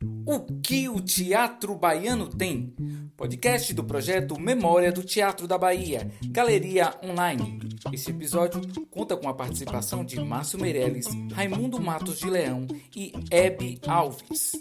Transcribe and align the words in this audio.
do 0.00 0.19
O 0.26 0.40
que 0.62 0.88
o 0.88 1.00
teatro 1.00 1.74
baiano 1.74 2.28
tem? 2.28 2.74
Podcast 3.16 3.72
do 3.74 3.84
projeto 3.84 4.38
Memória 4.38 4.92
do 4.92 5.02
Teatro 5.02 5.46
da 5.46 5.58
Bahia, 5.58 6.10
Galeria 6.26 6.94
Online. 7.04 7.58
Esse 7.92 8.10
episódio 8.10 8.60
conta 8.90 9.16
com 9.16 9.28
a 9.28 9.34
participação 9.34 10.04
de 10.04 10.20
Márcio 10.20 10.60
Meirelles, 10.60 11.06
Raimundo 11.32 11.80
Matos 11.80 12.18
de 12.18 12.28
Leão 12.28 12.66
e 12.94 13.12
Hebe 13.30 13.80
Alves. 13.86 14.52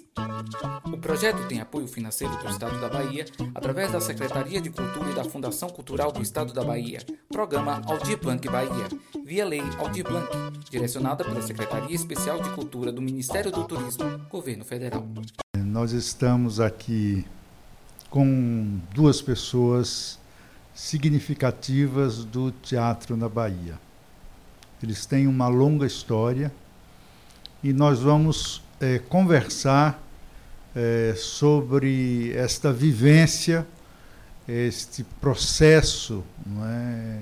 O 0.92 0.98
projeto 0.98 1.48
tem 1.48 1.60
apoio 1.60 1.88
financeiro 1.88 2.36
do 2.38 2.50
Estado 2.50 2.80
da 2.80 2.90
Bahia 2.90 3.26
através 3.56 3.92
da 3.92 4.02
Secretaria 4.02 4.60
de 4.60 4.70
Cultura 4.70 5.12
e 5.12 5.16
da 5.16 5.24
Fundação 5.24 5.70
Cultural 5.70 6.12
do 6.12 6.22
Estado 6.22 6.54
da 6.54 6.64
Bahia, 6.64 7.00
Programa 7.30 7.82
Aldir 7.86 8.20
Blanc 8.20 8.48
Bahia, 8.50 8.90
via 9.26 9.46
Lei 9.46 9.62
Aldir 9.78 10.04
Blanc, 10.04 10.30
direcionada 10.70 11.24
pela 11.24 11.42
Secretaria 11.42 11.96
Especial 11.96 12.42
de 12.42 12.50
Cultura 12.52 12.92
do 12.92 13.02
Ministério 13.02 13.52
do 13.52 13.64
Turismo, 13.66 14.20
Governo 14.30 14.66
Federal. 14.66 15.08
Nós 15.70 15.92
estamos 15.92 16.60
aqui 16.60 17.26
com 18.10 18.80
duas 18.94 19.22
pessoas 19.22 20.18
significativas 20.74 22.26
do 22.26 22.52
teatro 22.52 23.16
na 23.16 23.30
Bahia. 23.30 23.80
Eles 24.82 25.06
têm 25.06 25.28
uma 25.28 25.48
longa 25.48 25.86
história 25.86 26.52
e 27.64 27.72
nós 27.72 28.00
vamos 28.00 28.64
é, 28.80 29.00
conversar 29.00 30.02
é, 30.76 31.14
sobre 31.16 32.34
esta 32.34 32.74
vivência, 32.74 33.66
este 34.48 35.04
processo 35.22 36.24
é, 36.64 37.22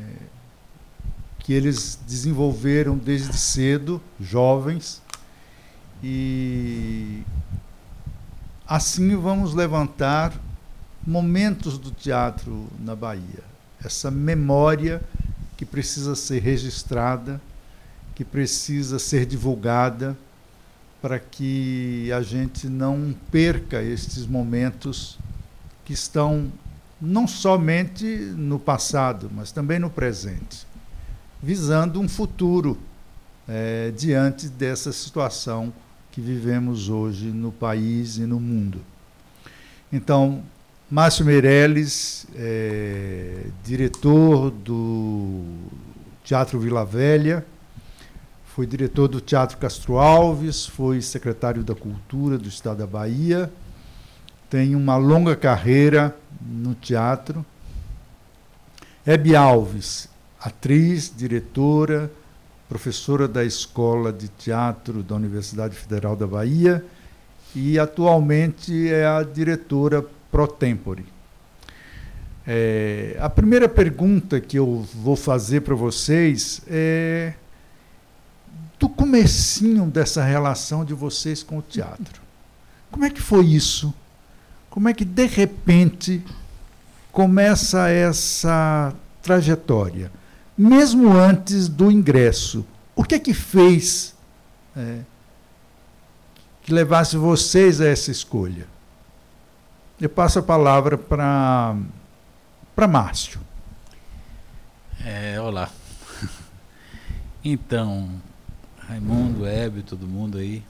que 1.40 1.54
eles 1.54 2.00
desenvolveram 2.08 2.98
desde 2.98 3.38
cedo, 3.38 4.02
jovens, 4.20 5.02
e 6.04 7.24
assim 8.68 9.16
vamos 9.16 9.54
levantar 9.54 10.34
momentos 11.06 11.78
do 11.78 11.90
teatro 11.90 12.68
na 12.80 12.96
Bahia. 12.96 13.44
Essa 13.84 14.12
memória 14.12 15.02
que 15.56 15.66
precisa 15.66 16.16
ser 16.16 16.40
registrada, 16.40 17.40
que 18.14 18.26
precisa 18.26 19.00
ser 19.00 19.26
divulgada, 19.26 20.18
para 21.02 21.20
que 21.20 22.12
a 22.12 22.22
gente 22.22 22.68
não 22.68 23.16
perca 23.32 23.82
estes 23.82 24.26
momentos 24.26 25.18
que 25.86 25.94
estão 25.94 26.52
não 27.00 27.28
somente 27.28 28.06
no 28.06 28.60
passado, 28.60 29.30
mas 29.34 29.52
também 29.52 29.80
no 29.80 29.90
presente, 29.90 30.66
visando 31.42 32.02
um 32.02 32.10
futuro 32.10 32.78
é, 33.48 33.92
diante 33.96 34.50
dessa 34.50 34.92
situação 34.92 35.72
que 36.18 36.22
vivemos 36.22 36.90
hoje 36.90 37.28
no 37.28 37.52
país 37.52 38.18
e 38.18 38.22
no 38.22 38.40
mundo. 38.40 38.82
Então, 39.94 40.42
Márcio 40.90 41.24
Meirelles, 41.24 42.26
é, 42.36 43.46
diretor 43.64 44.50
do 44.50 45.44
Teatro 46.24 46.60
Vila 46.60 46.84
Velha, 46.84 47.46
foi 48.48 48.66
diretor 48.66 49.08
do 49.08 49.22
Teatro 49.22 49.60
Castro 49.60 50.00
Alves, 50.00 50.66
foi 50.66 51.04
secretário 51.04 51.64
da 51.64 51.76
Cultura 51.76 52.36
do 52.36 52.50
Estado 52.50 52.80
da 52.80 52.88
Bahia, 52.88 53.54
tem 54.50 54.74
uma 54.74 54.98
longa 54.98 55.36
carreira 55.36 56.18
no 56.42 56.74
teatro. 56.74 57.46
Hebe 59.06 59.36
Alves, 59.36 60.10
atriz, 60.42 61.14
diretora, 61.16 62.12
professora 62.68 63.28
da 63.28 63.44
Escola 63.44 64.12
de 64.12 64.28
Teatro 64.28 65.02
da 65.02 65.16
Universidade 65.16 65.76
Federal 65.76 66.16
da 66.16 66.28
Bahia 66.28 66.84
e 67.56 67.80
atualmente 67.80 68.90
é 68.90 69.06
a 69.06 69.24
diretora 69.24 70.06
pro 70.32 70.48
tempore. 70.48 71.06
É, 72.46 73.18
a 73.20 73.30
primeira 73.30 73.68
pergunta 73.68 74.40
que 74.40 74.58
eu 74.58 74.88
vou 74.94 75.16
fazer 75.16 75.62
para 75.62 75.76
vocês 75.76 76.62
é 76.68 77.34
do 78.80 78.88
comecinho 78.88 79.86
dessa 79.86 80.24
relação 80.24 80.86
de 80.86 80.94
vocês 80.94 81.44
com 81.44 81.58
o 81.58 81.62
teatro. 81.62 82.22
Como 82.92 83.04
é 83.04 83.10
que 83.10 83.22
foi 83.22 83.46
isso? 83.46 83.94
Como 84.70 84.88
é 84.88 84.94
que 84.94 85.04
de 85.04 85.26
repente 85.26 86.24
começa 87.12 87.90
essa 87.90 88.94
trajetória, 89.22 90.12
mesmo 90.58 91.12
antes 91.14 91.68
do 91.68 91.92
ingresso? 91.92 92.66
O 92.96 93.04
que 93.04 93.16
é 93.16 93.20
que 93.20 93.34
fez 93.34 94.16
é, 94.76 95.02
que 96.64 96.74
levasse 96.74 97.16
vocês 97.16 97.80
a 97.80 97.88
essa 97.88 98.10
escolha? 98.10 98.68
Eu 100.00 100.10
passo 100.10 100.40
a 100.40 100.44
palavra 100.44 100.98
para 100.98 101.76
Márcio. 102.88 103.40
É, 105.04 105.40
olá. 105.40 105.70
Então, 107.44 108.10
Raimundo, 108.80 109.46
Hebe, 109.46 109.82
todo 109.82 110.06
mundo 110.06 110.38
aí. 110.38 110.64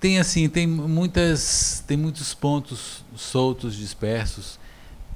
Tem 0.00 0.18
assim, 0.18 0.48
tem 0.48 0.66
muitas, 0.66 1.82
tem 1.86 1.96
muitos 1.96 2.34
pontos 2.34 3.04
soltos, 3.16 3.74
dispersos. 3.74 4.57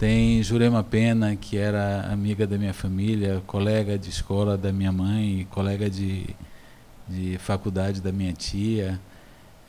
Tem 0.03 0.43
Jurema 0.43 0.83
Pena, 0.83 1.37
que 1.37 1.57
era 1.57 2.09
amiga 2.13 2.45
da 2.45 2.59
minha 2.59 2.75
família, 2.75 3.41
colega 3.47 3.97
de 3.97 4.11
escola 4.11 4.59
da 4.59 4.73
minha 4.73 4.91
mãe, 4.91 5.47
colega 5.49 5.89
de, 5.89 6.27
de 7.07 7.39
faculdade 7.39 8.01
da 8.01 8.11
minha 8.11 8.33
tia. 8.33 8.99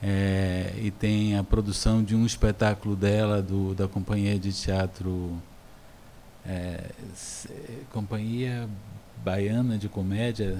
É, 0.02 0.72
e 0.82 0.90
tem 0.90 1.38
a 1.38 1.44
produção 1.44 2.02
de 2.02 2.16
um 2.16 2.26
espetáculo 2.26 2.96
dela, 2.96 3.40
do, 3.40 3.76
da 3.76 3.86
companhia 3.86 4.36
de 4.36 4.52
teatro 4.52 5.40
é, 6.44 6.90
Companhia 7.92 8.68
Baiana 9.24 9.78
de 9.78 9.88
Comédia, 9.88 10.58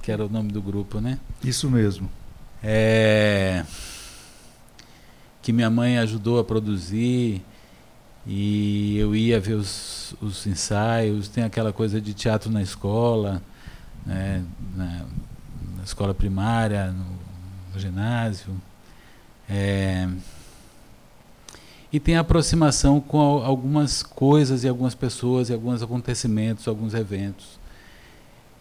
que 0.00 0.10
era 0.10 0.24
o 0.24 0.28
nome 0.30 0.50
do 0.50 0.62
grupo, 0.62 1.02
né? 1.02 1.18
Isso 1.44 1.70
mesmo. 1.70 2.10
É, 2.64 3.62
que 5.42 5.52
minha 5.52 5.68
mãe 5.68 5.98
ajudou 5.98 6.38
a 6.38 6.44
produzir 6.44 7.42
e 8.26 8.98
eu 8.98 9.14
ia 9.14 9.38
ver 9.38 9.54
os, 9.54 10.14
os 10.20 10.46
ensaios, 10.46 11.28
tem 11.28 11.44
aquela 11.44 11.72
coisa 11.72 12.00
de 12.00 12.12
teatro 12.12 12.50
na 12.50 12.60
escola, 12.60 13.40
né, 14.04 14.44
na, 14.74 15.04
na 15.76 15.84
escola 15.84 16.12
primária, 16.12 16.90
no, 16.90 17.04
no 17.72 17.80
ginásio. 17.80 18.52
É, 19.48 20.08
e 21.92 22.00
tem 22.00 22.16
aproximação 22.16 23.00
com 23.00 23.18
algumas 23.18 24.02
coisas 24.02 24.64
e 24.64 24.68
algumas 24.68 24.94
pessoas 24.94 25.48
e 25.48 25.52
alguns 25.52 25.82
acontecimentos, 25.82 26.66
alguns 26.66 26.94
eventos. 26.94 27.58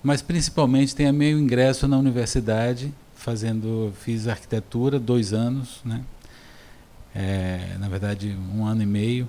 Mas 0.04 0.22
principalmente 0.22 0.96
tem 0.96 1.12
meu 1.12 1.40
ingresso 1.40 1.88
na 1.88 1.98
universidade, 1.98 2.94
fazendo, 3.16 3.92
fiz 4.00 4.28
arquitetura 4.28 5.00
dois 5.00 5.34
anos, 5.34 5.82
né? 5.84 6.04
É, 7.16 7.76
na 7.80 7.90
verdade 7.90 8.38
um 8.54 8.66
ano 8.66 8.84
e 8.84 8.86
meio. 8.86 9.28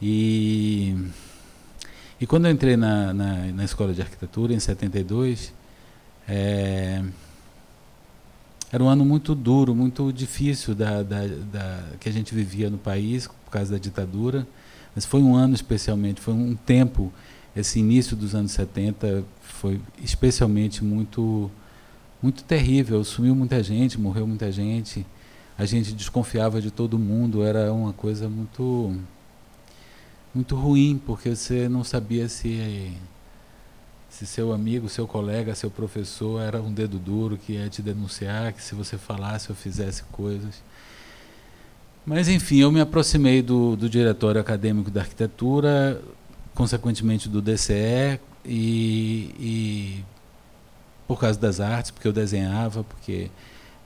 E, 0.00 0.96
e 2.20 2.26
quando 2.26 2.46
eu 2.46 2.52
entrei 2.52 2.76
na, 2.76 3.12
na, 3.12 3.34
na 3.52 3.64
escola 3.64 3.92
de 3.92 4.00
arquitetura 4.00 4.54
em 4.54 4.60
72, 4.60 5.52
é, 6.28 7.02
era 8.72 8.82
um 8.82 8.88
ano 8.88 9.04
muito 9.04 9.34
duro, 9.34 9.74
muito 9.74 10.12
difícil 10.12 10.74
da, 10.74 11.02
da, 11.02 11.26
da, 11.26 11.84
que 11.98 12.08
a 12.08 12.12
gente 12.12 12.34
vivia 12.34 12.70
no 12.70 12.78
país 12.78 13.26
por 13.26 13.50
causa 13.50 13.72
da 13.72 13.78
ditadura. 13.78 14.46
Mas 14.94 15.04
foi 15.04 15.20
um 15.22 15.34
ano 15.34 15.54
especialmente, 15.54 16.20
foi 16.20 16.34
um 16.34 16.54
tempo, 16.54 17.12
esse 17.54 17.78
início 17.78 18.16
dos 18.16 18.34
anos 18.34 18.52
70 18.52 19.24
foi 19.40 19.80
especialmente 20.02 20.84
muito 20.84 21.50
muito 22.22 22.44
terrível. 22.44 23.02
Sumiu 23.02 23.34
muita 23.34 23.62
gente, 23.62 23.98
morreu 23.98 24.26
muita 24.26 24.52
gente. 24.52 25.06
A 25.58 25.64
gente 25.64 25.92
desconfiava 25.92 26.60
de 26.60 26.70
todo 26.70 26.98
mundo, 26.98 27.42
era 27.42 27.72
uma 27.72 27.92
coisa 27.92 28.28
muito 28.28 28.96
muito 30.34 30.54
ruim, 30.56 31.00
porque 31.04 31.34
você 31.34 31.68
não 31.68 31.84
sabia 31.84 32.28
se 32.28 32.92
se 34.10 34.26
seu 34.26 34.52
amigo, 34.52 34.88
seu 34.88 35.06
colega, 35.06 35.54
seu 35.54 35.70
professor 35.70 36.40
era 36.42 36.60
um 36.60 36.72
dedo 36.72 36.98
duro 36.98 37.38
que 37.38 37.52
ia 37.52 37.68
te 37.68 37.80
denunciar, 37.80 38.52
que 38.52 38.60
se 38.60 38.74
você 38.74 38.98
falasse 38.98 39.50
ou 39.50 39.56
fizesse 39.56 40.02
coisas. 40.10 40.60
Mas, 42.04 42.28
enfim, 42.28 42.56
eu 42.56 42.72
me 42.72 42.80
aproximei 42.80 43.40
do, 43.40 43.76
do 43.76 43.88
diretório 43.88 44.40
acadêmico 44.40 44.90
da 44.90 45.02
arquitetura, 45.02 46.02
consequentemente 46.54 47.28
do 47.28 47.40
DCE, 47.40 48.18
e, 48.44 49.34
e 49.38 50.04
por 51.06 51.20
causa 51.20 51.38
das 51.38 51.60
artes, 51.60 51.92
porque 51.92 52.08
eu 52.08 52.12
desenhava, 52.12 52.82
porque 52.82 53.30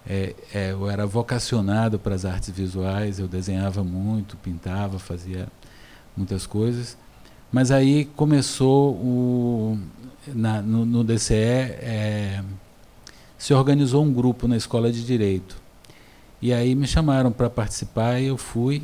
é, 0.06 0.34
é, 0.54 0.72
eu 0.72 0.88
era 0.88 1.06
vocacionado 1.06 1.98
para 1.98 2.14
as 2.14 2.24
artes 2.24 2.50
visuais, 2.50 3.18
eu 3.18 3.28
desenhava 3.28 3.84
muito, 3.84 4.36
pintava, 4.38 4.98
fazia 4.98 5.48
muitas 6.16 6.46
coisas. 6.46 6.96
Mas 7.50 7.70
aí 7.70 8.04
começou 8.16 8.94
o, 8.94 9.78
na, 10.26 10.60
no, 10.60 10.84
no, 10.84 11.04
DCE, 11.04 11.34
é, 11.34 12.42
se 13.38 13.54
organizou 13.54 14.02
um 14.02 14.12
grupo 14.12 14.48
na 14.48 14.56
escola 14.56 14.90
de 14.90 15.04
direito. 15.04 15.56
E 16.42 16.52
aí 16.52 16.74
me 16.74 16.86
chamaram 16.86 17.30
para 17.30 17.48
participar 17.48 18.20
e 18.20 18.26
eu 18.26 18.36
fui. 18.36 18.82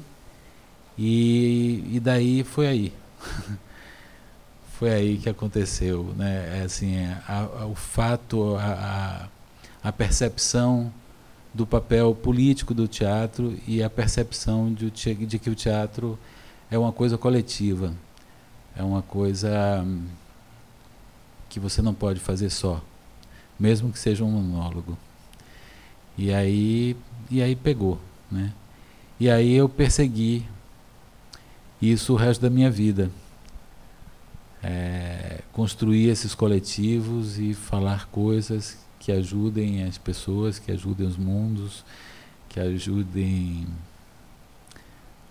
E, 0.97 1.85
e 1.93 2.01
daí 2.01 2.45
foi 2.45 2.67
aí. 2.67 2.93
foi 4.79 4.91
aí 4.91 5.19
que 5.19 5.29
aconteceu, 5.29 6.15
né? 6.17 6.61
É 6.61 6.63
assim, 6.63 7.05
a, 7.27 7.49
a, 7.63 7.67
o 7.67 7.75
fato, 7.75 8.57
a, 8.57 9.29
a, 9.83 9.93
percepção 9.93 10.93
do 11.53 11.67
papel 11.67 12.15
político 12.15 12.73
do 12.73 12.87
teatro 12.87 13.59
e 13.67 13.83
a 13.83 13.91
percepção 13.91 14.73
de, 14.73 14.91
de 14.91 15.39
que 15.39 15.51
o 15.51 15.55
teatro 15.55 16.19
é 16.71 16.79
uma 16.79 16.93
coisa 16.93 17.19
coletiva, 17.19 17.93
é 18.77 18.83
uma 18.83 19.03
coisa 19.03 19.83
hum, 19.85 20.05
que 21.49 21.59
você 21.59 21.83
não 21.83 21.93
pode 21.93 22.21
fazer 22.21 22.51
só, 22.51 22.83
mesmo 23.59 23.93
que 23.93 23.99
seja 23.99 24.25
um 24.25 24.31
monólogo. 24.31 24.97
E 26.17 26.33
aí, 26.33 26.97
e 27.31 27.43
aí 27.43 27.57
pegou, 27.57 27.99
né? 28.31 28.53
E 29.19 29.29
aí 29.29 29.53
eu 29.53 29.69
persegui 29.69 30.47
isso 31.81 32.13
o 32.13 32.17
resto 32.17 32.41
da 32.41 32.51
minha 32.51 32.71
vida 32.71 33.11
é, 34.63 35.41
construir 35.53 36.09
esses 36.09 36.35
coletivos 36.35 37.39
e 37.39 37.55
falar 37.55 38.07
coisas 38.09 38.79
que 38.99 39.11
ajudem 39.11 39.85
as 39.85 39.97
pessoas, 39.97 40.59
que 40.59 40.71
ajudem 40.71 41.07
os 41.07 41.17
mundos, 41.17 41.85
que 42.49 42.61
ajudem 42.61 43.67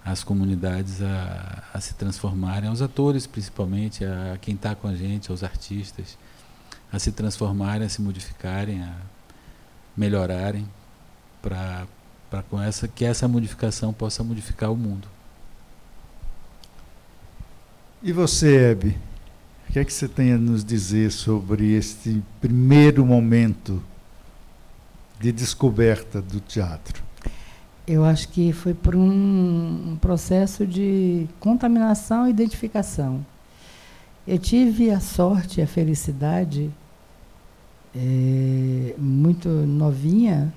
as 0.04 0.24
comunidades 0.24 1.02
a, 1.02 1.64
a 1.74 1.80
se 1.80 1.94
transformarem, 1.94 2.70
aos 2.70 2.82
atores 2.82 3.28
principalmente, 3.28 4.04
a, 4.06 4.34
a 4.34 4.38
quem 4.38 4.56
está 4.56 4.76
com 4.76 4.88
a 4.88 4.96
gente, 4.96 5.30
aos 5.30 5.44
artistas, 5.44 6.18
a 6.92 6.98
se 6.98 7.12
transformarem, 7.12 7.86
a 7.86 7.90
se 7.90 8.02
modificarem, 8.02 8.82
a 8.82 8.96
melhorarem, 9.96 10.68
para 11.42 11.88
com 12.50 12.62
essa 12.62 12.88
que 12.88 13.06
essa 13.06 13.28
modificação 13.28 13.94
possa 13.94 14.24
modificar 14.24 14.72
o 14.72 14.76
mundo. 14.76 15.08
E 18.02 18.12
você, 18.14 18.72
Hebe? 18.72 18.98
O 19.68 19.72
que 19.74 19.80
é 19.80 19.86
que 19.86 19.94
você 19.94 20.08
tem 20.08 20.34
a 20.34 20.38
nos 20.38 20.64
dizer 20.64 21.12
sobre 21.12 21.74
este 21.74 22.24
primeiro 22.42 23.06
momento 23.06 23.84
de 25.20 25.32
descoberta 25.32 26.22
do 26.22 26.40
teatro? 26.40 27.09
Eu 27.92 28.06
acho 28.06 28.30
que 28.30 28.54
foi 28.54 28.76
por 28.76 28.96
um, 28.96 29.98
processo 30.00 30.64
de 30.64 31.28
contaminação 31.40 32.28
e 32.28 32.30
identificação. 32.30 33.26
Eu 34.28 34.38
tive 34.38 34.92
a 34.92 35.00
sorte, 35.00 35.60
a 35.60 35.66
felicidade, 35.66 36.70
é, 37.96 38.94
muito 38.96 39.50
novinha, 39.50 40.54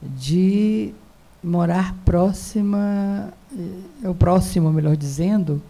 de 0.00 0.94
morar 1.42 1.92
próxima, 2.04 3.34
é, 4.04 4.08
o 4.08 4.14
próximo, 4.14 4.72
melhor 4.72 4.96
dizendo, 4.96 5.60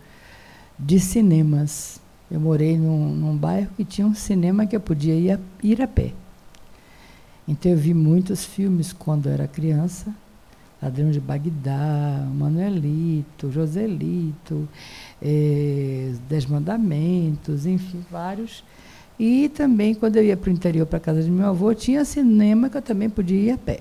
de 0.78 1.00
cinemas. 1.00 1.98
Eu 2.30 2.38
morei 2.38 2.76
num, 2.76 3.08
num 3.14 3.34
bairro 3.34 3.70
que 3.74 3.86
tinha 3.86 4.06
um 4.06 4.14
cinema 4.14 4.66
que 4.66 4.76
eu 4.76 4.80
podia 4.80 5.14
ir 5.14 5.30
a, 5.30 5.38
ir 5.62 5.80
a 5.80 5.88
pé. 5.88 6.12
Então 7.48 7.72
eu 7.72 7.78
vi 7.78 7.94
muitos 7.94 8.44
filmes 8.44 8.92
quando 8.92 9.30
eu 9.30 9.32
era 9.32 9.48
criança. 9.48 10.14
Ladrão 10.82 11.12
de 11.12 11.20
Bagdá, 11.20 12.26
Manuelito, 12.34 13.52
Joselito, 13.52 14.68
eh, 15.22 16.12
Dez 16.28 16.44
Mandamentos, 16.44 17.66
enfim, 17.66 18.04
vários. 18.10 18.64
E 19.18 19.48
também, 19.50 19.94
quando 19.94 20.16
eu 20.16 20.24
ia 20.24 20.36
para 20.36 20.50
o 20.50 20.52
interior, 20.52 20.84
para 20.84 20.96
a 20.96 21.00
casa 21.00 21.22
de 21.22 21.30
meu 21.30 21.46
avô, 21.46 21.72
tinha 21.72 22.04
cinema 22.04 22.68
que 22.68 22.76
eu 22.76 22.82
também 22.82 23.08
podia 23.08 23.38
ir 23.38 23.50
a 23.52 23.58
pé. 23.58 23.80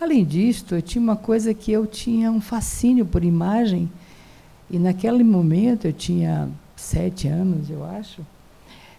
Além 0.00 0.24
disso, 0.24 0.74
eu 0.74 0.82
tinha 0.82 1.00
uma 1.00 1.14
coisa 1.14 1.54
que 1.54 1.70
eu 1.70 1.86
tinha 1.86 2.32
um 2.32 2.40
fascínio 2.40 3.06
por 3.06 3.22
imagem, 3.22 3.88
e 4.68 4.78
naquele 4.78 5.22
momento 5.22 5.86
eu 5.86 5.92
tinha 5.92 6.48
sete 6.74 7.28
anos, 7.28 7.70
eu 7.70 7.84
acho, 7.84 8.26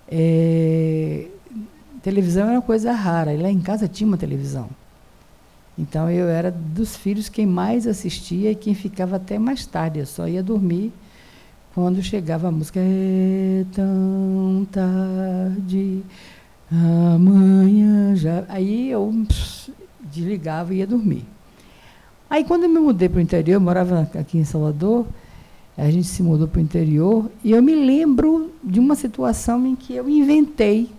é, 0.07 1.27
televisão 2.01 2.43
era 2.43 2.53
uma 2.53 2.61
coisa 2.61 2.91
rara. 2.93 3.33
E 3.33 3.37
lá 3.37 3.49
em 3.49 3.59
casa 3.59 3.87
tinha 3.87 4.07
uma 4.07 4.17
televisão. 4.17 4.69
Então 5.81 6.07
eu 6.11 6.27
era 6.27 6.51
dos 6.51 6.95
filhos 6.95 7.27
quem 7.27 7.47
mais 7.47 7.87
assistia 7.87 8.51
e 8.51 8.55
quem 8.55 8.75
ficava 8.75 9.15
até 9.15 9.39
mais 9.39 9.65
tarde. 9.65 9.97
Eu 9.97 10.05
só 10.05 10.27
ia 10.27 10.43
dormir 10.43 10.93
quando 11.73 12.03
chegava 12.03 12.49
a 12.49 12.51
música 12.51 12.79
É 12.79 13.65
tão 13.73 14.67
tarde, 14.71 16.03
amanhã 17.15 18.15
já. 18.15 18.45
Aí 18.47 18.91
eu 18.91 19.11
pss, 19.27 19.73
desligava 19.99 20.71
e 20.71 20.77
ia 20.77 20.87
dormir. 20.87 21.25
Aí 22.29 22.43
quando 22.43 22.63
eu 22.63 22.69
me 22.69 22.79
mudei 22.79 23.09
para 23.09 23.17
o 23.17 23.21
interior, 23.21 23.55
eu 23.55 23.61
morava 23.61 24.07
aqui 24.13 24.37
em 24.37 24.45
Salvador, 24.45 25.07
a 25.75 25.89
gente 25.89 26.07
se 26.07 26.21
mudou 26.21 26.47
para 26.47 26.59
o 26.59 26.61
interior 26.61 27.31
e 27.43 27.51
eu 27.51 27.63
me 27.63 27.73
lembro 27.73 28.51
de 28.63 28.79
uma 28.79 28.93
situação 28.93 29.65
em 29.65 29.75
que 29.75 29.95
eu 29.95 30.07
inventei, 30.07 30.91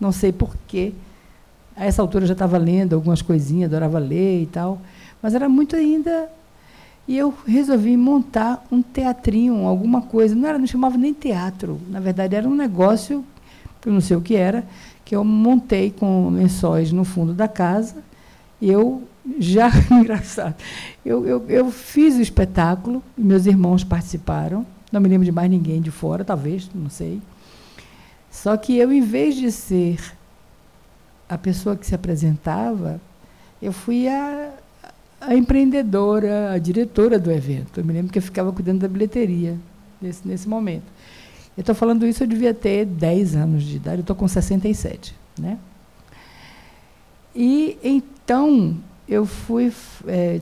não 0.00 0.10
sei 0.10 0.32
porquê. 0.32 0.92
A 1.76 1.84
essa 1.84 2.00
altura 2.00 2.24
eu 2.24 2.28
já 2.28 2.32
estava 2.32 2.56
lendo 2.56 2.94
algumas 2.94 3.20
coisinhas, 3.20 3.70
adorava 3.70 3.98
ler 3.98 4.42
e 4.42 4.46
tal, 4.46 4.80
mas 5.22 5.34
era 5.34 5.48
muito 5.48 5.76
ainda. 5.76 6.28
E 7.06 7.16
eu 7.16 7.32
resolvi 7.46 7.96
montar 7.96 8.66
um 8.72 8.82
teatrinho, 8.82 9.66
alguma 9.66 10.02
coisa. 10.02 10.34
Não, 10.34 10.48
era, 10.48 10.58
não 10.58 10.66
chamava 10.66 10.96
nem 10.96 11.12
teatro, 11.12 11.80
na 11.88 12.00
verdade 12.00 12.34
era 12.34 12.48
um 12.48 12.54
negócio, 12.54 13.24
eu 13.84 13.92
não 13.92 14.00
sei 14.00 14.16
o 14.16 14.20
que 14.20 14.34
era, 14.34 14.64
que 15.04 15.14
eu 15.14 15.22
montei 15.22 15.92
com 15.92 16.30
lençóis 16.30 16.90
no 16.90 17.04
fundo 17.04 17.32
da 17.32 17.46
casa. 17.46 18.02
Eu 18.60 19.04
já 19.38 19.70
engraçado. 19.92 20.54
Eu, 21.04 21.26
eu, 21.26 21.44
eu 21.48 21.70
fiz 21.70 22.16
o 22.16 22.22
espetáculo, 22.22 23.02
meus 23.16 23.46
irmãos 23.46 23.84
participaram, 23.84 24.66
não 24.90 25.00
me 25.00 25.08
lembro 25.08 25.24
de 25.24 25.32
mais 25.32 25.50
ninguém 25.50 25.80
de 25.80 25.90
fora, 25.90 26.24
talvez, 26.24 26.68
não 26.74 26.90
sei. 26.90 27.20
Só 28.30 28.56
que 28.56 28.76
eu, 28.76 28.92
em 28.92 29.00
vez 29.00 29.34
de 29.36 29.52
ser 29.52 29.98
a 31.28 31.36
pessoa 31.36 31.76
que 31.76 31.86
se 31.86 31.94
apresentava, 31.94 33.00
eu 33.60 33.72
fui 33.72 34.08
a, 34.08 34.52
a 35.20 35.34
empreendedora, 35.34 36.52
a 36.52 36.58
diretora 36.58 37.18
do 37.18 37.30
evento. 37.30 37.80
Eu 37.80 37.84
me 37.84 37.92
lembro 37.92 38.12
que 38.12 38.18
eu 38.18 38.22
ficava 38.22 38.52
cuidando 38.52 38.80
da 38.80 38.88
bilheteria 38.88 39.56
nesse, 40.00 40.26
nesse 40.26 40.48
momento. 40.48 40.84
Eu 41.56 41.62
estou 41.62 41.74
falando 41.74 42.06
isso, 42.06 42.22
eu 42.22 42.26
devia 42.26 42.52
ter 42.52 42.84
10 42.84 43.34
anos 43.34 43.62
de 43.62 43.76
idade, 43.76 43.98
eu 43.98 44.02
estou 44.02 44.14
com 44.14 44.28
67. 44.28 45.14
Né? 45.38 45.58
E 47.34 47.78
então 47.82 48.76
eu 49.08 49.24
fui, 49.24 49.72
é, 50.06 50.40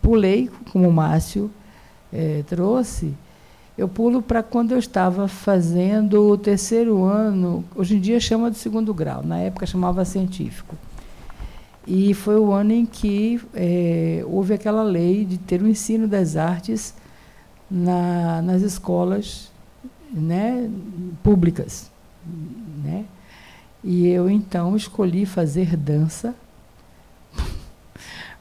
pulei, 0.00 0.50
como 0.72 0.88
o 0.88 0.92
Márcio 0.92 1.50
é, 2.12 2.42
trouxe, 2.46 3.14
eu 3.76 3.88
pulo 3.88 4.22
para 4.22 4.42
quando 4.42 4.72
eu 4.72 4.78
estava 4.78 5.26
fazendo 5.26 6.28
o 6.28 6.38
terceiro 6.38 7.02
ano, 7.02 7.64
hoje 7.74 7.96
em 7.96 8.00
dia 8.00 8.20
chama 8.20 8.50
de 8.50 8.58
segundo 8.58 8.94
grau, 8.94 9.22
na 9.24 9.38
época 9.38 9.66
chamava 9.66 10.04
científico. 10.04 10.76
E 11.86 12.14
foi 12.14 12.38
o 12.38 12.52
ano 12.52 12.72
em 12.72 12.86
que 12.86 13.40
é, 13.52 14.24
houve 14.26 14.54
aquela 14.54 14.82
lei 14.82 15.24
de 15.24 15.36
ter 15.36 15.60
o 15.60 15.68
ensino 15.68 16.08
das 16.08 16.36
artes 16.36 16.94
na, 17.70 18.40
nas 18.42 18.62
escolas 18.62 19.50
né, 20.10 20.70
públicas. 21.22 21.90
Né? 22.82 23.04
E 23.82 24.06
eu, 24.06 24.30
então, 24.30 24.76
escolhi 24.76 25.26
fazer 25.26 25.76
dança 25.76 26.34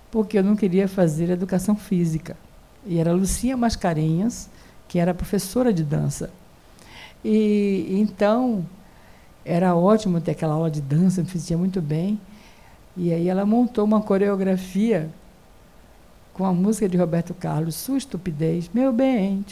porque 0.10 0.38
eu 0.38 0.44
não 0.44 0.56
queria 0.56 0.88
fazer 0.88 1.30
educação 1.30 1.75
física. 1.75 2.38
E 2.86 3.00
era 3.00 3.12
Lucia 3.12 3.58
Mascarenhas, 3.58 4.50
que 4.94 5.00
era 5.00 5.12
professora 5.12 5.74
de 5.74 5.84
dança. 5.84 6.30
E 7.26 7.88
então 8.00 8.64
era 9.44 9.76
ótimo 9.76 10.22
ter 10.22 10.30
aquela 10.30 10.54
aula 10.54 10.70
de 10.70 10.82
dança, 10.82 11.24
me 11.24 11.28
fazia 11.28 11.58
muito 11.58 11.82
bem. 11.82 12.22
E 12.96 13.12
aí 13.12 13.28
ela 13.28 13.44
montou 13.44 13.86
uma 13.86 14.04
coreografia 14.04 15.10
com 16.32 16.46
a 16.46 16.54
música 16.54 16.88
de 16.88 16.96
Roberto 16.96 17.34
Carlos, 17.34 17.74
Sua 17.74 17.98
Estupidez, 17.98 18.70
Meu 18.72 18.94
Bem, 18.94 19.44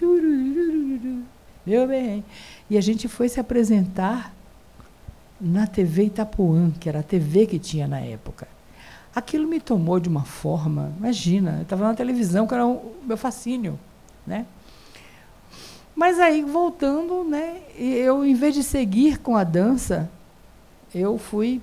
meu 1.66 1.88
bem. 1.88 2.24
E 2.70 2.78
a 2.78 2.82
gente 2.82 3.08
foi 3.08 3.28
se 3.28 3.40
apresentar 3.40 4.36
na 5.40 5.66
TV 5.66 6.04
Itapuã, 6.04 6.70
que 6.80 6.88
era 6.88 7.00
a 7.00 7.04
TV 7.04 7.48
que 7.48 7.58
tinha 7.58 7.88
na 7.88 8.00
época. 8.00 8.48
Aquilo 9.16 9.48
me 9.48 9.60
tomou 9.60 10.00
de 10.00 10.08
uma 10.08 10.24
forma, 10.24 10.94
imagina, 11.00 11.56
eu 11.58 11.64
estava 11.64 11.88
na 11.88 11.96
televisão, 11.96 12.46
que 12.46 12.54
era 12.54 12.68
o 12.68 12.94
meu 13.08 13.18
fascínio, 13.18 13.80
né? 14.28 14.46
Mas 16.02 16.20
aí, 16.20 16.42
voltando, 16.42 17.24
né, 17.24 17.62
eu, 17.78 18.26
em 18.26 18.34
vez 18.34 18.56
de 18.56 18.64
seguir 18.64 19.20
com 19.20 19.38
a 19.38 19.44
dança, 19.44 20.10
eu 20.96 21.16
fui 21.20 21.62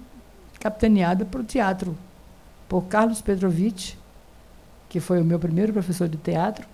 capitaneada 0.61 1.25
para 1.25 1.41
o 1.41 1.45
teatro, 1.45 1.99
por 2.69 2.83
Carlos 2.83 3.21
Petrovich, 3.21 3.99
que 4.89 5.01
foi 5.01 5.21
o 5.21 5.25
meu 5.25 5.41
primeiro 5.41 5.73
professor 5.73 6.09
de 6.09 6.17
teatro, 6.17 6.65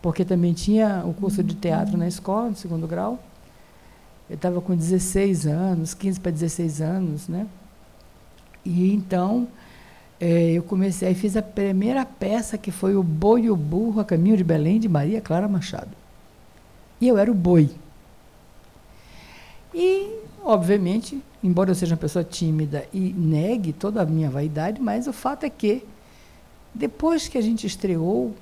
porque 0.00 0.24
também 0.24 0.52
tinha 0.52 1.02
o 1.04 1.12
curso 1.12 1.42
de 1.42 1.56
teatro 1.56 1.98
na 1.98 2.06
escola, 2.06 2.50
no 2.50 2.54
segundo 2.54 2.86
grau. 2.86 3.18
Eu 4.30 4.36
estava 4.36 4.60
com 4.60 4.76
16 4.76 5.48
anos, 5.48 5.94
15 5.94 6.20
para 6.20 6.30
16 6.30 6.80
anos, 6.80 7.26
né? 7.26 7.48
E 8.64 8.94
então 8.94 9.48
é, 10.20 10.52
eu 10.52 10.62
comecei, 10.62 11.12
fiz 11.14 11.36
a 11.36 11.42
primeira 11.42 12.06
peça 12.06 12.56
que 12.56 12.70
foi 12.70 12.94
o 12.94 13.02
Boi 13.02 13.46
e 13.46 13.50
o 13.50 13.56
Burro 13.56 13.98
a 13.98 14.04
Caminho 14.04 14.36
de 14.36 14.44
Belém, 14.44 14.78
de 14.78 14.88
Maria 14.88 15.20
Clara 15.20 15.48
Machado. 15.48 16.06
E 17.00 17.08
eu 17.08 17.16
era 17.16 17.30
o 17.30 17.34
boi. 17.34 17.70
E, 19.72 20.18
obviamente, 20.42 21.22
embora 21.42 21.70
eu 21.70 21.74
seja 21.74 21.94
uma 21.94 22.00
pessoa 22.00 22.24
tímida 22.24 22.86
e 22.92 23.12
negue 23.12 23.72
toda 23.72 24.02
a 24.02 24.06
minha 24.06 24.30
vaidade, 24.30 24.80
mas 24.80 25.06
o 25.06 25.12
fato 25.12 25.44
é 25.44 25.50
que, 25.50 25.84
depois 26.74 27.28
que 27.28 27.38
a 27.38 27.40
gente 27.40 27.66
estreou, 27.66 28.34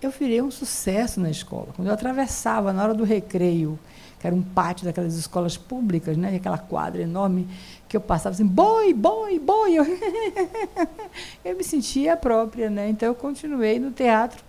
eu 0.00 0.10
virei 0.10 0.40
um 0.40 0.50
sucesso 0.50 1.20
na 1.20 1.30
escola. 1.30 1.68
Quando 1.74 1.88
eu 1.88 1.94
atravessava 1.94 2.72
na 2.72 2.84
hora 2.84 2.94
do 2.94 3.04
recreio, 3.04 3.78
que 4.20 4.26
era 4.26 4.34
um 4.34 4.42
pátio 4.42 4.84
daquelas 4.84 5.14
escolas 5.14 5.56
públicas, 5.56 6.16
né, 6.16 6.34
aquela 6.36 6.58
quadra 6.58 7.02
enorme, 7.02 7.48
que 7.88 7.96
eu 7.96 8.00
passava 8.00 8.34
assim, 8.34 8.46
boi, 8.46 8.92
boi, 8.92 9.38
boi. 9.38 9.74
Eu, 9.74 9.84
eu 11.44 11.56
me 11.56 11.64
sentia 11.64 12.16
própria, 12.16 12.68
né? 12.68 12.88
Então 12.88 13.08
eu 13.08 13.14
continuei 13.14 13.78
no 13.78 13.90
teatro 13.90 14.44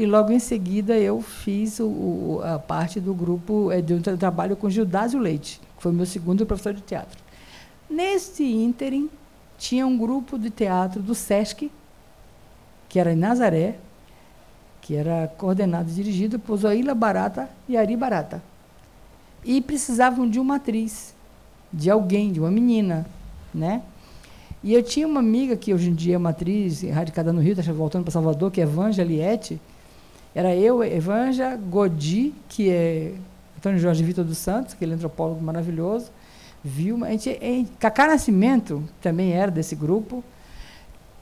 e 0.00 0.06
logo 0.06 0.32
em 0.32 0.38
seguida 0.38 0.96
eu 0.96 1.20
fiz 1.20 1.78
o, 1.78 2.40
a 2.42 2.58
parte 2.58 2.98
do 2.98 3.12
grupo 3.12 3.70
é, 3.70 3.82
de 3.82 3.92
um 3.92 4.00
trabalho 4.00 4.56
com 4.56 4.70
Gildásio 4.70 5.20
Leite, 5.20 5.60
que 5.76 5.82
foi 5.82 5.92
meu 5.92 6.06
segundo 6.06 6.46
professor 6.46 6.72
de 6.72 6.80
teatro. 6.80 7.22
Nesse 7.88 8.42
ínterim, 8.42 9.10
tinha 9.58 9.86
um 9.86 9.98
grupo 9.98 10.38
de 10.38 10.48
teatro 10.48 11.02
do 11.02 11.14
SESC, 11.14 11.70
que 12.88 12.98
era 12.98 13.12
em 13.12 13.16
Nazaré, 13.16 13.76
que 14.80 14.96
era 14.96 15.30
coordenado 15.36 15.90
e 15.90 15.92
dirigido 15.92 16.38
por 16.38 16.56
Zoila 16.56 16.94
Barata 16.94 17.50
e 17.68 17.76
Ari 17.76 17.94
Barata. 17.94 18.42
E 19.44 19.60
precisavam 19.60 20.26
de 20.26 20.40
uma 20.40 20.56
atriz 20.56 21.14
de 21.70 21.90
alguém, 21.90 22.32
de 22.32 22.40
uma 22.40 22.50
menina, 22.50 23.04
né? 23.52 23.82
E 24.64 24.72
eu 24.72 24.82
tinha 24.82 25.06
uma 25.06 25.20
amiga 25.20 25.58
que 25.58 25.74
hoje 25.74 25.90
em 25.90 25.94
dia 25.94 26.14
é 26.14 26.18
uma 26.18 26.30
atriz 26.30 26.80
radicada 26.84 27.34
no 27.34 27.42
Rio, 27.42 27.52
está 27.52 27.70
voltando 27.70 28.04
para 28.04 28.12
Salvador, 28.12 28.50
que 28.50 28.62
é 28.62 28.64
Liette. 28.64 29.60
Era 30.34 30.54
eu, 30.54 30.82
Evanja, 30.84 31.56
Godi, 31.56 32.32
que 32.48 32.70
é 32.70 33.14
Antônio 33.58 33.78
Jorge 33.78 34.02
Vitor 34.04 34.24
dos 34.24 34.38
Santos, 34.38 34.74
aquele 34.74 34.94
antropólogo 34.94 35.42
maravilhoso. 35.42 36.10
Vilma, 36.62 37.06
a 37.06 37.10
gente, 37.10 37.30
a 37.30 37.78
Cacá 37.78 38.06
Nascimento 38.06 38.82
também 39.00 39.32
era 39.32 39.50
desse 39.50 39.74
grupo. 39.74 40.22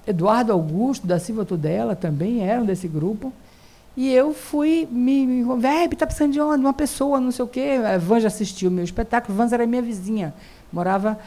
Eduardo 0.06 0.52
Augusto 0.52 1.06
da 1.06 1.18
Silva 1.18 1.44
Tudela 1.44 1.94
também 1.94 2.42
eram 2.42 2.64
desse 2.64 2.88
grupo. 2.88 3.32
E 3.96 4.12
eu 4.12 4.32
fui, 4.32 4.88
me, 4.90 5.26
me 5.26 5.60
Verbe, 5.60 5.94
está 5.94 6.06
precisando 6.06 6.32
de 6.32 6.40
uma, 6.40 6.54
uma, 6.54 6.72
pessoa, 6.72 7.20
não 7.20 7.32
sei 7.32 7.44
o 7.44 7.48
quê. 7.48 7.80
A 7.84 7.98
Van 7.98 8.20
já 8.20 8.28
assistiu 8.28 8.70
o 8.70 8.72
meu 8.72 8.84
espetáculo. 8.84 9.36
Van 9.36 9.48
era 9.50 9.66
minha 9.66 9.82
vizinha, 9.82 10.32
morava 10.72 11.18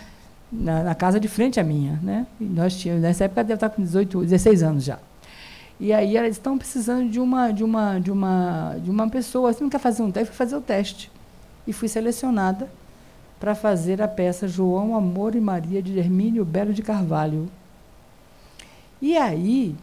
na, 0.49 0.83
na, 0.83 0.95
casa 0.95 1.19
de 1.19 1.27
frente 1.27 1.59
à 1.59 1.63
minha. 1.63 1.99
Né? 2.01 2.25
E 2.39 2.45
nós 2.45 2.75
tínhamos, 2.75 3.03
nessa 3.03 3.25
época, 3.25 3.43
deve 3.43 3.55
estar 3.55 3.69
com 3.69 3.81
18, 3.83 4.21
16 4.21 4.63
anos 4.63 4.83
já. 4.85 4.99
E 5.81 5.91
aí 5.91 6.15
elas 6.15 6.33
estão 6.33 6.59
precisando 6.59 7.09
de 7.09 7.19
uma, 7.19 7.51
de 7.51 7.63
uma, 7.63 7.97
de 7.97 8.11
uma, 8.11 8.75
de 8.77 8.91
uma 8.91 9.09
pessoa. 9.09 9.51
Você 9.51 9.63
não 9.63 9.69
quer 9.69 9.79
fazer 9.79 10.03
um 10.03 10.11
teste? 10.11 10.27
Fui 10.27 10.37
fazer 10.37 10.55
o 10.55 10.61
teste. 10.61 11.11
E 11.65 11.73
fui 11.73 11.87
selecionada 11.87 12.69
para 13.39 13.55
fazer 13.55 13.99
a 13.99 14.07
peça 14.07 14.47
João, 14.47 14.95
Amor 14.95 15.33
e 15.33 15.41
Maria 15.41 15.81
de 15.81 15.97
Hermínio 15.97 16.45
Belo 16.45 16.71
de 16.71 16.83
Carvalho. 16.83 17.49
E 19.01 19.17
aí 19.17 19.75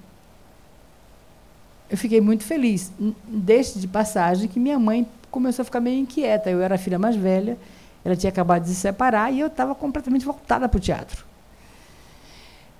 eu 1.90 1.98
fiquei 1.98 2.20
muito 2.20 2.44
feliz. 2.44 2.92
Desde 3.26 3.80
de 3.80 3.88
passagem 3.88 4.46
que 4.46 4.60
minha 4.60 4.78
mãe 4.78 5.04
começou 5.32 5.62
a 5.62 5.64
ficar 5.64 5.80
meio 5.80 5.98
inquieta. 5.98 6.48
Eu 6.48 6.62
era 6.62 6.76
a 6.76 6.78
filha 6.78 6.96
mais 7.00 7.16
velha, 7.16 7.58
ela 8.04 8.14
tinha 8.14 8.30
acabado 8.30 8.62
de 8.62 8.68
se 8.68 8.76
separar 8.76 9.32
e 9.32 9.40
eu 9.40 9.48
estava 9.48 9.74
completamente 9.74 10.24
voltada 10.24 10.68
para 10.68 10.78
o 10.78 10.80
teatro. 10.80 11.26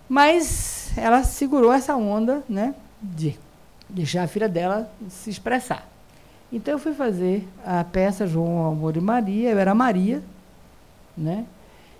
Mas 0.09 0.93
ela 0.97 1.25
segurou 1.25 1.73
essa 1.73 1.97
onda, 1.97 2.45
né, 2.49 2.77
de 3.01 3.39
deixar 3.89 4.25
a 4.25 4.29
filha 4.29 4.49
dela 4.49 4.91
se 5.09 5.31
expressar. 5.31 5.89
Então 6.53 6.75
eu 6.75 6.79
fui 6.79 6.93
fazer 6.93 7.47
a 7.65 7.85
peça 7.85 8.27
João 8.27 8.67
Amor 8.67 8.97
e 8.97 9.01
Maria, 9.01 9.51
eu 9.51 9.59
era 9.59 9.75
Maria, 9.75 10.23
né? 11.17 11.45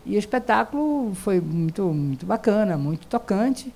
E 0.07 0.17
o 0.17 0.19
espetáculo 0.19 1.15
foi 1.15 1.41
muito 1.41 1.83
muito 1.85 2.25
bacana, 2.25 2.79
muito 2.79 3.07
tocante. 3.07 3.73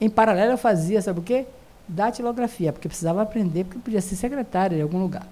Em 0.00 0.08
paralelo 0.08 0.52
eu 0.52 0.58
fazia, 0.58 1.02
sabe 1.02 1.20
o 1.20 1.22
quê? 1.22 1.46
datilografia, 1.90 2.72
porque 2.72 2.88
precisava 2.88 3.22
aprender, 3.22 3.64
porque 3.64 3.80
podia 3.80 4.00
ser 4.00 4.16
secretária 4.16 4.76
em 4.76 4.82
algum 4.82 5.00
lugar. 5.00 5.26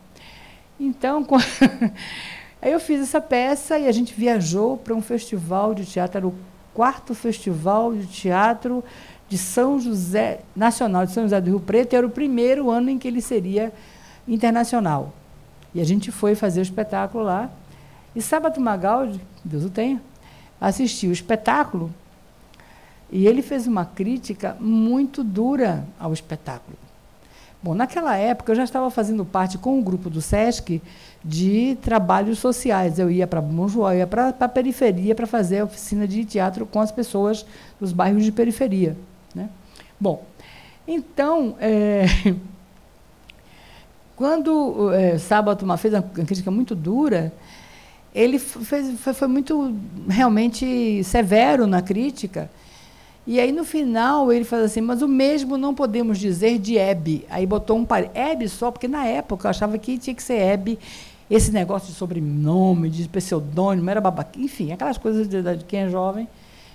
Então, 0.78 1.24
aí 2.60 2.72
eu 2.72 2.80
fiz 2.80 3.00
essa 3.00 3.20
peça 3.20 3.78
e 3.78 3.86
a 3.86 3.92
gente 3.92 4.12
viajou 4.12 4.76
para 4.76 4.94
um 4.94 5.00
festival 5.00 5.74
de 5.74 5.84
teatro, 5.84 6.18
era 6.18 6.26
o 6.26 6.34
quarto 6.74 7.14
festival 7.14 7.94
de 7.94 8.06
teatro 8.06 8.84
de 9.28 9.36
São 9.36 9.78
José, 9.78 10.40
nacional 10.56 11.04
de 11.04 11.12
São 11.12 11.24
José 11.24 11.40
do 11.40 11.50
Rio 11.50 11.60
Preto, 11.60 11.94
era 11.94 12.06
o 12.06 12.10
primeiro 12.10 12.70
ano 12.70 12.90
em 12.90 12.98
que 12.98 13.06
ele 13.06 13.20
seria 13.20 13.72
internacional. 14.26 15.12
E 15.74 15.80
a 15.80 15.84
gente 15.84 16.10
foi 16.10 16.34
fazer 16.34 16.60
o 16.60 16.62
espetáculo 16.62 17.24
lá. 17.24 17.50
E 18.16 18.22
Sábado 18.22 18.60
Magaldi, 18.60 19.20
Deus 19.44 19.64
o 19.64 19.70
tenha, 19.70 20.02
assistiu 20.60 21.10
o 21.10 21.12
espetáculo 21.12 21.92
e 23.10 23.26
ele 23.26 23.42
fez 23.42 23.66
uma 23.66 23.84
crítica 23.84 24.56
muito 24.58 25.22
dura 25.22 25.84
ao 25.98 26.12
espetáculo. 26.12 26.76
Bom, 27.62 27.74
naquela 27.74 28.16
época 28.16 28.52
eu 28.52 28.56
já 28.56 28.64
estava 28.64 28.88
fazendo 28.90 29.24
parte 29.24 29.58
com 29.58 29.78
o 29.78 29.82
grupo 29.82 30.08
do 30.08 30.22
SESC 30.22 30.80
de 31.24 31.76
trabalhos 31.82 32.38
sociais. 32.38 32.98
Eu 32.98 33.10
ia 33.10 33.26
para 33.26 33.40
eu 33.40 33.94
ia 33.94 34.06
para 34.06 34.28
a 34.28 34.48
periferia 34.48 35.14
para 35.14 35.26
fazer 35.26 35.58
a 35.58 35.64
oficina 35.64 36.06
de 36.06 36.24
teatro 36.24 36.64
com 36.64 36.80
as 36.80 36.92
pessoas 36.92 37.44
dos 37.80 37.92
bairros 37.92 38.24
de 38.24 38.30
periferia. 38.30 38.96
Bom, 40.00 40.24
então, 40.86 41.56
é, 41.60 42.06
quando 44.16 44.92
é, 44.92 45.18
Sábado 45.18 45.66
fez 45.76 45.94
uma 45.94 46.02
crítica 46.02 46.50
muito 46.50 46.74
dura, 46.74 47.32
ele 48.14 48.38
fez, 48.38 48.98
foi, 48.98 49.14
foi 49.14 49.28
muito 49.28 49.74
realmente 50.08 51.02
severo 51.04 51.66
na 51.66 51.82
crítica 51.82 52.50
e 53.30 53.38
aí 53.38 53.52
no 53.52 53.62
final 53.62 54.32
ele 54.32 54.42
faz 54.42 54.64
assim, 54.64 54.80
mas 54.80 55.02
o 55.02 55.06
mesmo 55.06 55.58
não 55.58 55.74
podemos 55.74 56.18
dizer 56.18 56.58
de 56.58 56.78
Hebe. 56.78 57.26
Aí 57.28 57.44
botou 57.44 57.76
um 57.76 57.84
par, 57.84 58.08
Hebe 58.14 58.48
só, 58.48 58.70
porque 58.70 58.88
na 58.88 59.04
época 59.04 59.46
eu 59.46 59.50
achava 59.50 59.76
que 59.76 59.98
tinha 59.98 60.14
que 60.14 60.22
ser 60.22 60.38
Hebe, 60.40 60.78
esse 61.30 61.52
negócio 61.52 61.88
de 61.88 61.94
sobrenome, 61.94 62.88
de 62.88 63.06
pseudônimo, 63.06 63.90
era 63.90 64.00
babaca, 64.00 64.40
enfim, 64.40 64.72
aquelas 64.72 64.96
coisas 64.96 65.28
de, 65.28 65.42
de 65.42 65.64
quem 65.66 65.80
é 65.80 65.90
jovem. 65.90 66.26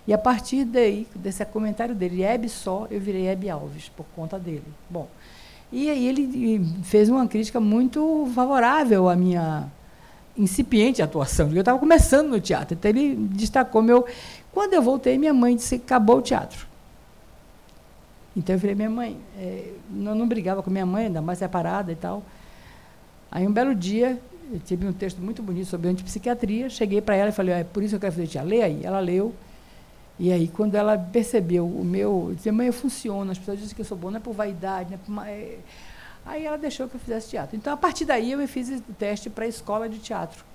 E 0.06 0.14
a 0.14 0.18
partir 0.18 0.66
daí, 0.66 1.08
desse 1.16 1.46
comentário 1.46 1.96
dele, 1.96 2.24
Hebe 2.24 2.50
só, 2.50 2.88
eu 2.92 3.00
virei 3.00 3.28
Hebe 3.28 3.50
Alves, 3.50 3.90
por 3.90 4.06
conta 4.16 4.38
dele. 4.38 4.64
Bom, 4.90 5.08
e 5.72 5.90
aí 5.90 6.08
ele 6.08 6.66
fez 6.84 7.10
uma 7.10 7.28
crítica 7.28 7.60
muito 7.60 8.30
favorável 8.36 9.10
à 9.10 9.16
minha 9.16 9.68
incipiente 10.38 11.02
atuação. 11.02 11.52
Eu 11.54 11.60
estava 11.60 11.80
começando 11.80 12.30
no 12.30 12.42
teatro, 12.42 12.76
então 12.76 12.90
ele 12.90 13.16
destacou 13.16 13.82
meu 13.82 14.06
quando 14.52 14.74
eu 14.74 14.82
voltei, 14.82 15.18
minha 15.18 15.34
mãe 15.34 15.56
disse 15.56 15.80
que 15.80 15.86
acabou 15.86 16.18
o 16.18 16.22
teatro. 16.22 16.68
Então 18.36 18.56
eu 18.56 18.60
falei, 18.60 18.76
minha 18.76 18.90
mãe, 18.90 19.18
é, 19.38 19.74
não, 19.90 20.14
não 20.14 20.28
brigava 20.28 20.62
com 20.62 20.70
minha 20.70 20.86
mãe, 20.86 21.06
ainda 21.06 21.22
mais 21.22 21.40
separada 21.40 21.92
e 21.92 21.96
tal. 21.96 22.24
Aí 23.32 23.48
um 23.48 23.52
belo 23.52 23.74
dia, 23.74 24.20
eu 24.52 24.60
tive 24.60 24.88
um 24.88 24.94
texto 24.94 25.20
muito 25.20 25.42
bonito 25.42 25.68
sobre 25.68 25.90
antipsiquiatria, 25.90 26.70
cheguei 26.70 27.02
para 27.02 27.16
ela 27.16 27.30
e 27.30 27.32
falei, 27.32 27.54
ah, 27.54 27.60
é 27.60 27.64
por 27.64 27.82
isso 27.82 27.92
que 27.92 27.96
eu 27.96 28.00
quero 28.02 28.14
fazer 28.14 28.28
teatro. 28.28 28.50
Lê 28.50 28.62
aí. 28.62 28.82
Ela 28.84 29.00
leu. 29.00 29.34
E 30.20 30.32
aí, 30.32 30.48
quando 30.48 30.76
ela 30.76 30.98
percebeu 30.98 31.66
o 31.66 31.84
meu. 31.84 32.28
Eu 32.30 32.36
disse, 32.36 32.52
mãe, 32.52 32.68
eu 32.68 32.74
funciono, 32.74 33.32
as 33.32 33.38
pessoas 33.38 33.60
dizem 33.60 33.76
que 33.76 33.82
eu 33.82 33.86
sou 33.86 33.98
boa, 33.98 34.12
não 34.12 34.18
é 34.18 34.22
por 34.22 34.34
vaidade, 34.34 34.92
não 35.08 35.24
é 35.24 35.26
por. 35.26 35.28
É... 35.28 35.58
Aí 36.26 36.46
ela 36.46 36.58
deixou 36.58 36.88
que 36.88 36.96
eu 36.96 37.00
fizesse 37.00 37.30
teatro. 37.30 37.56
Então, 37.58 37.74
a 37.74 37.78
partir 37.78 38.06
daí, 38.06 38.32
eu 38.32 38.48
fiz 38.48 38.70
o 38.70 38.82
teste 38.94 39.30
para 39.30 39.46
a 39.46 39.48
escola 39.48 39.90
de 39.90 40.00
teatro. 40.00 40.46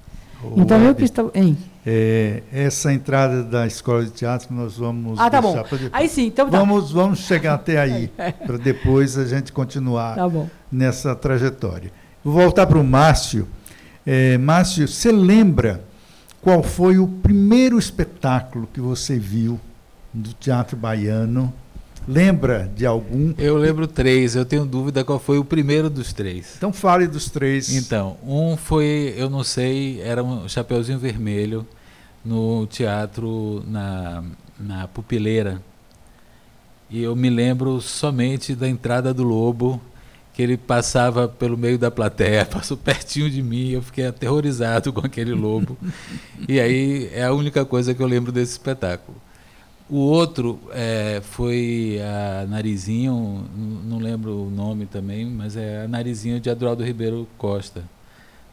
Então 0.56 0.80
eu 0.82 0.94
que 0.94 1.04
estou. 1.04 1.32
Hein? 1.34 1.58
É, 1.84 2.42
essa 2.52 2.92
entrada 2.92 3.42
da 3.42 3.66
escola 3.66 4.04
de 4.04 4.10
teatro 4.10 4.54
nós 4.54 4.76
vamos. 4.76 5.18
Ah, 5.18 5.28
tá 5.28 5.40
bom. 5.40 5.56
Aí 5.92 6.08
sim, 6.08 6.26
então 6.26 6.48
tá. 6.48 6.58
Vamos, 6.58 6.92
vamos 6.92 7.18
chegar 7.20 7.54
até 7.54 7.78
aí, 7.78 8.08
para 8.46 8.56
depois 8.56 9.18
a 9.18 9.24
gente 9.24 9.52
continuar 9.52 10.14
tá 10.14 10.30
nessa 10.70 11.14
trajetória. 11.16 11.90
Vou 12.22 12.34
voltar 12.34 12.66
para 12.66 12.78
o 12.78 12.84
Márcio. 12.84 13.48
É, 14.06 14.38
Márcio, 14.38 14.86
você 14.86 15.10
lembra 15.10 15.84
qual 16.40 16.62
foi 16.62 16.98
o 16.98 17.06
primeiro 17.06 17.78
espetáculo 17.78 18.68
que 18.72 18.80
você 18.80 19.18
viu 19.18 19.60
do 20.12 20.32
teatro 20.32 20.76
baiano? 20.76 21.52
Lembra 22.06 22.70
de 22.74 22.86
algum? 22.86 23.34
Eu 23.36 23.58
lembro 23.58 23.86
três, 23.86 24.34
eu 24.34 24.44
tenho 24.44 24.64
dúvida 24.64 25.04
qual 25.04 25.18
foi 25.18 25.38
o 25.38 25.44
primeiro 25.44 25.90
dos 25.90 26.12
três. 26.12 26.54
Então 26.56 26.72
fale 26.72 27.06
dos 27.06 27.28
três. 27.28 27.74
Então, 27.76 28.16
um 28.26 28.56
foi, 28.56 29.14
eu 29.16 29.28
não 29.28 29.44
sei, 29.44 30.00
era 30.00 30.24
um 30.24 30.48
Chapeuzinho 30.48 30.98
Vermelho 30.98 31.66
no 32.24 32.66
teatro 32.66 33.62
na, 33.66 34.24
na 34.58 34.88
Pupileira. 34.88 35.60
E 36.88 37.02
eu 37.02 37.14
me 37.14 37.28
lembro 37.28 37.78
somente 37.82 38.54
da 38.54 38.66
entrada 38.66 39.12
do 39.12 39.22
Lobo, 39.22 39.78
que 40.38 40.42
ele 40.44 40.56
passava 40.56 41.26
pelo 41.26 41.58
meio 41.58 41.76
da 41.76 41.90
plateia, 41.90 42.46
passou 42.46 42.76
pertinho 42.76 43.28
de 43.28 43.42
mim, 43.42 43.70
eu 43.70 43.82
fiquei 43.82 44.06
aterrorizado 44.06 44.92
com 44.92 45.04
aquele 45.04 45.32
lobo. 45.34 45.76
e 46.48 46.60
aí 46.60 47.10
é 47.12 47.24
a 47.24 47.32
única 47.32 47.64
coisa 47.64 47.92
que 47.92 48.00
eu 48.00 48.06
lembro 48.06 48.30
desse 48.30 48.52
espetáculo. 48.52 49.20
O 49.90 49.96
outro 49.96 50.60
é, 50.70 51.20
foi 51.24 51.98
a 52.00 52.46
Narizinho, 52.46 53.48
não 53.84 53.98
lembro 53.98 54.44
o 54.44 54.48
nome 54.48 54.86
também, 54.86 55.26
mas 55.26 55.56
é 55.56 55.82
a 55.82 55.88
Narizinho 55.88 56.38
de 56.38 56.48
Adroaldo 56.48 56.84
Ribeiro 56.84 57.26
Costa, 57.36 57.82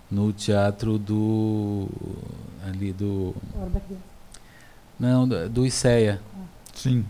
no 0.10 0.34
teatro 0.34 0.98
do. 0.98 1.88
ali 2.66 2.94
do. 2.94 3.36
Não, 5.00 5.28
do, 5.28 5.48
do 5.50 5.66
ICEA. 5.68 6.20
Sim. 6.74 7.06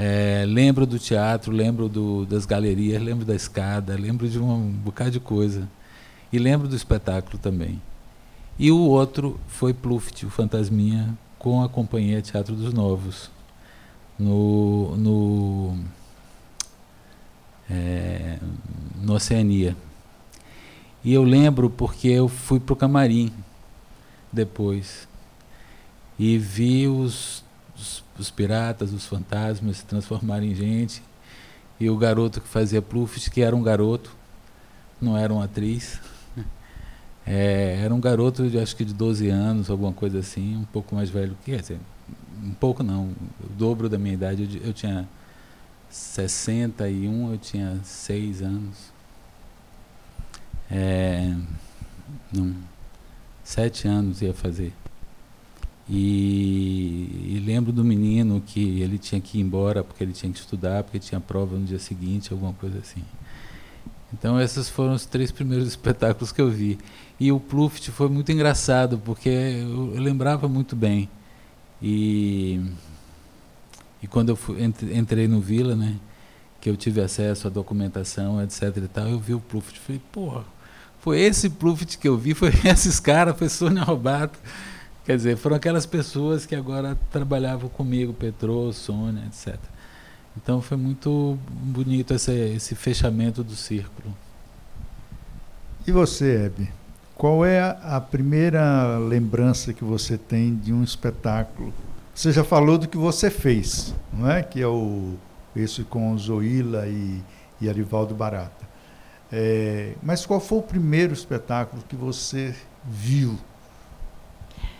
É, 0.00 0.44
lembro 0.46 0.86
do 0.86 0.96
teatro, 0.96 1.50
lembro 1.50 1.88
do, 1.88 2.24
das 2.24 2.46
galerias, 2.46 3.02
lembro 3.02 3.24
da 3.24 3.34
escada, 3.34 3.96
lembro 3.96 4.28
de 4.28 4.38
um 4.38 4.70
bocado 4.70 5.10
de 5.10 5.18
coisa. 5.18 5.68
E 6.32 6.38
lembro 6.38 6.68
do 6.68 6.76
espetáculo 6.76 7.36
também. 7.36 7.82
E 8.56 8.70
o 8.70 8.78
outro 8.78 9.40
foi 9.48 9.74
Pluft, 9.74 10.24
o 10.24 10.30
Fantasminha, 10.30 11.18
com 11.36 11.64
a 11.64 11.68
Companhia 11.68 12.22
Teatro 12.22 12.54
dos 12.54 12.72
Novos, 12.72 13.28
no, 14.16 14.96
no, 14.96 15.78
é, 17.68 18.38
no 19.02 19.14
Oceania. 19.14 19.76
E 21.02 21.12
eu 21.12 21.24
lembro 21.24 21.68
porque 21.68 22.06
eu 22.06 22.28
fui 22.28 22.60
para 22.60 22.72
o 22.72 22.76
camarim 22.76 23.32
depois 24.32 25.08
e 26.16 26.38
vi 26.38 26.86
os, 26.86 27.42
os, 28.18 28.30
piratas, 28.30 28.92
os 28.92 29.06
fantasmas 29.06 29.78
se 29.78 29.84
transformarem 29.84 30.52
em 30.52 30.54
gente. 30.54 31.02
E 31.80 31.88
o 31.88 31.96
garoto 31.96 32.40
que 32.40 32.48
fazia 32.48 32.82
Pluft, 32.82 33.30
que 33.30 33.40
era 33.40 33.54
um 33.54 33.62
garoto, 33.62 34.14
não 35.00 35.16
era 35.16 35.32
uma 35.32 35.44
atriz, 35.44 36.00
é, 37.26 37.80
era 37.82 37.94
um 37.94 38.00
garoto, 38.00 38.48
de, 38.48 38.58
acho 38.58 38.74
que 38.74 38.84
de 38.84 38.92
12 38.92 39.28
anos, 39.28 39.70
alguma 39.70 39.92
coisa 39.92 40.18
assim, 40.18 40.56
um 40.56 40.64
pouco 40.64 40.94
mais 40.94 41.08
velho 41.08 41.36
que, 41.44 41.52
quer 41.52 41.60
dizer, 41.60 41.78
um 42.42 42.54
pouco 42.54 42.82
não, 42.82 43.10
o 43.40 43.48
dobro 43.56 43.88
da 43.88 43.98
minha 43.98 44.14
idade. 44.14 44.58
Eu, 44.60 44.68
eu 44.68 44.72
tinha 44.72 45.08
61, 45.88 47.32
eu 47.32 47.38
tinha 47.38 47.78
6 47.82 48.42
anos. 48.42 48.76
É, 50.70 51.34
não, 52.32 52.54
7 53.44 53.88
anos 53.88 54.20
ia 54.20 54.34
fazer. 54.34 54.72
E, 55.88 57.34
e, 57.36 57.42
lembro 57.46 57.72
do 57.72 57.82
menino 57.82 58.42
que 58.44 58.80
ele 58.80 58.98
tinha 58.98 59.20
que 59.20 59.38
ir 59.38 59.40
embora 59.40 59.82
porque 59.82 60.04
ele 60.04 60.12
tinha 60.12 60.30
que 60.30 60.38
estudar, 60.38 60.84
porque 60.84 60.98
tinha 60.98 61.18
prova 61.18 61.56
no 61.56 61.64
dia 61.64 61.78
seguinte, 61.78 62.30
alguma 62.30 62.52
coisa 62.52 62.78
assim. 62.78 63.02
Então 64.12 64.40
esses 64.40 64.68
foram 64.68 64.92
os 64.92 65.06
três 65.06 65.32
primeiros 65.32 65.66
espetáculos 65.68 66.30
que 66.30 66.40
eu 66.40 66.50
vi. 66.50 66.78
E 67.18 67.32
o 67.32 67.40
Pluft 67.40 67.90
foi 67.90 68.08
muito 68.08 68.30
engraçado, 68.30 68.98
porque 68.98 69.28
eu, 69.28 69.94
eu 69.94 70.02
lembrava 70.02 70.46
muito 70.46 70.76
bem. 70.76 71.08
E, 71.80 72.60
e 74.02 74.06
quando 74.06 74.28
eu 74.28 74.36
fui, 74.36 74.62
entrei 74.62 75.26
no 75.26 75.40
Vila, 75.40 75.74
né, 75.74 75.96
que 76.60 76.68
eu 76.68 76.76
tive 76.76 77.00
acesso 77.00 77.46
à 77.46 77.50
documentação, 77.50 78.42
etc 78.42 78.76
e 78.76 78.88
tal, 78.88 79.08
eu 79.08 79.18
vi 79.18 79.32
o 79.32 79.40
Pluft. 79.40 79.78
Falei, 79.80 80.02
porra, 80.12 80.44
foi 81.00 81.18
esse 81.20 81.48
Pluft 81.48 81.96
que 81.96 82.06
eu 82.06 82.18
vi, 82.18 82.34
foi 82.34 82.52
esses 82.66 83.00
caras, 83.00 83.38
foi 83.38 83.48
Sônia 83.48 83.82
Robato. 83.82 84.38
Quer 85.08 85.16
dizer, 85.16 85.38
foram 85.38 85.56
aquelas 85.56 85.86
pessoas 85.86 86.44
que 86.44 86.54
agora 86.54 86.94
trabalhavam 87.10 87.70
comigo, 87.70 88.12
Petrô, 88.12 88.70
Sônia, 88.74 89.24
etc. 89.24 89.58
Então 90.36 90.60
foi 90.60 90.76
muito 90.76 91.38
bonito 91.48 92.12
esse, 92.12 92.30
esse 92.30 92.74
fechamento 92.74 93.42
do 93.42 93.56
círculo. 93.56 94.14
E 95.86 95.90
você, 95.90 96.44
Hebe? 96.44 96.68
Qual 97.14 97.42
é 97.42 97.58
a 97.82 97.98
primeira 97.98 98.98
lembrança 98.98 99.72
que 99.72 99.82
você 99.82 100.18
tem 100.18 100.54
de 100.54 100.74
um 100.74 100.84
espetáculo? 100.84 101.72
Você 102.14 102.30
já 102.30 102.44
falou 102.44 102.76
do 102.76 102.86
que 102.86 102.98
você 102.98 103.30
fez, 103.30 103.94
não 104.12 104.30
é? 104.30 104.42
Que 104.42 104.60
é 104.60 104.68
o 104.68 105.14
esse 105.56 105.84
com 105.84 106.18
Zoila 106.18 106.86
e, 106.86 107.22
e 107.62 107.66
Arivaldo 107.66 108.14
Barata. 108.14 108.68
É, 109.32 109.94
mas 110.02 110.26
qual 110.26 110.38
foi 110.38 110.58
o 110.58 110.62
primeiro 110.62 111.14
espetáculo 111.14 111.82
que 111.88 111.96
você 111.96 112.54
viu? 112.84 113.38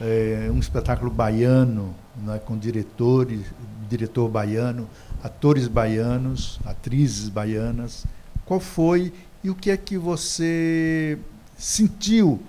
É, 0.01 0.49
um 0.53 0.59
espetáculo 0.59 1.11
baiano, 1.11 1.95
é? 2.35 2.39
com 2.39 2.57
diretores, 2.57 3.41
diretor 3.89 4.29
baiano, 4.29 4.89
atores 5.23 5.67
baianos, 5.69 6.61
atrizes 6.65 7.29
baianas. 7.29 8.05
Qual 8.45 8.61
foi 8.61 9.13
e 9.43 9.51
o 9.51 9.55
que 9.55 9.71
é 9.71 9.77
que 9.77 9.97
você 9.97 11.19
sentiu 11.57 12.41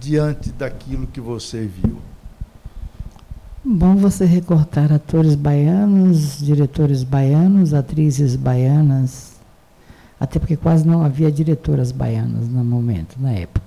diante 0.00 0.50
daquilo 0.52 1.06
que 1.06 1.20
você 1.20 1.66
viu? 1.66 1.98
Bom 3.64 3.96
você 3.96 4.26
recortar 4.26 4.92
atores 4.92 5.34
baianos, 5.34 6.38
diretores 6.38 7.02
baianos, 7.02 7.72
atrizes 7.72 8.36
baianas, 8.36 9.40
até 10.20 10.38
porque 10.38 10.54
quase 10.54 10.86
não 10.86 11.02
havia 11.02 11.32
diretoras 11.32 11.90
baianas 11.90 12.46
no 12.46 12.62
momento, 12.62 13.16
na 13.18 13.32
época. 13.32 13.63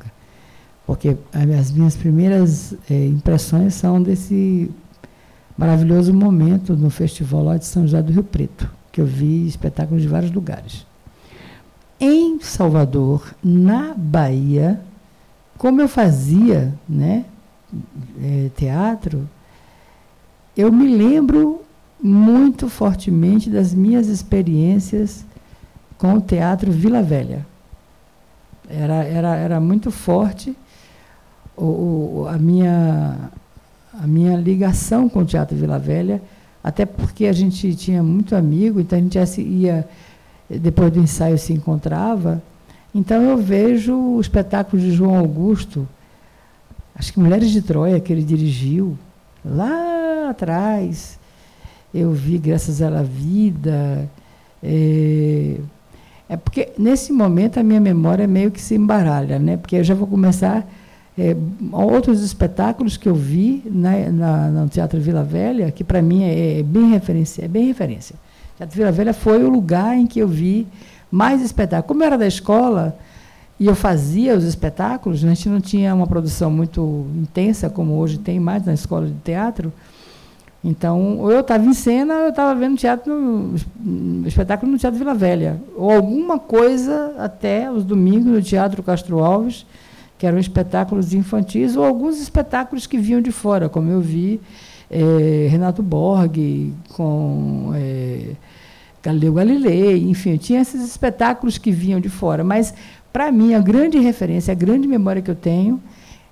Porque 0.87 1.17
as 1.33 1.69
minhas 1.69 1.97
primeiras 1.97 2.73
eh, 2.89 3.07
impressões 3.07 3.73
são 3.73 4.01
desse 4.01 4.71
maravilhoso 5.57 6.13
momento 6.13 6.77
no 6.77 6.89
festival 6.89 7.43
lá 7.43 7.57
de 7.57 7.65
São 7.65 7.83
José 7.83 8.01
do 8.01 8.13
Rio 8.13 8.23
Preto, 8.23 8.71
que 8.89 9.01
eu 9.01 9.05
vi 9.05 9.45
espetáculos 9.45 10.01
de 10.01 10.07
vários 10.07 10.31
lugares. 10.31 10.87
Em 11.99 12.39
Salvador, 12.39 13.35
na 13.43 13.93
Bahia, 13.97 14.79
como 15.57 15.81
eu 15.81 15.89
fazia 15.89 16.73
né, 16.87 17.25
é, 18.23 18.49
teatro, 18.55 19.27
eu 20.55 20.71
me 20.71 20.87
lembro 20.87 21.63
muito 22.01 22.69
fortemente 22.69 23.49
das 23.49 23.73
minhas 23.73 24.07
experiências 24.07 25.25
com 25.97 26.13
o 26.13 26.21
Teatro 26.21 26.71
Vila 26.71 27.03
Velha. 27.03 27.45
Era, 28.69 29.03
era, 29.03 29.35
era 29.35 29.59
muito 29.59 29.91
forte 29.91 30.55
o, 31.57 32.27
a, 32.29 32.37
minha, 32.37 33.31
a 33.93 34.05
minha 34.05 34.37
ligação 34.37 35.09
com 35.09 35.19
o 35.19 35.25
Teatro 35.25 35.57
Vila 35.57 35.79
Velha, 35.79 36.21
até 36.63 36.85
porque 36.85 37.25
a 37.25 37.33
gente 37.33 37.75
tinha 37.75 38.03
muito 38.03 38.35
amigo, 38.35 38.79
então 38.79 38.97
a 38.97 39.01
gente 39.01 39.41
ia, 39.41 39.87
depois 40.49 40.91
do 40.91 40.99
ensaio 40.99 41.37
se 41.37 41.53
encontrava. 41.53 42.41
Então 42.93 43.21
eu 43.21 43.37
vejo 43.37 43.95
o 43.95 44.21
espetáculo 44.21 44.81
de 44.81 44.91
João 44.91 45.17
Augusto, 45.17 45.87
acho 46.95 47.11
que 47.11 47.19
Mulheres 47.19 47.49
de 47.49 47.61
Troia, 47.61 47.99
que 47.99 48.11
ele 48.11 48.23
dirigiu, 48.23 48.97
lá 49.43 50.29
atrás. 50.29 51.17
Eu 51.93 52.11
vi 52.11 52.37
Graças 52.37 52.81
à 52.81 53.01
Vida. 53.01 54.09
É, 54.61 55.57
é 56.29 56.37
porque 56.37 56.73
nesse 56.77 57.13
momento 57.13 57.59
a 57.59 57.63
minha 57.63 57.79
memória 57.79 58.27
meio 58.27 58.51
que 58.51 58.61
se 58.61 58.75
embaralha, 58.75 59.39
né? 59.39 59.57
Porque 59.57 59.77
eu 59.77 59.83
já 59.83 59.95
vou 59.95 60.07
começar 60.07 60.67
é, 61.17 61.35
outros 61.71 62.21
espetáculos 62.21 62.95
que 62.95 63.09
eu 63.09 63.15
vi 63.15 63.63
na, 63.65 63.91
na, 64.11 64.47
no 64.49 64.69
Teatro 64.69 64.99
Vila 64.99 65.23
Velha, 65.23 65.71
que 65.71 65.83
para 65.83 66.01
mim 66.01 66.23
é, 66.23 66.59
é, 66.59 66.63
bem 66.63 66.89
referência, 66.91 67.43
é 67.43 67.47
bem 67.47 67.65
referência. 67.65 68.15
O 68.53 68.57
Teatro 68.57 68.77
Vila 68.77 68.91
Velha 68.91 69.13
foi 69.13 69.43
o 69.43 69.49
lugar 69.49 69.97
em 69.97 70.05
que 70.05 70.19
eu 70.19 70.27
vi 70.27 70.67
mais 71.11 71.41
espetáculos. 71.41 71.87
Como 71.87 72.03
eu 72.03 72.07
era 72.07 72.17
da 72.17 72.27
escola 72.27 72.95
e 73.59 73.65
eu 73.65 73.75
fazia 73.75 74.37
os 74.37 74.43
espetáculos, 74.43 75.23
a 75.23 75.29
gente 75.29 75.49
não 75.49 75.59
tinha 75.59 75.95
uma 75.95 76.05
produção 76.05 76.51
muito 76.51 77.07
intensa 77.15 77.67
como 77.67 77.95
hoje 77.95 78.19
tem 78.19 78.39
mais 78.39 78.63
na 78.63 78.73
escola 78.75 79.07
de 79.07 79.15
teatro. 79.23 79.73
Então, 80.63 81.17
ou 81.19 81.31
eu 81.31 81.39
estava 81.39 81.65
em 81.65 81.73
cena, 81.73 82.15
ou 82.15 82.21
eu 82.23 82.29
estava 82.29 82.53
vendo 82.53 82.77
teatro 82.77 83.55
no, 83.79 84.27
espetáculo 84.27 84.71
no 84.71 84.77
Teatro 84.77 84.99
Vila 84.99 85.13
Velha, 85.13 85.61
ou 85.75 85.91
alguma 85.91 86.37
coisa 86.37 87.15
até 87.17 87.71
os 87.71 87.83
domingos 87.83 88.25
no 88.25 88.41
Teatro 88.41 88.83
Castro 88.83 89.23
Alves, 89.23 89.65
que 90.17 90.25
eram 90.25 90.39
espetáculos 90.39 91.13
infantis, 91.13 91.75
ou 91.75 91.85
alguns 91.85 92.19
espetáculos 92.19 92.87
que 92.87 92.97
vinham 92.97 93.21
de 93.21 93.31
fora, 93.31 93.69
como 93.69 93.89
eu 93.91 94.01
vi 94.01 94.41
é, 94.89 95.47
Renato 95.49 95.83
Borg 95.83 96.73
com 96.93 97.71
é, 97.75 98.31
Galileu 99.03 99.33
Galilei, 99.33 100.09
enfim, 100.09 100.37
tinha 100.37 100.61
esses 100.61 100.83
espetáculos 100.83 101.57
que 101.57 101.71
vinham 101.71 101.99
de 101.99 102.09
fora. 102.09 102.43
Mas, 102.43 102.73
para 103.13 103.31
mim, 103.31 103.53
a 103.53 103.59
grande 103.59 103.99
referência, 103.99 104.51
a 104.51 104.55
grande 104.55 104.87
memória 104.87 105.21
que 105.21 105.31
eu 105.31 105.35
tenho, 105.35 105.81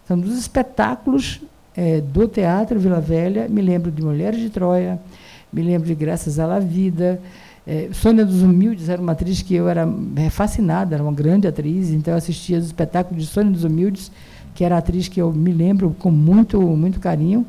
são 0.07 0.19
dos 0.19 0.37
espetáculos 0.37 1.41
é, 1.75 2.01
do 2.01 2.27
Teatro 2.27 2.79
Vila 2.79 2.99
Velha. 2.99 3.47
Me 3.49 3.61
lembro 3.61 3.91
de 3.91 4.01
Mulheres 4.01 4.39
de 4.39 4.49
Troia, 4.49 4.99
me 5.53 5.61
lembro 5.61 5.87
de 5.87 5.95
Graças 5.95 6.39
à 6.39 6.45
La 6.45 6.59
Vida. 6.59 7.19
É, 7.67 7.89
Sônia 7.91 8.25
dos 8.25 8.41
Humildes 8.43 8.89
era 8.89 9.01
uma 9.01 9.13
atriz 9.13 9.41
que 9.41 9.56
eu 9.56 9.67
era 9.67 9.88
é, 10.17 10.30
fascinada, 10.30 10.95
era 10.95 11.04
uma 11.04 11.12
grande 11.12 11.47
atriz, 11.47 11.89
então 11.89 12.13
eu 12.13 12.17
assistia 12.17 12.60
os 12.60 12.65
espetáculos 12.65 13.23
de 13.23 13.30
Sônia 13.30 13.51
dos 13.51 13.63
Humildes, 13.63 14.12
que 14.54 14.63
era 14.63 14.75
a 14.75 14.78
atriz 14.78 15.08
que 15.08 15.21
eu 15.21 15.32
me 15.34 15.51
lembro 15.51 15.95
com 15.97 16.12
muito, 16.12 16.62
muito 16.62 16.99
carinho. 16.99 17.45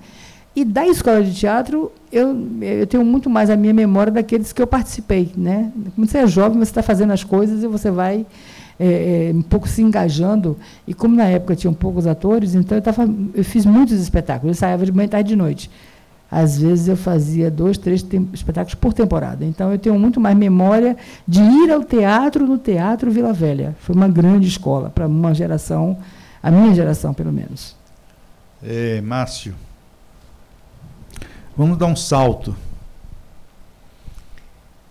E 0.56 0.64
da 0.64 0.86
escola 0.86 1.22
de 1.22 1.34
teatro, 1.34 1.92
eu, 2.10 2.34
eu 2.62 2.86
tenho 2.86 3.04
muito 3.04 3.28
mais 3.28 3.50
a 3.50 3.56
minha 3.56 3.74
memória 3.74 4.10
daqueles 4.10 4.54
que 4.54 4.62
eu 4.62 4.66
participei. 4.66 5.30
Né? 5.36 5.70
Quando 5.94 6.08
você 6.08 6.16
é 6.16 6.26
jovem, 6.26 6.58
você 6.58 6.70
está 6.70 6.82
fazendo 6.82 7.12
as 7.12 7.22
coisas 7.22 7.62
e 7.62 7.66
você 7.66 7.90
vai 7.90 8.24
é, 8.80 9.28
é, 9.28 9.32
um 9.34 9.42
pouco 9.42 9.68
se 9.68 9.82
engajando. 9.82 10.56
E 10.86 10.94
como 10.94 11.14
na 11.14 11.24
época 11.24 11.54
tinham 11.54 11.74
poucos 11.74 12.06
atores, 12.06 12.54
então 12.54 12.78
eu, 12.78 12.80
tava, 12.80 13.06
eu 13.34 13.44
fiz 13.44 13.66
muitos 13.66 14.00
espetáculos. 14.00 14.48
Eu 14.48 14.50
ensaiava 14.52 14.86
de 14.86 14.92
manhã, 14.92 15.08
tarde 15.08 15.28
de 15.28 15.36
noite. 15.36 15.70
Às 16.30 16.58
vezes 16.58 16.88
eu 16.88 16.96
fazia 16.96 17.50
dois, 17.50 17.78
três 17.78 18.04
espetáculos 18.32 18.74
por 18.74 18.92
temporada. 18.92 19.44
Então 19.44 19.72
eu 19.72 19.78
tenho 19.78 19.98
muito 19.98 20.20
mais 20.20 20.36
memória 20.36 20.96
de 21.26 21.40
ir 21.40 21.70
ao 21.70 21.84
teatro 21.84 22.46
no 22.46 22.58
Teatro 22.58 23.10
Vila 23.10 23.32
Velha. 23.32 23.76
Foi 23.80 23.94
uma 23.94 24.08
grande 24.08 24.48
escola 24.48 24.90
para 24.90 25.06
uma 25.06 25.34
geração, 25.34 25.98
a 26.42 26.50
minha 26.50 26.74
geração 26.74 27.14
pelo 27.14 27.32
menos. 27.32 27.76
É, 28.62 29.00
Márcio, 29.00 29.54
vamos 31.56 31.78
dar 31.78 31.86
um 31.86 31.96
salto. 31.96 32.56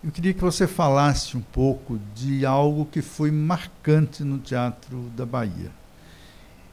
Eu 0.03 0.11
queria 0.11 0.33
que 0.33 0.41
você 0.41 0.67
falasse 0.67 1.35
um 1.35 1.41
pouco 1.41 1.99
de 2.13 2.45
algo 2.45 2.85
que 2.85 3.01
foi 3.01 3.31
marcante 3.31 4.23
no 4.23 4.37
Teatro 4.37 5.09
da 5.17 5.25
Bahia. 5.25 5.71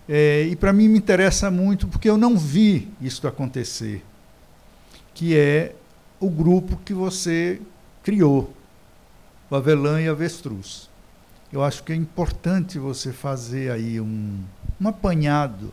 É, 0.08 0.42
e 0.42 0.54
para 0.54 0.72
mim 0.72 0.88
me 0.88 0.98
interessa 0.98 1.50
muito 1.50 1.88
porque 1.88 2.10
eu 2.10 2.18
não 2.18 2.36
vi 2.36 2.88
isso 3.00 3.26
acontecer 3.26 4.04
que 5.14 5.36
é 5.36 5.74
o 6.20 6.30
grupo 6.30 6.76
que 6.84 6.94
você 6.94 7.60
criou, 8.02 8.52
o 9.50 9.56
Avelã 9.56 10.00
e 10.00 10.08
Avestruz. 10.08 10.88
Eu 11.52 11.62
acho 11.62 11.82
que 11.82 11.92
é 11.92 11.96
importante 11.96 12.78
você 12.78 13.12
fazer 13.12 13.70
aí 13.70 14.00
um, 14.00 14.40
um 14.80 14.88
apanhado 14.88 15.72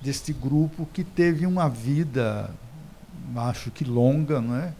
deste 0.00 0.32
grupo 0.32 0.86
que 0.92 1.02
teve 1.02 1.44
uma 1.44 1.68
vida, 1.68 2.50
acho 3.36 3.70
que 3.70 3.84
longa, 3.84 4.40
não 4.40 4.56
é? 4.56 4.72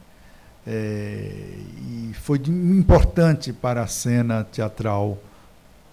é 0.67 1.59
e 2.11 2.13
foi 2.15 2.39
de, 2.39 2.51
importante 2.51 3.53
para 3.53 3.83
a 3.83 3.87
cena 3.87 4.45
teatral 4.45 5.19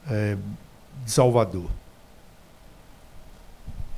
é, 0.07 0.37
de 1.03 1.11
Salvador. 1.11 1.69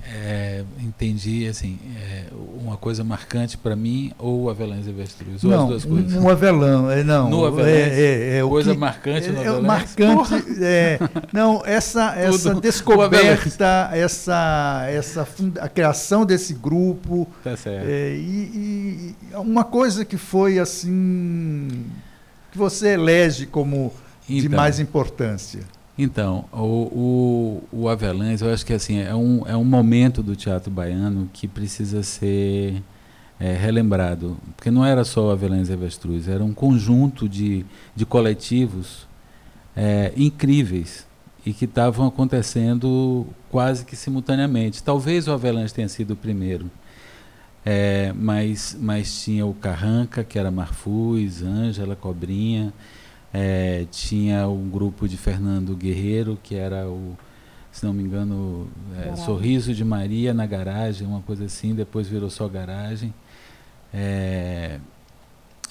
É, 0.09 0.63
entendi, 0.79 1.47
assim, 1.47 1.77
é, 1.97 2.23
uma 2.61 2.77
coisa 2.77 3.03
marcante 3.03 3.57
para 3.57 3.75
mim 3.75 4.13
ou 4.17 4.43
o 4.43 4.49
Avelãs 4.49 4.87
e 4.87 4.89
Avestruz? 4.89 5.43
Ou 5.43 5.51
não, 5.51 5.63
as 5.63 5.67
duas 5.67 5.85
coisas? 5.85 6.23
Um, 6.23 6.29
avelã, 6.29 6.93
é, 6.93 7.03
não. 7.03 7.29
No 7.29 7.45
Avelãs? 7.45 7.67
É, 7.67 8.35
é, 8.35 8.37
é 8.37 8.43
coisa 8.43 8.71
que, 8.71 8.77
marcante 8.77 9.29
no 9.29 9.37
é, 9.37 9.47
Avelãs? 9.47 9.65
Marcante, 9.65 10.63
é, 10.63 10.99
não, 11.33 11.61
essa, 11.65 12.15
essa 12.19 12.55
descoberta, 12.55 13.89
essa, 13.91 14.85
essa 14.87 15.27
a 15.59 15.67
criação 15.67 16.25
desse 16.25 16.53
grupo. 16.53 17.27
Tá. 17.43 17.55
É, 17.65 18.15
e, 18.15 19.13
e 19.31 19.35
uma 19.35 19.65
coisa 19.65 20.05
que 20.05 20.17
foi 20.17 20.57
assim, 20.57 21.85
que 22.51 22.57
você 22.57 22.93
elege 22.93 23.45
como 23.45 23.93
então, 24.29 24.41
de 24.41 24.49
mais 24.49 24.79
importância. 24.79 25.61
Então, 25.97 26.45
o, 26.53 27.63
o, 27.71 27.81
o 27.83 27.89
Avelães, 27.89 28.41
eu 28.41 28.53
acho 28.53 28.65
que 28.65 28.73
assim, 28.73 28.99
é 28.99 29.15
um, 29.15 29.47
é 29.47 29.57
um 29.57 29.65
momento 29.65 30.21
do 30.21 30.35
teatro 30.35 30.69
baiano 30.69 31.27
que 31.33 31.47
precisa 31.47 32.03
ser 32.03 32.83
é, 33.39 33.53
relembrado. 33.53 34.37
Porque 34.55 34.69
não 34.69 34.85
era 34.85 35.03
só 35.03 35.27
o 35.27 35.31
Avelães 35.31 35.69
e 35.69 35.73
Avestruz, 35.73 36.27
era 36.27 36.43
um 36.43 36.53
conjunto 36.53 37.27
de, 37.27 37.65
de 37.95 38.05
coletivos 38.05 39.07
é, 39.75 40.13
incríveis 40.15 41.07
e 41.43 41.53
que 41.53 41.65
estavam 41.65 42.07
acontecendo 42.07 43.25
quase 43.49 43.85
que 43.85 43.95
simultaneamente. 43.95 44.83
Talvez 44.83 45.27
o 45.27 45.31
Avelães 45.31 45.71
tenha 45.71 45.89
sido 45.89 46.11
o 46.11 46.15
primeiro. 46.15 46.69
É, 47.65 48.13
mas, 48.15 48.77
mas 48.79 49.23
tinha 49.23 49.45
o 49.45 49.53
Carranca, 49.53 50.23
que 50.23 50.37
era 50.39 50.49
Marfuz, 50.49 51.41
Ângela, 51.43 51.95
Cobrinha, 51.95 52.73
é, 53.33 53.85
tinha 53.91 54.47
um 54.47 54.69
grupo 54.69 55.07
de 55.07 55.17
Fernando 55.17 55.75
Guerreiro, 55.75 56.39
que 56.41 56.55
era 56.55 56.87
o, 56.87 57.17
se 57.71 57.85
não 57.85 57.93
me 57.93 58.03
engano, 58.03 58.67
é, 58.97 59.15
Sorriso 59.15 59.73
de 59.73 59.83
Maria 59.83 60.33
na 60.33 60.45
garagem, 60.45 61.07
uma 61.07 61.21
coisa 61.21 61.45
assim, 61.45 61.75
depois 61.75 62.07
virou 62.07 62.29
só 62.29 62.47
garagem. 62.47 63.13
É, 63.93 64.79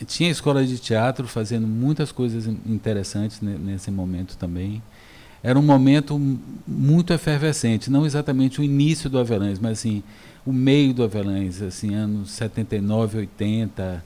tinha 0.05 0.31
escola 0.31 0.65
de 0.65 0.79
teatro 0.79 1.27
fazendo 1.27 1.67
muitas 1.67 2.13
coisas 2.13 2.47
interessantes 2.67 3.41
nesse 3.41 3.91
momento 3.91 4.37
também. 4.37 4.83
Era 5.43 5.59
um 5.59 5.63
momento 5.63 6.21
muito 6.67 7.13
efervescente, 7.13 7.91
não 7.91 8.05
exatamente 8.05 8.61
o 8.61 8.65
início 8.65 9.09
do 9.09 9.19
Avelães, 9.19 9.59
mas 9.59 9.79
assim, 9.79 10.03
o 10.45 10.53
meio 10.53 10.93
do 10.93 11.03
Avelães, 11.03 11.63
assim, 11.63 11.95
anos 11.95 12.31
79, 12.33 13.19
80, 13.19 14.05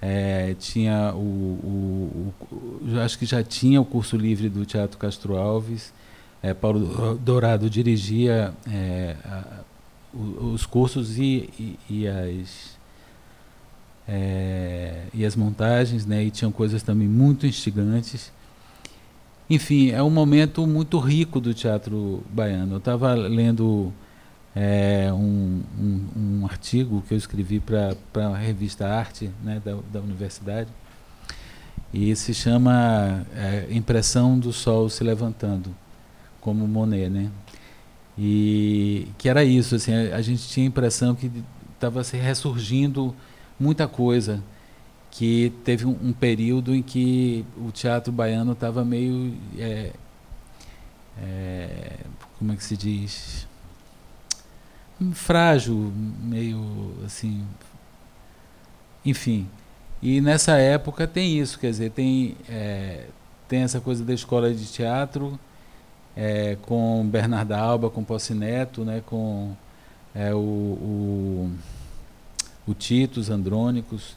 é, 0.00 0.54
tinha 0.58 1.12
o, 1.14 1.18
o, 1.18 2.34
o, 2.50 3.00
acho 3.00 3.18
que 3.18 3.26
já 3.26 3.42
tinha 3.42 3.80
o 3.80 3.84
curso 3.84 4.16
livre 4.16 4.48
do 4.48 4.64
Teatro 4.66 4.98
Castro 4.98 5.36
Alves. 5.36 5.92
É, 6.42 6.52
Paulo 6.52 7.16
Dourado 7.16 7.68
dirigia 7.70 8.52
é, 8.70 9.16
a, 9.24 9.60
os 10.14 10.66
cursos 10.66 11.18
e, 11.18 11.50
e, 11.58 11.78
e 11.88 12.08
as 12.08 12.76
é, 14.08 15.06
e 15.12 15.24
as 15.24 15.34
montagens, 15.34 16.06
né? 16.06 16.22
E 16.22 16.30
tinham 16.30 16.52
coisas 16.52 16.82
também 16.82 17.08
muito 17.08 17.46
instigantes. 17.46 18.32
Enfim, 19.48 19.90
é 19.90 20.02
um 20.02 20.10
momento 20.10 20.66
muito 20.66 20.98
rico 20.98 21.40
do 21.40 21.54
teatro 21.54 22.22
baiano. 22.30 22.74
Eu 22.74 22.78
estava 22.78 23.14
lendo 23.14 23.92
é, 24.58 25.12
um, 25.12 25.62
um, 25.78 26.06
um, 26.16 26.46
artigo 26.46 27.04
que 27.06 27.12
eu 27.12 27.18
escrevi 27.18 27.60
para 27.60 27.94
a 28.14 28.34
revista 28.34 28.88
Arte 28.88 29.30
né, 29.44 29.60
da, 29.62 29.76
da 29.92 30.00
universidade 30.00 30.70
e 31.92 32.16
se 32.16 32.32
chama 32.32 33.26
é, 33.34 33.66
Impressão 33.70 34.38
do 34.38 34.54
Sol 34.54 34.88
se 34.88 35.04
Levantando, 35.04 35.76
como 36.40 36.66
Monet, 36.66 37.10
né? 37.10 37.30
E 38.18 39.08
que 39.18 39.28
era 39.28 39.44
isso, 39.44 39.74
assim, 39.74 39.92
a, 39.92 40.16
a 40.16 40.22
gente 40.22 40.48
tinha 40.48 40.64
a 40.64 40.68
impressão 40.68 41.14
que 41.14 41.30
estava 41.74 42.02
se 42.02 42.16
ressurgindo 42.16 43.14
muita 43.60 43.86
coisa, 43.86 44.42
que 45.10 45.52
teve 45.64 45.84
um, 45.84 45.96
um, 46.02 46.12
período 46.14 46.74
em 46.74 46.82
que 46.82 47.44
o 47.58 47.70
teatro 47.70 48.10
baiano 48.10 48.52
estava 48.52 48.84
meio, 48.84 49.34
é, 49.58 49.92
é, 51.18 51.92
como 52.38 52.52
é 52.52 52.56
que 52.56 52.64
se 52.64 52.76
diz, 52.76 53.46
frágil, 55.12 55.92
meio 56.22 56.94
assim. 57.04 57.44
Enfim. 59.04 59.46
E 60.02 60.20
nessa 60.20 60.56
época 60.56 61.06
tem 61.06 61.38
isso, 61.38 61.58
quer 61.58 61.70
dizer, 61.70 61.90
tem, 61.90 62.36
é, 62.48 63.06
tem 63.48 63.62
essa 63.62 63.80
coisa 63.80 64.04
da 64.04 64.12
escola 64.12 64.52
de 64.52 64.66
teatro 64.66 65.38
é, 66.14 66.56
com 66.62 67.06
Bernarda 67.06 67.58
Alba, 67.58 67.90
com 67.90 68.04
Posse 68.04 68.34
Neto, 68.34 68.84
né, 68.84 69.02
com 69.06 69.54
é, 70.14 70.34
o, 70.34 70.38
o, 70.38 71.52
o 72.66 72.74
Tito, 72.74 73.20
os 73.20 73.30
Andrônicos, 73.30 74.16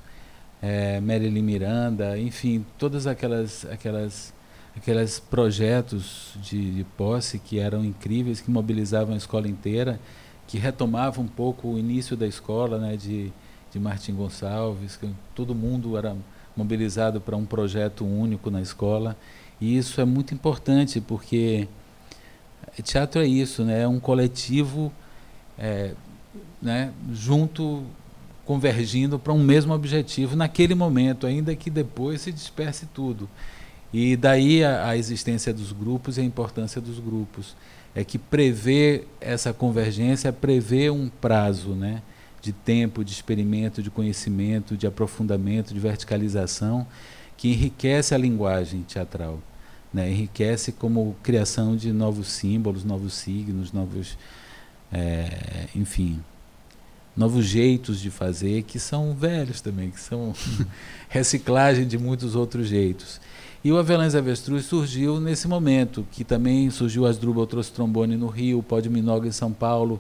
é, 0.61 0.99
Marilyn 0.99 1.41
Miranda, 1.41 2.17
enfim, 2.19 2.65
todas 2.77 3.07
aquelas 3.07 3.65
aquelas 3.65 4.33
aqueles 4.75 5.19
projetos 5.19 6.33
de, 6.41 6.71
de 6.71 6.83
posse 6.83 7.39
que 7.39 7.59
eram 7.59 7.83
incríveis, 7.83 8.39
que 8.41 8.51
mobilizavam 8.51 9.13
a 9.13 9.17
escola 9.17 9.47
inteira 9.47 9.99
que 10.49 10.57
retomava 10.57 11.21
um 11.21 11.27
pouco 11.27 11.67
o 11.67 11.77
início 11.77 12.17
da 12.17 12.25
escola, 12.25 12.79
né, 12.79 12.97
de, 12.97 13.31
de 13.71 13.79
Martim 13.79 14.15
Gonçalves, 14.15 14.97
que 14.97 15.07
todo 15.35 15.53
mundo 15.53 15.95
era 15.95 16.17
mobilizado 16.57 17.21
para 17.21 17.37
um 17.37 17.45
projeto 17.45 18.03
único 18.03 18.49
na 18.49 18.59
escola. 18.59 19.15
E 19.61 19.77
isso 19.77 20.01
é 20.01 20.05
muito 20.05 20.33
importante, 20.33 20.99
porque 20.99 21.67
teatro 22.83 23.21
é 23.21 23.27
isso, 23.27 23.63
né, 23.63 23.83
é 23.83 23.87
um 23.87 23.99
coletivo 23.99 24.91
é, 25.55 25.93
né, 26.59 26.91
junto, 27.13 27.83
convergindo 28.43 29.19
para 29.19 29.31
um 29.31 29.43
mesmo 29.43 29.71
objetivo 29.71 30.35
naquele 30.35 30.73
momento, 30.73 31.27
ainda 31.27 31.55
que 31.55 31.69
depois 31.69 32.21
se 32.21 32.31
disperse 32.31 32.87
tudo. 32.87 33.29
E 33.93 34.15
daí 34.15 34.63
a, 34.63 34.87
a 34.87 34.97
existência 34.97 35.53
dos 35.53 35.71
grupos 35.71 36.17
e 36.17 36.21
a 36.21 36.23
importância 36.23 36.81
dos 36.81 36.97
grupos 36.97 37.55
é 37.95 38.03
que 38.03 38.17
prevê 38.17 39.05
essa 39.19 39.53
convergência, 39.53 40.31
prevê 40.31 40.89
um 40.89 41.09
prazo 41.09 41.69
né, 41.69 42.01
de 42.41 42.53
tempo, 42.53 43.03
de 43.03 43.11
experimento, 43.11 43.81
de 43.81 43.89
conhecimento, 43.89 44.77
de 44.77 44.87
aprofundamento, 44.87 45.73
de 45.73 45.79
verticalização, 45.79 46.85
que 47.35 47.49
enriquece 47.49 48.13
a 48.13 48.17
linguagem 48.17 48.81
teatral. 48.83 49.39
Né, 49.91 50.11
enriquece 50.11 50.71
como 50.71 51.15
criação 51.23 51.75
de 51.75 51.91
novos 51.91 52.27
símbolos, 52.27 52.83
novos 52.83 53.13
signos, 53.15 53.73
novos. 53.73 54.17
É, 54.91 55.67
enfim, 55.75 56.19
novos 57.19 57.45
jeitos 57.45 57.99
de 57.99 58.09
fazer 58.09 58.63
que 58.63 58.79
são 58.79 59.13
velhos 59.13 59.61
também, 59.61 59.91
que 59.91 59.99
são 59.99 60.33
reciclagem 61.09 61.87
de 61.87 61.97
muitos 61.97 62.35
outros 62.35 62.67
jeitos. 62.67 63.19
E 63.61 63.73
o 63.73 63.77
Avelães 63.77 64.15
Avestruz 64.15 64.65
surgiu 64.65 65.19
nesse 65.19 65.45
momento, 65.45 66.07
que 66.11 66.23
também 66.23 66.69
surgiu 66.69 67.05
Asdrubal 67.05 67.45
trouxe 67.45 67.71
trombone 67.73 68.15
no 68.15 68.27
Rio, 68.27 68.63
Pó 68.63 68.79
de 68.79 68.89
Minoga 68.89 69.27
em 69.27 69.33
São 69.33 69.51
Paulo, 69.51 69.99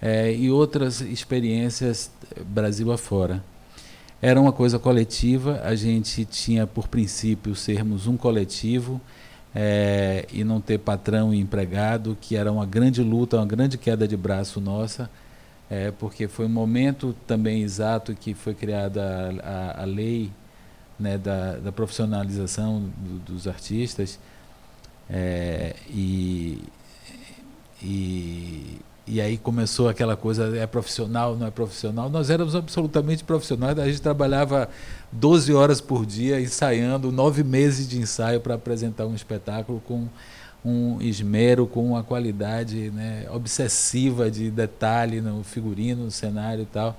é, 0.00 0.32
e 0.32 0.50
outras 0.50 1.00
experiências 1.00 2.12
eh, 2.36 2.42
Brasil 2.44 2.92
afora. 2.92 3.42
Era 4.20 4.40
uma 4.40 4.52
coisa 4.52 4.78
coletiva, 4.78 5.60
a 5.64 5.74
gente 5.74 6.24
tinha 6.24 6.64
por 6.64 6.86
princípio 6.86 7.56
sermos 7.56 8.06
um 8.06 8.16
coletivo 8.16 9.00
é, 9.52 10.24
e 10.32 10.44
não 10.44 10.60
ter 10.60 10.78
patrão 10.78 11.34
e 11.34 11.40
empregado, 11.40 12.16
que 12.20 12.36
era 12.36 12.52
uma 12.52 12.64
grande 12.64 13.02
luta, 13.02 13.36
uma 13.36 13.46
grande 13.46 13.76
queda 13.76 14.06
de 14.06 14.16
braço 14.16 14.60
nossa, 14.60 15.10
é, 15.68 15.90
porque 15.90 16.28
foi 16.28 16.46
um 16.46 16.50
momento 16.50 17.16
também 17.26 17.62
exato 17.62 18.14
que 18.14 18.32
foi 18.32 18.54
criada 18.54 19.02
a, 19.42 19.80
a, 19.80 19.82
a 19.82 19.84
lei 19.84 20.30
né, 20.98 21.18
da, 21.18 21.56
da 21.56 21.72
profissionalização 21.72 22.90
do, 22.96 23.32
dos 23.32 23.48
artistas 23.48 24.18
é, 25.10 25.74
e, 25.90 26.62
e, 27.82 28.78
e 29.06 29.20
aí 29.20 29.36
começou 29.36 29.88
aquela 29.88 30.16
coisa, 30.16 30.56
é 30.56 30.66
profissional, 30.66 31.36
não 31.36 31.46
é 31.46 31.50
profissional. 31.50 32.08
Nós 32.08 32.30
éramos 32.30 32.56
absolutamente 32.56 33.24
profissionais, 33.24 33.78
a 33.78 33.86
gente 33.86 34.00
trabalhava 34.00 34.68
12 35.10 35.52
horas 35.52 35.80
por 35.80 36.06
dia 36.06 36.40
ensaiando, 36.40 37.12
nove 37.12 37.44
meses 37.44 37.86
de 37.88 37.98
ensaio 37.98 38.40
para 38.40 38.54
apresentar 38.54 39.06
um 39.06 39.14
espetáculo 39.14 39.82
com 39.86 40.08
um 40.64 41.02
esmero, 41.02 41.66
com 41.66 41.84
uma 41.84 42.04
qualidade 42.04 42.90
né, 42.90 43.26
obsessiva 43.30 44.30
de 44.30 44.50
detalhe 44.50 45.20
no 45.20 45.42
figurino, 45.42 46.04
no 46.04 46.10
cenário 46.10 46.62
e 46.62 46.66
tal. 46.66 46.96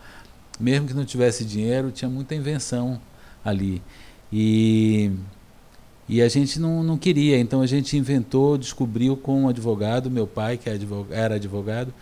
Mesmo 0.60 0.88
que 0.88 0.94
não 0.94 1.06
tivesse 1.06 1.46
dinheiro, 1.46 1.90
tinha 1.90 2.10
muita 2.10 2.36
invenção 2.36 3.00
ali. 3.44 3.82
E, 4.32 5.12
e 6.08 6.22
a 6.22 6.28
gente 6.28 6.60
não, 6.60 6.84
não 6.84 6.98
queria, 6.98 7.40
então 7.40 7.62
a 7.62 7.68
gente 7.68 7.98
inventou, 7.98 8.58
descobriu 8.58 9.16
com 9.16 9.44
um 9.44 9.50
advogado, 9.50 10.10
meu 10.10 10.28
pai, 10.28 10.58
que 10.58 10.70
é 10.70 10.78
era 11.12 11.36
advogado, 11.36 11.94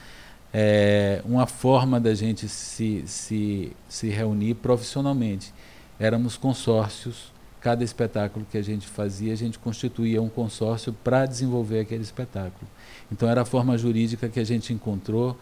é, 0.54 1.22
uma 1.26 1.46
forma 1.46 2.00
da 2.00 2.14
gente 2.14 2.48
se, 2.48 3.04
se, 3.06 3.72
se 3.88 4.10
reunir 4.10 4.56
profissionalmente. 4.56 5.54
Éramos 6.00 6.36
consórcios, 6.36 7.32
cada 7.60 7.84
espetáculo 7.84 8.46
que 8.50 8.58
a 8.58 8.62
gente 8.62 8.88
fazia, 8.88 9.32
a 9.32 9.36
gente 9.36 9.60
constituía 9.60 10.22
um 10.22 10.30
consórcio 10.30 10.92
para 10.92 11.26
desenvolver 11.26 11.82
aquele 11.82 12.02
espetáculo. 12.02 12.70
Então 13.12 13.30
era 13.30 13.42
a 13.42 13.46
forma 13.46 13.78
jurídica 13.78 14.28
que 14.28 14.40
a 14.40 14.44
gente 14.44 14.74
encontrou 14.74 15.38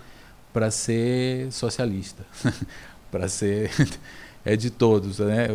para 0.52 0.70
ser 0.70 1.52
socialista, 1.52 2.26
para 3.10 3.30
ser 3.30 3.72
é 4.44 4.56
de 4.56 4.70
todos, 4.70 5.20
né? 5.20 5.48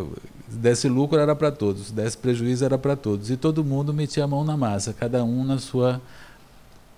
Se 0.48 0.56
desse 0.58 0.88
lucro 0.88 1.18
era 1.18 1.34
para 1.34 1.50
todos, 1.50 1.86
se 1.86 1.92
desse 1.92 2.16
prejuízo 2.16 2.64
era 2.64 2.78
para 2.78 2.94
todos. 2.96 3.30
E 3.30 3.36
todo 3.36 3.64
mundo 3.64 3.92
metia 3.92 4.24
a 4.24 4.26
mão 4.26 4.44
na 4.44 4.56
massa, 4.56 4.92
cada 4.92 5.24
um 5.24 5.44
na 5.44 5.58
sua, 5.58 6.00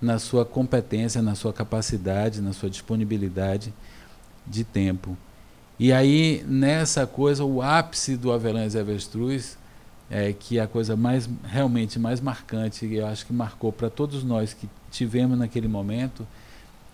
na 0.01 0.19
sua 0.19 0.45
competência, 0.45 1.23
na 1.23 1.35
sua 1.35 1.53
capacidade, 1.53 2.41
na 2.41 2.53
sua 2.53 2.69
disponibilidade 2.69 3.73
de 4.47 4.65
tempo. 4.65 5.17
E 5.79 5.93
aí, 5.93 6.45
nessa 6.49 7.07
coisa, 7.07 7.45
o 7.45 7.61
ápice 7.61 8.17
do 8.17 8.33
Avelães 8.33 8.75
e 8.75 8.79
Avestruz, 8.79 9.59
é, 10.11 10.33
que 10.33 10.59
é 10.59 10.63
a 10.63 10.67
coisa 10.67 10.97
mais 10.97 11.29
realmente 11.45 11.99
mais 11.99 12.21
marcante, 12.21 12.87
eu 12.93 13.07
acho 13.07 13.27
que 13.27 13.33
marcou 13.33 13.73
para 13.73 13.91
todos 13.91 14.25
nós 14.25 14.55
que 14.55 14.69
tivemos 14.91 15.37
naquele 15.39 15.69
momento, 15.69 16.27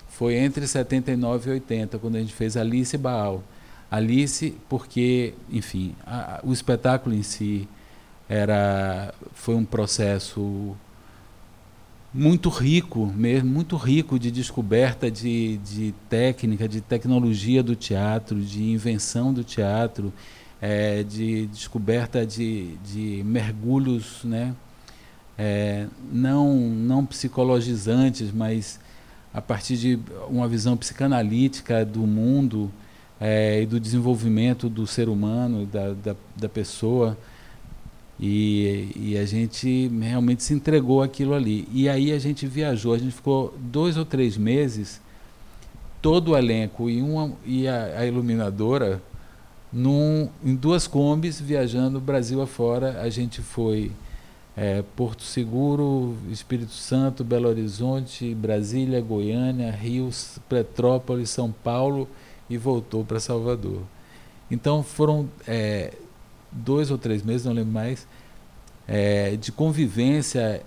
foi 0.08 0.34
entre 0.34 0.66
79 0.66 1.48
e 1.48 1.52
80, 1.54 1.98
quando 1.98 2.16
a 2.16 2.20
gente 2.20 2.32
fez 2.32 2.56
Alice 2.56 2.96
Baal 2.98 3.42
Alice, 3.92 4.54
porque, 4.70 5.34
enfim, 5.50 5.94
a, 6.06 6.40
o 6.42 6.50
espetáculo 6.50 7.14
em 7.14 7.22
si 7.22 7.68
era 8.26 9.12
foi 9.34 9.54
um 9.54 9.66
processo 9.66 10.74
muito 12.14 12.48
rico 12.48 13.06
mesmo, 13.06 13.50
muito 13.50 13.76
rico 13.76 14.18
de 14.18 14.30
descoberta 14.30 15.10
de, 15.10 15.58
de 15.58 15.94
técnica, 16.08 16.66
de 16.66 16.80
tecnologia 16.80 17.62
do 17.62 17.76
teatro, 17.76 18.40
de 18.40 18.62
invenção 18.62 19.30
do 19.30 19.44
teatro, 19.44 20.10
é, 20.58 21.02
de 21.02 21.46
descoberta 21.48 22.24
de, 22.24 22.78
de 22.78 23.22
mergulhos, 23.26 24.24
né? 24.24 24.54
É, 25.36 25.86
não, 26.10 26.56
não 26.56 27.04
psicologizantes, 27.04 28.32
mas 28.32 28.80
a 29.34 29.42
partir 29.42 29.76
de 29.76 29.98
uma 30.30 30.48
visão 30.48 30.78
psicanalítica 30.78 31.84
do 31.84 32.06
mundo, 32.06 32.72
é, 33.24 33.62
e 33.62 33.66
do 33.66 33.78
desenvolvimento 33.78 34.68
do 34.68 34.84
ser 34.84 35.08
humano, 35.08 35.64
da, 35.64 35.92
da, 35.92 36.16
da 36.34 36.48
pessoa. 36.48 37.16
E, 38.18 38.90
e, 38.96 39.16
a 39.16 39.24
gente 39.24 39.88
realmente 40.00 40.42
se 40.42 40.52
entregou 40.52 41.02
aquilo 41.02 41.32
ali. 41.32 41.68
E 41.72 41.88
aí 41.88 42.10
a 42.10 42.18
gente 42.18 42.48
viajou, 42.48 42.92
a 42.92 42.98
gente 42.98 43.12
ficou 43.12 43.54
dois 43.58 43.96
ou 43.96 44.04
três 44.04 44.36
meses, 44.36 45.00
todo 46.00 46.32
o 46.32 46.36
elenco 46.36 46.90
e, 46.90 47.00
uma, 47.00 47.32
e 47.46 47.68
a, 47.68 48.00
a 48.00 48.06
iluminadora, 48.06 49.00
num, 49.72 50.28
em 50.44 50.56
duas 50.56 50.88
combis, 50.88 51.40
viajando 51.40 52.00
Brasil 52.00 52.42
afora. 52.42 53.00
A 53.02 53.08
gente 53.08 53.40
foi 53.40 53.92
é, 54.56 54.82
Porto 54.96 55.22
Seguro, 55.22 56.16
Espírito 56.28 56.72
Santo, 56.72 57.22
Belo 57.22 57.48
Horizonte, 57.48 58.34
Brasília, 58.34 59.00
Goiânia, 59.00 59.70
Rio, 59.70 60.10
Petrópolis, 60.48 61.30
São 61.30 61.52
Paulo 61.52 62.08
e 62.54 62.58
voltou 62.58 63.04
para 63.04 63.18
Salvador. 63.18 63.82
Então 64.50 64.82
foram 64.82 65.28
é, 65.46 65.94
dois 66.50 66.90
ou 66.90 66.98
três 66.98 67.22
meses, 67.22 67.46
não 67.46 67.52
lembro 67.52 67.72
mais, 67.72 68.06
é, 68.86 69.36
de 69.36 69.50
convivência 69.50 70.62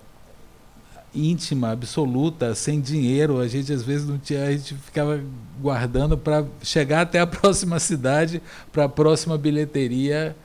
íntima, 1.14 1.70
absoluta, 1.70 2.54
sem 2.54 2.80
dinheiro. 2.80 3.38
A 3.38 3.48
gente 3.48 3.72
às 3.72 3.82
vezes 3.82 4.06
não 4.06 4.18
tinha, 4.18 4.44
a 4.44 4.52
gente 4.52 4.74
ficava 4.74 5.22
guardando 5.60 6.18
para 6.18 6.44
chegar 6.62 7.02
até 7.02 7.20
a 7.20 7.26
próxima 7.26 7.78
cidade, 7.78 8.42
para 8.72 8.84
a 8.84 8.88
próxima 8.88 9.38
bilheteria 9.38 10.36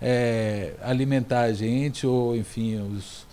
é, 0.00 0.74
alimentar 0.82 1.42
a 1.42 1.52
gente, 1.52 2.06
ou 2.06 2.36
enfim, 2.36 2.80
os, 2.80 3.26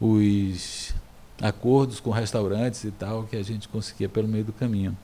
os 0.00 0.94
acordos 1.40 2.00
com 2.00 2.10
restaurantes 2.10 2.84
e 2.84 2.90
tal 2.90 3.24
que 3.24 3.36
a 3.36 3.42
gente 3.42 3.68
conseguia 3.68 4.08
pelo 4.08 4.28
meio 4.28 4.44
do 4.44 4.52
caminho. 4.52 4.96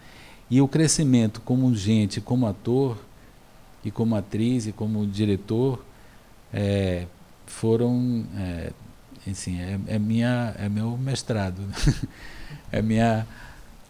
E 0.50 0.60
o 0.60 0.68
crescimento 0.68 1.40
como 1.40 1.74
gente, 1.74 2.20
como 2.20 2.46
ator, 2.46 2.98
e 3.84 3.90
como 3.90 4.14
atriz, 4.14 4.66
e 4.66 4.72
como 4.72 5.06
diretor, 5.06 5.84
é, 6.52 7.06
foram. 7.46 8.24
É, 8.36 8.72
assim, 9.30 9.60
é, 9.60 9.78
é, 9.86 9.98
minha, 9.98 10.54
é 10.58 10.68
meu 10.68 10.96
mestrado. 10.96 11.60
é 12.72 12.80
minha. 12.80 13.26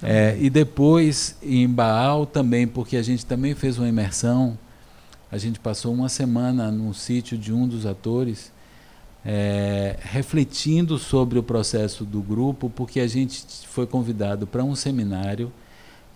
É, 0.03 0.37
e 0.41 0.51
depois 0.51 1.37
em 1.43 1.69
Baal 1.69 2.27
também, 2.27 2.67
porque 2.67 2.97
a 2.97 3.03
gente 3.03 3.25
também 3.25 3.55
fez 3.55 3.79
uma 3.79 3.89
imersão. 3.89 4.59
A 5.31 5.39
gente 5.39 5.59
passou 5.59 5.93
uma 5.93 6.09
semana 6.09 6.71
no 6.71 6.95
sítio 6.95 7.37
de 7.37 7.53
um 7.53 7.67
dos 7.67 7.87
atores, 7.87 8.53
é, 9.25 9.97
refletindo 10.03 10.99
sobre 10.99 11.39
o 11.39 11.43
processo 11.43 12.05
do 12.05 12.21
grupo, 12.21 12.71
porque 12.71 13.01
a 13.01 13.07
gente 13.07 13.45
foi 13.67 13.87
convidado 13.87 14.47
para 14.47 14.63
um 14.63 14.77
seminário 14.77 15.53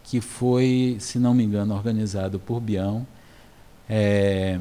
que 0.09 0.23
foi, 0.23 0.97
se 0.99 1.19
não 1.19 1.35
me 1.35 1.45
engano, 1.45 1.75
organizado 1.75 2.39
por 2.39 2.61
Bião. 2.61 3.07
É, 3.87 4.59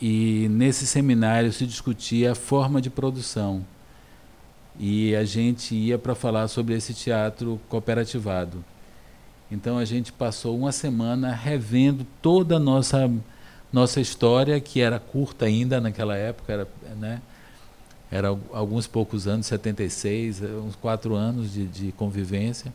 e 0.00 0.48
nesse 0.50 0.88
seminário 0.88 1.52
se 1.52 1.64
discutia 1.66 2.32
a 2.32 2.34
forma 2.34 2.82
de 2.82 2.90
produção. 2.90 3.64
E 4.78 5.14
a 5.14 5.24
gente 5.24 5.76
ia 5.76 5.96
para 5.98 6.16
falar 6.16 6.48
sobre 6.48 6.74
esse 6.74 6.92
teatro 6.92 7.60
cooperativado. 7.68 8.64
Então 9.48 9.78
a 9.78 9.84
gente 9.84 10.12
passou 10.12 10.58
uma 10.58 10.72
semana 10.72 11.32
revendo 11.32 12.04
toda 12.20 12.56
a 12.56 12.58
nossa, 12.58 13.08
nossa 13.72 14.00
história, 14.00 14.60
que 14.60 14.80
era 14.80 14.98
curta 14.98 15.44
ainda 15.44 15.80
naquela 15.80 16.16
época, 16.16 16.52
era, 16.52 16.68
né? 16.98 17.22
era 18.10 18.36
alguns 18.52 18.88
poucos 18.88 19.28
anos, 19.28 19.46
76, 19.46 20.42
uns 20.42 20.74
quatro 20.74 21.14
anos 21.14 21.52
de, 21.52 21.66
de 21.66 21.92
convivência 21.92 22.72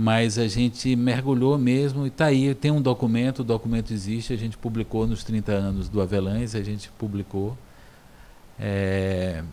mas 0.00 0.38
a 0.38 0.48
gente 0.48 0.96
mergulhou 0.96 1.58
mesmo 1.58 2.06
e 2.06 2.08
está 2.08 2.24
aí, 2.24 2.54
tem 2.54 2.70
um 2.70 2.80
documento, 2.80 3.40
o 3.40 3.44
documento 3.44 3.92
existe, 3.92 4.32
a 4.32 4.36
gente 4.36 4.56
publicou 4.56 5.06
nos 5.06 5.22
30 5.22 5.52
anos 5.52 5.90
do 5.90 6.00
Avelães, 6.00 6.54
a 6.54 6.62
gente 6.62 6.88
publicou. 6.92 7.54
É, 8.58 9.44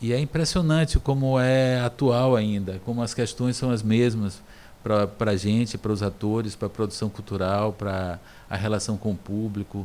e 0.00 0.12
é 0.12 0.20
impressionante 0.20 1.00
como 1.00 1.40
é 1.40 1.80
atual 1.80 2.36
ainda, 2.36 2.80
como 2.84 3.02
as 3.02 3.12
questões 3.12 3.56
são 3.56 3.72
as 3.72 3.82
mesmas 3.82 4.40
para 4.80 5.32
a 5.32 5.36
gente, 5.36 5.76
para 5.76 5.90
os 5.90 6.04
atores, 6.04 6.54
para 6.54 6.68
a 6.68 6.70
produção 6.70 7.08
cultural, 7.08 7.72
para 7.72 8.20
a 8.48 8.54
relação 8.54 8.96
com 8.96 9.10
o 9.10 9.16
público, 9.16 9.84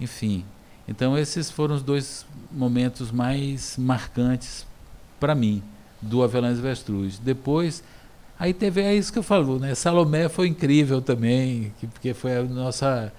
enfim. 0.00 0.46
Então 0.88 1.16
esses 1.16 1.50
foram 1.50 1.74
os 1.74 1.82
dois 1.82 2.24
momentos 2.50 3.10
mais 3.10 3.76
marcantes 3.76 4.66
para 5.20 5.34
mim 5.34 5.62
do 6.00 6.22
Avelães 6.22 6.58
Vestruz. 6.58 7.18
Depois 7.18 7.84
Aí 8.38 8.52
teve, 8.52 8.82
é 8.82 8.94
isso 8.94 9.10
que 9.12 9.18
eu 9.18 9.22
falo, 9.22 9.58
né? 9.58 9.74
Salomé 9.74 10.28
foi 10.28 10.48
incrível 10.48 11.00
também, 11.00 11.72
que, 11.80 11.86
porque 11.86 12.12
foi 12.12 12.36
a 12.36 12.42
nossa, 12.42 13.10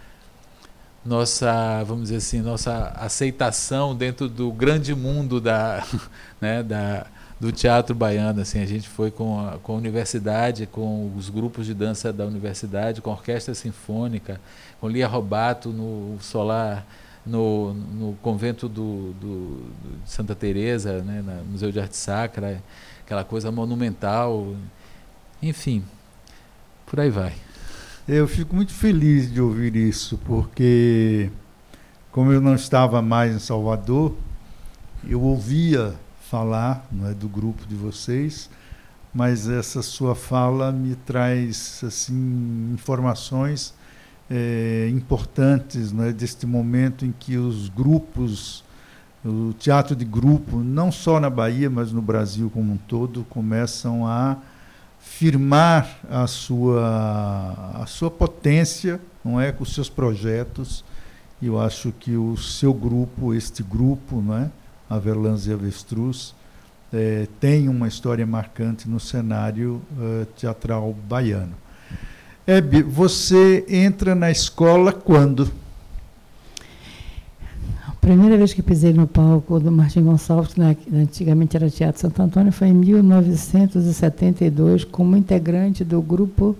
nossa, 1.03 1.83
vamos 1.85 2.03
dizer 2.03 2.17
assim, 2.17 2.39
nossa 2.39 2.89
aceitação 2.95 3.95
dentro 3.95 4.29
do 4.29 4.51
grande 4.51 4.93
mundo 4.93 5.41
da, 5.41 5.83
né, 6.39 6.61
da, 6.61 7.07
do 7.39 7.51
teatro 7.51 7.95
baiano. 7.95 8.41
Assim, 8.41 8.61
a 8.61 8.65
gente 8.67 8.87
foi 8.87 9.09
com 9.09 9.39
a, 9.39 9.57
com 9.57 9.73
a 9.73 9.75
universidade, 9.77 10.67
com 10.67 11.11
os 11.17 11.29
grupos 11.29 11.65
de 11.65 11.73
dança 11.73 12.13
da 12.13 12.25
universidade, 12.25 13.01
com 13.01 13.09
a 13.09 13.13
orquestra 13.13 13.55
sinfônica, 13.55 14.39
com 14.79 14.87
Lia 14.87 15.07
Robato 15.07 15.69
no 15.69 16.17
Solar, 16.21 16.85
no, 17.25 17.73
no 17.73 18.13
convento 18.21 18.69
do, 18.69 19.13
do, 19.13 19.71
de 20.05 20.11
Santa 20.11 20.35
Teresa, 20.35 21.01
né, 21.01 21.23
no 21.25 21.51
Museu 21.51 21.71
de 21.71 21.79
Arte 21.79 21.97
Sacra, 21.97 22.61
aquela 23.03 23.23
coisa 23.23 23.51
monumental. 23.51 24.53
Enfim, 25.41 25.83
por 26.85 26.99
aí 26.99 27.09
vai. 27.09 27.33
Eu 28.07 28.27
fico 28.27 28.55
muito 28.55 28.73
feliz 28.73 29.31
de 29.31 29.41
ouvir 29.41 29.75
isso, 29.75 30.17
porque 30.25 31.29
como 32.11 32.31
eu 32.31 32.41
não 32.41 32.55
estava 32.55 33.01
mais 33.01 33.35
em 33.35 33.39
Salvador, 33.39 34.15
eu 35.07 35.21
ouvia 35.21 35.93
falar 36.29 36.87
não 36.91 37.07
é, 37.09 37.13
do 37.13 37.27
grupo 37.27 37.65
de 37.67 37.75
vocês, 37.75 38.49
mas 39.13 39.47
essa 39.47 39.81
sua 39.81 40.15
fala 40.15 40.71
me 40.71 40.95
traz 40.95 41.81
assim 41.83 42.71
informações 42.73 43.73
é, 44.29 44.89
importantes 44.91 45.91
não 45.91 46.03
é, 46.03 46.11
deste 46.11 46.45
momento 46.45 47.05
em 47.05 47.13
que 47.17 47.37
os 47.37 47.69
grupos, 47.69 48.63
o 49.23 49.53
teatro 49.53 49.95
de 49.95 50.05
grupo, 50.05 50.57
não 50.57 50.91
só 50.91 51.19
na 51.19 51.29
Bahia, 51.29 51.69
mas 51.69 51.91
no 51.91 52.01
Brasil 52.01 52.49
como 52.49 52.73
um 52.73 52.77
todo, 52.77 53.25
começam 53.29 54.05
a 54.05 54.37
firmar 55.07 55.99
a 56.09 56.27
sua, 56.27 57.73
a 57.81 57.85
sua 57.87 58.11
potência, 58.11 58.99
não 59.23 59.39
é, 59.41 59.51
com 59.51 59.63
os 59.63 59.73
seus 59.73 59.89
projetos. 59.89 60.83
E 61.41 61.47
eu 61.47 61.59
acho 61.59 61.91
que 61.91 62.15
o 62.15 62.35
seu 62.37 62.73
grupo, 62.73 63.33
este 63.33 63.63
grupo, 63.63 64.21
não 64.21 64.37
é, 64.37 64.49
Averlãs 64.89 65.47
e 65.47 65.53
Avestruz, 65.53 66.35
é, 66.93 67.27
tem 67.39 67.67
uma 67.67 67.87
história 67.87 68.25
marcante 68.25 68.87
no 68.87 68.99
cenário 68.99 69.81
uh, 69.97 70.25
teatral 70.37 70.95
baiano. 71.07 71.55
Hebe, 72.45 72.81
você 72.81 73.65
entra 73.67 74.15
na 74.15 74.31
escola 74.31 74.93
quando? 74.93 75.51
Primeira 78.07 78.37
vez 78.37 78.53
que 78.53 78.61
pisei 78.61 78.93
no 78.93 79.05
palco 79.05 79.59
do 79.59 79.69
Martim 79.69 80.01
Gonçalves, 80.01 80.53
que 80.53 80.61
antigamente 80.95 81.57
era 81.57 81.69
Teatro 81.69 81.99
Santo 81.99 82.21
Antônio, 82.21 82.53
foi 82.53 82.69
em 82.69 82.73
1972, 82.73 84.85
como 84.85 85.17
integrante 85.17 85.83
do 85.83 86.01
grupo 86.01 86.55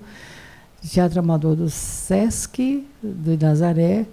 de 0.82 0.90
teatro 0.90 1.22
amador 1.22 1.56
do 1.56 1.70
SESC, 1.70 2.86
do 3.02 3.38
Nazaré, 3.42 4.06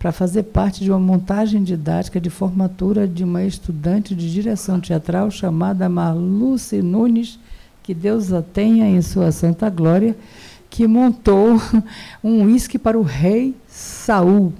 para 0.00 0.10
fazer 0.10 0.42
parte 0.42 0.82
de 0.82 0.90
uma 0.90 0.98
montagem 0.98 1.62
didática 1.62 2.20
de 2.20 2.28
formatura 2.28 3.06
de 3.06 3.22
uma 3.22 3.44
estudante 3.44 4.12
de 4.12 4.28
direção 4.28 4.80
teatral 4.80 5.30
chamada 5.30 5.88
Marluce 5.88 6.82
Nunes, 6.82 7.38
que 7.84 7.94
Deus 7.94 8.32
a 8.32 8.42
tenha 8.42 8.88
em 8.88 9.00
sua 9.00 9.30
santa 9.30 9.70
glória, 9.70 10.16
que 10.68 10.88
montou 10.88 11.62
um 12.20 12.46
uísque 12.46 12.80
para 12.80 12.98
o 12.98 13.02
rei 13.02 13.54
Saul 13.68 14.52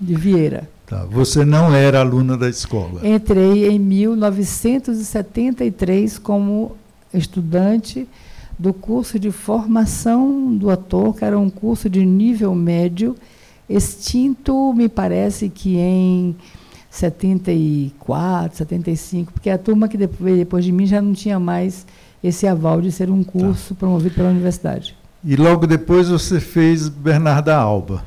de 0.00 0.16
Vieira. 0.16 0.76
Tá. 0.88 1.04
Você 1.10 1.44
não 1.44 1.74
era 1.74 2.00
aluna 2.00 2.36
da 2.36 2.48
escola? 2.48 3.00
Entrei 3.06 3.68
em 3.68 3.78
1973 3.78 6.18
como 6.18 6.76
estudante 7.12 8.08
do 8.58 8.72
curso 8.72 9.18
de 9.18 9.30
formação 9.30 10.56
do 10.56 10.70
ator, 10.70 11.14
que 11.14 11.22
era 11.24 11.38
um 11.38 11.50
curso 11.50 11.90
de 11.90 12.06
nível 12.06 12.54
médio 12.54 13.14
extinto, 13.68 14.72
me 14.72 14.88
parece 14.88 15.50
que 15.50 15.76
em 15.76 16.34
74, 16.90 18.56
75, 18.56 19.32
porque 19.32 19.50
a 19.50 19.58
turma 19.58 19.88
que 19.88 19.98
depois, 19.98 20.38
depois 20.38 20.64
de 20.64 20.72
mim 20.72 20.86
já 20.86 21.02
não 21.02 21.12
tinha 21.12 21.38
mais 21.38 21.86
esse 22.24 22.46
aval 22.46 22.80
de 22.80 22.90
ser 22.90 23.10
um 23.10 23.22
curso 23.22 23.74
tá. 23.74 23.80
promovido 23.80 24.14
pela 24.14 24.30
universidade. 24.30 24.96
E 25.22 25.36
logo 25.36 25.66
depois 25.66 26.08
você 26.08 26.40
fez 26.40 26.88
Bernarda 26.88 27.54
Alba, 27.54 28.02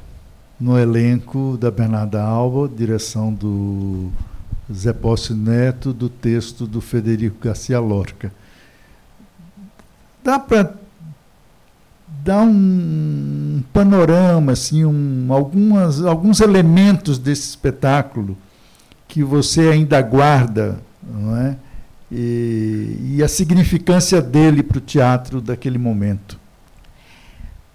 no 0.62 0.78
elenco 0.78 1.58
da 1.60 1.72
Bernarda 1.72 2.22
Alba, 2.22 2.70
direção 2.70 3.34
do 3.34 4.12
Zé 4.72 4.94
Posse 4.94 5.34
Neto, 5.34 5.92
do 5.92 6.08
texto 6.08 6.68
do 6.68 6.80
Federico 6.80 7.44
Garcia 7.44 7.80
Lorca. 7.80 8.32
Dá 10.24 10.38
para 10.38 10.76
dá 12.24 12.44
um 12.44 13.64
panorama, 13.74 14.52
assim, 14.52 14.86
um, 14.86 15.34
algumas, 15.34 16.04
alguns 16.04 16.40
elementos 16.40 17.18
desse 17.18 17.50
espetáculo 17.50 18.38
que 19.08 19.24
você 19.24 19.62
ainda 19.70 20.00
guarda, 20.04 20.80
não 21.04 21.36
é? 21.36 21.58
E, 22.12 23.16
e 23.16 23.24
a 23.24 23.28
significância 23.28 24.22
dele 24.22 24.62
para 24.62 24.78
o 24.78 24.82
teatro 24.82 25.42
daquele 25.42 25.80
momento. 25.80 26.41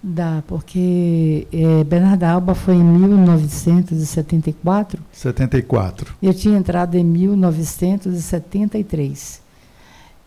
Dá, 0.09 0.41
porque 0.47 1.45
é, 1.51 1.83
Bernarda 1.83 2.29
Alba 2.29 2.55
foi 2.55 2.75
em 2.75 2.83
1974. 2.83 5.03
74. 5.11 6.15
Eu 6.23 6.33
tinha 6.33 6.57
entrado 6.57 6.95
em 6.95 7.03
1973. 7.03 9.41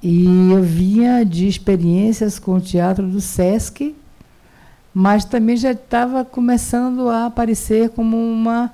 E 0.02 0.52
eu 0.52 0.62
vinha 0.62 1.24
de 1.24 1.48
experiências 1.48 2.38
com 2.38 2.56
o 2.56 2.60
teatro 2.60 3.06
do 3.06 3.22
SESC, 3.22 3.96
mas 4.92 5.24
também 5.24 5.56
já 5.56 5.72
estava 5.72 6.26
começando 6.26 7.08
a 7.08 7.24
aparecer 7.24 7.88
como 7.88 8.18
uma, 8.18 8.70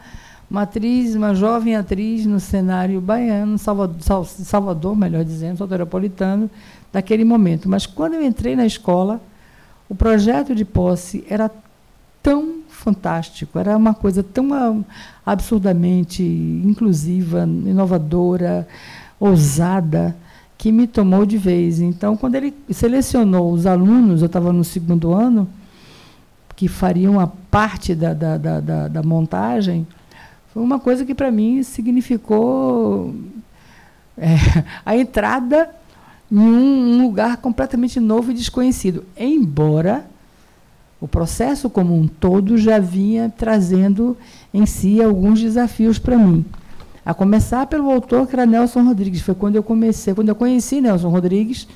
uma 0.51 0.63
atriz, 0.63 1.15
uma 1.15 1.37
jovem 1.37 1.77
atriz 1.77 2.27
no 2.27 2.41
cenário 2.41 3.01
baiano, 3.01 3.57
Salvador, 3.59 4.27
Salvador 4.27 4.97
melhor 4.97 5.25
dizendo, 5.25 5.59
soteropolitano, 5.59 6.51
daquele 6.93 7.25
momento. 7.25 7.69
Mas 7.69 7.87
quando 7.87 8.15
eu 8.15 8.25
entrei 8.25 8.57
na 8.57 8.67
escola, 8.67 9.21
o 9.89 9.95
projeto 9.95 10.55
de 10.55 10.65
posse 10.65 11.25
era 11.29 11.51
tão 12.23 12.61
fantástico, 12.69 13.59
era 13.59 13.77
uma 13.77 13.95
coisa 13.95 14.23
tão 14.23 14.85
absurdamente 15.25 16.23
inclusiva, 16.23 17.45
inovadora, 17.45 18.67
ousada, 19.19 20.17
que 20.59 20.73
me 20.73 20.87
tomou 20.87 21.25
de 21.25 21.39
vez. 21.39 21.81
Então, 21.81 22.17
quando 22.17 22.35
ele 22.35 22.55
selecionou 22.71 23.53
os 23.53 23.67
alunos, 23.67 24.23
eu 24.23 24.27
estava 24.27 24.53
no 24.53 24.65
segundo 24.65 25.13
ano, 25.13 25.49
que 26.57 26.69
fariam 26.69 27.21
a 27.21 27.27
parte 27.27 27.95
da, 27.95 28.15
da, 28.15 28.37
da, 28.39 28.61
da, 28.61 28.89
da 28.89 29.03
montagem, 29.03 29.87
foi 30.53 30.63
uma 30.63 30.81
coisa 30.81 31.05
que 31.05 31.15
para 31.15 31.31
mim 31.31 31.63
significou 31.63 33.15
é, 34.17 34.37
a 34.85 34.97
entrada 34.97 35.69
em 36.31 36.39
um, 36.39 36.95
um 36.95 37.03
lugar 37.03 37.37
completamente 37.39 38.01
novo 38.01 38.31
e 38.31 38.35
desconhecido. 38.35 39.05
Embora 39.17 40.07
o 41.01 41.07
processo 41.07 41.69
como 41.69 41.95
um 41.95 42.09
todo 42.09 42.57
já 42.57 42.79
vinha 42.79 43.33
trazendo 43.37 44.17
em 44.53 44.65
si 44.65 45.03
alguns 45.03 45.41
desafios 45.41 45.99
para 45.99 46.17
mim. 46.17 46.45
A 47.05 47.15
começar 47.15 47.67
pelo 47.67 47.91
autor 47.91 48.27
que 48.27 48.35
era 48.35 48.47
Nelson 48.47 48.83
Rodrigues. 48.83 49.21
Foi 49.21 49.35
quando 49.35 49.57
eu 49.57 49.63
comecei, 49.63 50.15
quando 50.15 50.31
eu 50.31 50.35
conheci 50.35 50.81
Nelson 50.81 51.09
Rodrigues 51.09 51.69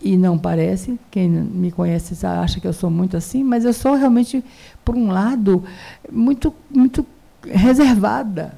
e 0.00 0.16
não 0.16 0.36
parece, 0.36 0.98
quem 1.10 1.28
me 1.28 1.70
conhece 1.70 2.26
acha 2.26 2.58
que 2.60 2.66
eu 2.66 2.72
sou 2.72 2.90
muito 2.90 3.16
assim, 3.16 3.44
mas 3.44 3.64
eu 3.64 3.72
sou 3.72 3.94
realmente, 3.94 4.44
por 4.84 4.96
um 4.96 5.08
lado, 5.12 5.62
muito, 6.10 6.52
muito 6.68 7.06
reservada, 7.44 8.54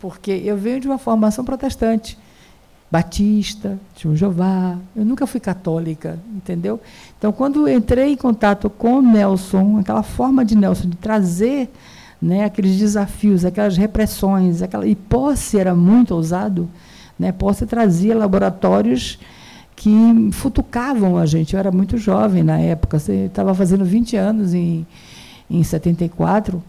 porque 0.00 0.30
eu 0.44 0.56
venho 0.56 0.80
de 0.80 0.88
uma 0.88 0.98
formação 0.98 1.44
protestante, 1.44 2.18
batista, 2.90 3.78
de 3.96 4.08
um 4.08 4.16
Jeová, 4.16 4.78
eu 4.96 5.04
nunca 5.04 5.26
fui 5.26 5.40
católica, 5.40 6.18
entendeu? 6.34 6.80
Então, 7.18 7.32
quando 7.32 7.68
entrei 7.68 8.12
em 8.12 8.16
contato 8.16 8.70
com 8.70 9.02
Nelson, 9.02 9.78
aquela 9.78 10.02
forma 10.02 10.44
de 10.44 10.56
Nelson 10.56 10.88
de 10.88 10.96
trazer 10.96 11.70
né, 12.20 12.44
aqueles 12.44 12.76
desafios, 12.78 13.44
aquelas 13.44 13.76
repressões, 13.76 14.62
aquela, 14.62 14.86
e 14.86 14.96
Posse 14.96 15.58
era 15.58 15.74
muito 15.74 16.14
ousado, 16.14 16.68
né, 17.18 17.30
Posse 17.30 17.66
trazia 17.66 18.16
laboratórios 18.16 19.18
que 19.76 20.30
futucavam 20.32 21.16
a 21.16 21.26
gente. 21.26 21.54
Eu 21.54 21.60
era 21.60 21.70
muito 21.70 21.96
jovem 21.98 22.42
na 22.42 22.58
época, 22.58 22.96
estava 22.96 23.54
fazendo 23.54 23.84
20 23.84 24.16
anos 24.16 24.54
em, 24.54 24.86
em 25.48 25.62
74. 25.62 26.62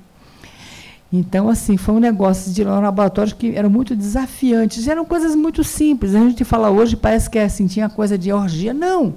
Então, 1.12 1.50
assim, 1.50 1.76
foi 1.76 1.96
um 1.96 2.00
negócio 2.00 2.54
de 2.54 2.64
laboratórios 2.64 3.34
que 3.34 3.56
eram 3.56 3.70
muito 3.70 3.96
desafiantes. 3.96 4.88
Eram 4.88 5.04
coisas 5.04 5.36
muito 5.36 5.64
simples. 5.64 6.14
A 6.14 6.20
gente 6.20 6.44
fala 6.44 6.70
hoje, 6.70 6.96
parece 6.96 7.30
que 7.30 7.40
é 7.40 7.46
assim, 7.46 7.66
tinha 7.66 7.90
coisa 7.90 8.18
de 8.18 8.32
orgia. 8.32 8.74
Não. 8.74 9.16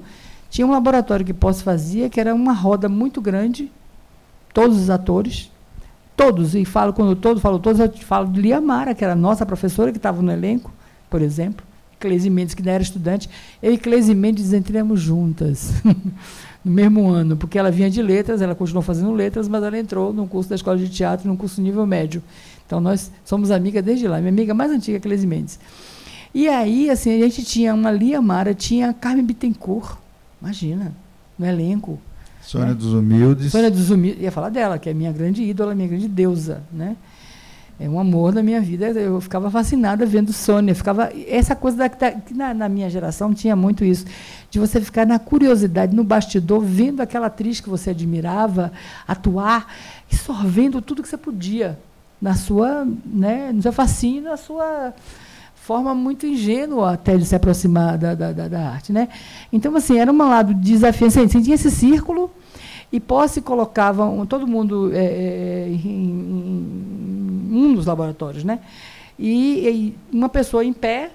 Tinha 0.48 0.66
um 0.66 0.70
laboratório 0.70 1.24
que 1.24 1.34
Posse 1.34 1.62
fazia, 1.62 2.08
que 2.08 2.20
era 2.20 2.34
uma 2.34 2.52
roda 2.52 2.88
muito 2.88 3.20
grande, 3.20 3.70
todos 4.52 4.78
os 4.78 4.90
atores, 4.90 5.50
todos, 6.14 6.54
e 6.54 6.64
falo 6.64 6.92
quando 6.92 7.16
todos, 7.16 7.42
falo 7.42 7.58
todos, 7.58 7.80
eu 7.80 7.90
falo 8.00 8.30
de 8.30 8.40
Liamara, 8.40 8.94
que 8.94 9.02
era 9.02 9.14
nossa 9.14 9.46
professora 9.46 9.90
que 9.90 9.96
estava 9.96 10.20
no 10.20 10.30
elenco, 10.30 10.70
por 11.08 11.22
exemplo. 11.22 11.64
Cleise 11.98 12.28
Mendes, 12.28 12.52
que 12.52 12.60
ainda 12.60 12.72
era 12.72 12.82
estudante, 12.82 13.30
eu 13.62 13.72
e 13.72 13.78
Cleise 13.78 14.14
Mendes 14.14 14.52
entramos 14.52 15.00
juntas 15.00 15.72
no 16.64 16.72
mesmo 16.72 17.08
ano, 17.08 17.36
porque 17.36 17.58
ela 17.58 17.70
vinha 17.70 17.90
de 17.90 18.00
letras, 18.00 18.40
ela 18.40 18.54
continuou 18.54 18.82
fazendo 18.82 19.12
letras, 19.12 19.48
mas 19.48 19.62
ela 19.62 19.78
entrou 19.78 20.12
num 20.12 20.26
curso 20.26 20.48
da 20.48 20.54
escola 20.54 20.76
de 20.78 20.88
teatro, 20.88 21.28
num 21.28 21.36
curso 21.36 21.60
nível 21.60 21.86
médio. 21.86 22.22
Então 22.66 22.80
nós 22.80 23.10
somos 23.24 23.50
amigas 23.50 23.84
desde 23.84 24.06
lá. 24.06 24.18
Minha 24.18 24.30
amiga 24.30 24.54
mais 24.54 24.70
antiga 24.70 25.00
Cleise 25.00 25.26
Mendes. 25.26 25.58
E 26.34 26.48
aí, 26.48 26.88
assim, 26.88 27.12
a 27.22 27.24
gente 27.26 27.44
tinha 27.44 27.74
uma 27.74 27.90
Lia 27.90 28.22
Mara, 28.22 28.54
tinha 28.54 28.94
Carmen 28.94 29.24
Bittencourt, 29.24 29.98
imagina, 30.40 30.92
no 31.38 31.44
elenco. 31.44 31.98
Sônia 32.40 32.68
né? 32.68 32.74
dos 32.74 32.92
Humildes. 32.92 33.52
Sônia 33.52 33.70
dos 33.70 33.90
Humildes, 33.90 34.22
ia 34.22 34.32
falar 34.32 34.48
dela, 34.48 34.78
que 34.78 34.88
é 34.88 34.94
minha 34.94 35.12
grande 35.12 35.42
ídola, 35.42 35.74
minha 35.74 35.88
grande 35.88 36.08
deusa, 36.08 36.62
né? 36.72 36.96
É 37.82 37.88
um 37.88 37.98
amor 37.98 38.32
da 38.32 38.42
minha 38.44 38.60
vida. 38.60 38.86
Eu 38.90 39.20
ficava 39.20 39.50
fascinada 39.50 40.06
vendo 40.06 40.32
Sônia. 40.32 40.72
Ficava 40.72 41.10
essa 41.26 41.56
coisa 41.56 41.76
da, 41.76 41.88
que 41.88 42.32
na, 42.32 42.54
na, 42.54 42.68
minha 42.68 42.88
geração 42.88 43.34
tinha 43.34 43.56
muito 43.56 43.84
isso, 43.84 44.04
de 44.48 44.60
você 44.60 44.80
ficar 44.80 45.04
na 45.04 45.18
curiosidade, 45.18 45.94
no 45.94 46.04
bastidor, 46.04 46.60
vendo 46.60 47.00
aquela 47.00 47.26
atriz 47.26 47.58
que 47.58 47.68
você 47.68 47.90
admirava 47.90 48.70
atuar 49.06 49.66
e 50.10 50.14
sorvendo 50.14 50.80
tudo 50.80 51.02
que 51.02 51.08
você 51.08 51.16
podia 51.16 51.76
na 52.20 52.36
sua, 52.36 52.86
né, 53.04 53.50
no 53.52 53.60
seu 53.60 53.72
fascínio, 53.72 54.30
na 54.30 54.36
sua 54.36 54.94
forma 55.56 55.92
muito 55.92 56.24
ingênua 56.24 56.92
até 56.92 57.16
de 57.16 57.24
se 57.24 57.34
aproximar 57.34 57.98
da, 57.98 58.14
da, 58.14 58.32
da, 58.32 58.68
arte, 58.68 58.92
né? 58.92 59.08
Então 59.52 59.74
assim 59.76 59.98
era 59.98 60.12
um 60.12 60.16
lado 60.16 60.54
desafiante. 60.54 61.18
Assim, 61.18 61.42
tinha 61.42 61.54
esse 61.56 61.70
círculo 61.70 62.30
e 62.92 63.00
Posse 63.00 63.40
colocava 63.40 64.06
todo 64.26 64.46
mundo 64.46 64.92
é, 64.92 64.98
é, 64.98 65.68
em, 65.68 65.88
em, 67.50 67.56
um 67.56 67.74
dos 67.74 67.86
laboratórios, 67.86 68.44
né? 68.44 68.60
E, 69.18 69.94
e, 70.12 70.16
uma 70.16 70.28
pessoa 70.28 70.64
em 70.64 70.72
pé, 70.72 71.10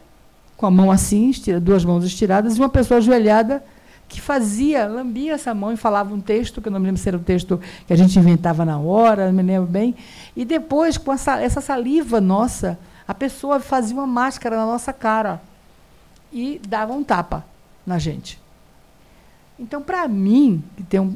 com 0.55 0.65
a 0.65 0.71
mão 0.71 0.91
assim, 0.91 1.29
estira, 1.29 1.59
duas 1.59 1.85
mãos 1.85 2.03
estiradas, 2.03 2.57
e 2.57 2.59
uma 2.59 2.69
pessoa 2.69 2.97
ajoelhada 2.97 3.63
que 4.09 4.21
fazia, 4.21 4.87
lambia 4.87 5.33
essa 5.33 5.53
mão 5.53 5.71
e 5.71 5.77
falava 5.77 6.13
um 6.13 6.21
texto, 6.21 6.61
que 6.61 6.67
eu 6.67 6.71
não 6.71 6.79
me 6.79 6.87
lembro 6.87 6.99
se 6.99 7.07
era 7.07 7.17
um 7.17 7.23
texto 7.23 7.59
que 7.85 7.93
a 7.93 7.95
gente 7.95 8.17
inventava 8.17 8.63
na 8.63 8.79
hora, 8.79 9.27
não 9.27 9.33
me 9.33 9.43
lembro 9.43 9.69
bem. 9.69 9.93
E 10.35 10.45
depois, 10.45 10.97
com 10.97 11.11
essa, 11.11 11.39
essa 11.41 11.61
saliva 11.61 12.21
nossa, 12.21 12.79
a 13.07 13.13
pessoa 13.13 13.59
fazia 13.59 13.95
uma 13.95 14.07
máscara 14.07 14.55
na 14.55 14.65
nossa 14.65 14.93
cara 14.93 15.41
e 16.31 16.59
dava 16.67 16.93
um 16.93 17.03
tapa 17.03 17.45
na 17.85 17.99
gente. 17.99 18.39
Então, 19.59 19.81
para 19.81 20.07
mim, 20.07 20.61
tem 20.87 20.99
um, 20.99 21.11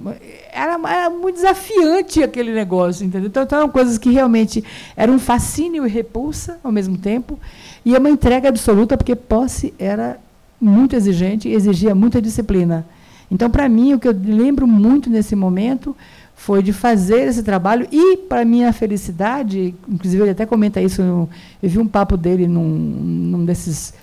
era, 0.52 0.80
era, 0.90 1.10
muito 1.12 1.36
desafiante 1.36 2.24
aquele 2.24 2.52
negócio, 2.52 3.06
entendeu? 3.06 3.28
Então, 3.28 3.44
então, 3.44 3.60
eram 3.60 3.70
coisas 3.70 4.00
que 4.00 4.10
realmente 4.10 4.64
eram 4.96 5.14
um 5.14 5.20
fascínio 5.20 5.86
e 5.86 5.90
repulsa 5.90 6.60
ao 6.64 6.72
mesmo 6.72 6.98
tempo, 6.98 7.40
e 7.86 7.96
uma 7.96 8.10
entrega 8.10 8.50
absoluta, 8.50 8.98
porque 8.98 9.16
posse 9.16 9.74
era 9.78 10.20
muito 10.60 10.96
exigente 10.96 11.50
e 11.50 11.54
exigia 11.54 11.94
muita 11.94 12.20
disciplina. 12.20 12.86
Então, 13.30 13.50
para 13.50 13.70
mim, 13.70 13.94
o 13.94 14.00
que 14.00 14.08
eu 14.08 14.16
lembro 14.24 14.66
muito 14.66 15.08
nesse 15.08 15.36
momento 15.36 15.96
foi 16.34 16.64
de 16.64 16.74
fazer 16.74 17.28
esse 17.28 17.44
trabalho 17.44 17.88
e, 17.92 18.18
para 18.18 18.44
minha 18.44 18.74
felicidade, 18.74 19.76
inclusive 19.88 20.24
ele 20.24 20.32
até 20.32 20.48
comenta 20.48 20.82
isso, 20.82 21.00
eu, 21.02 21.30
eu 21.62 21.70
vi 21.70 21.78
um 21.78 21.88
papo 21.88 22.18
dele 22.18 22.48
num, 22.48 22.68
num 22.68 23.46
desses 23.46 23.94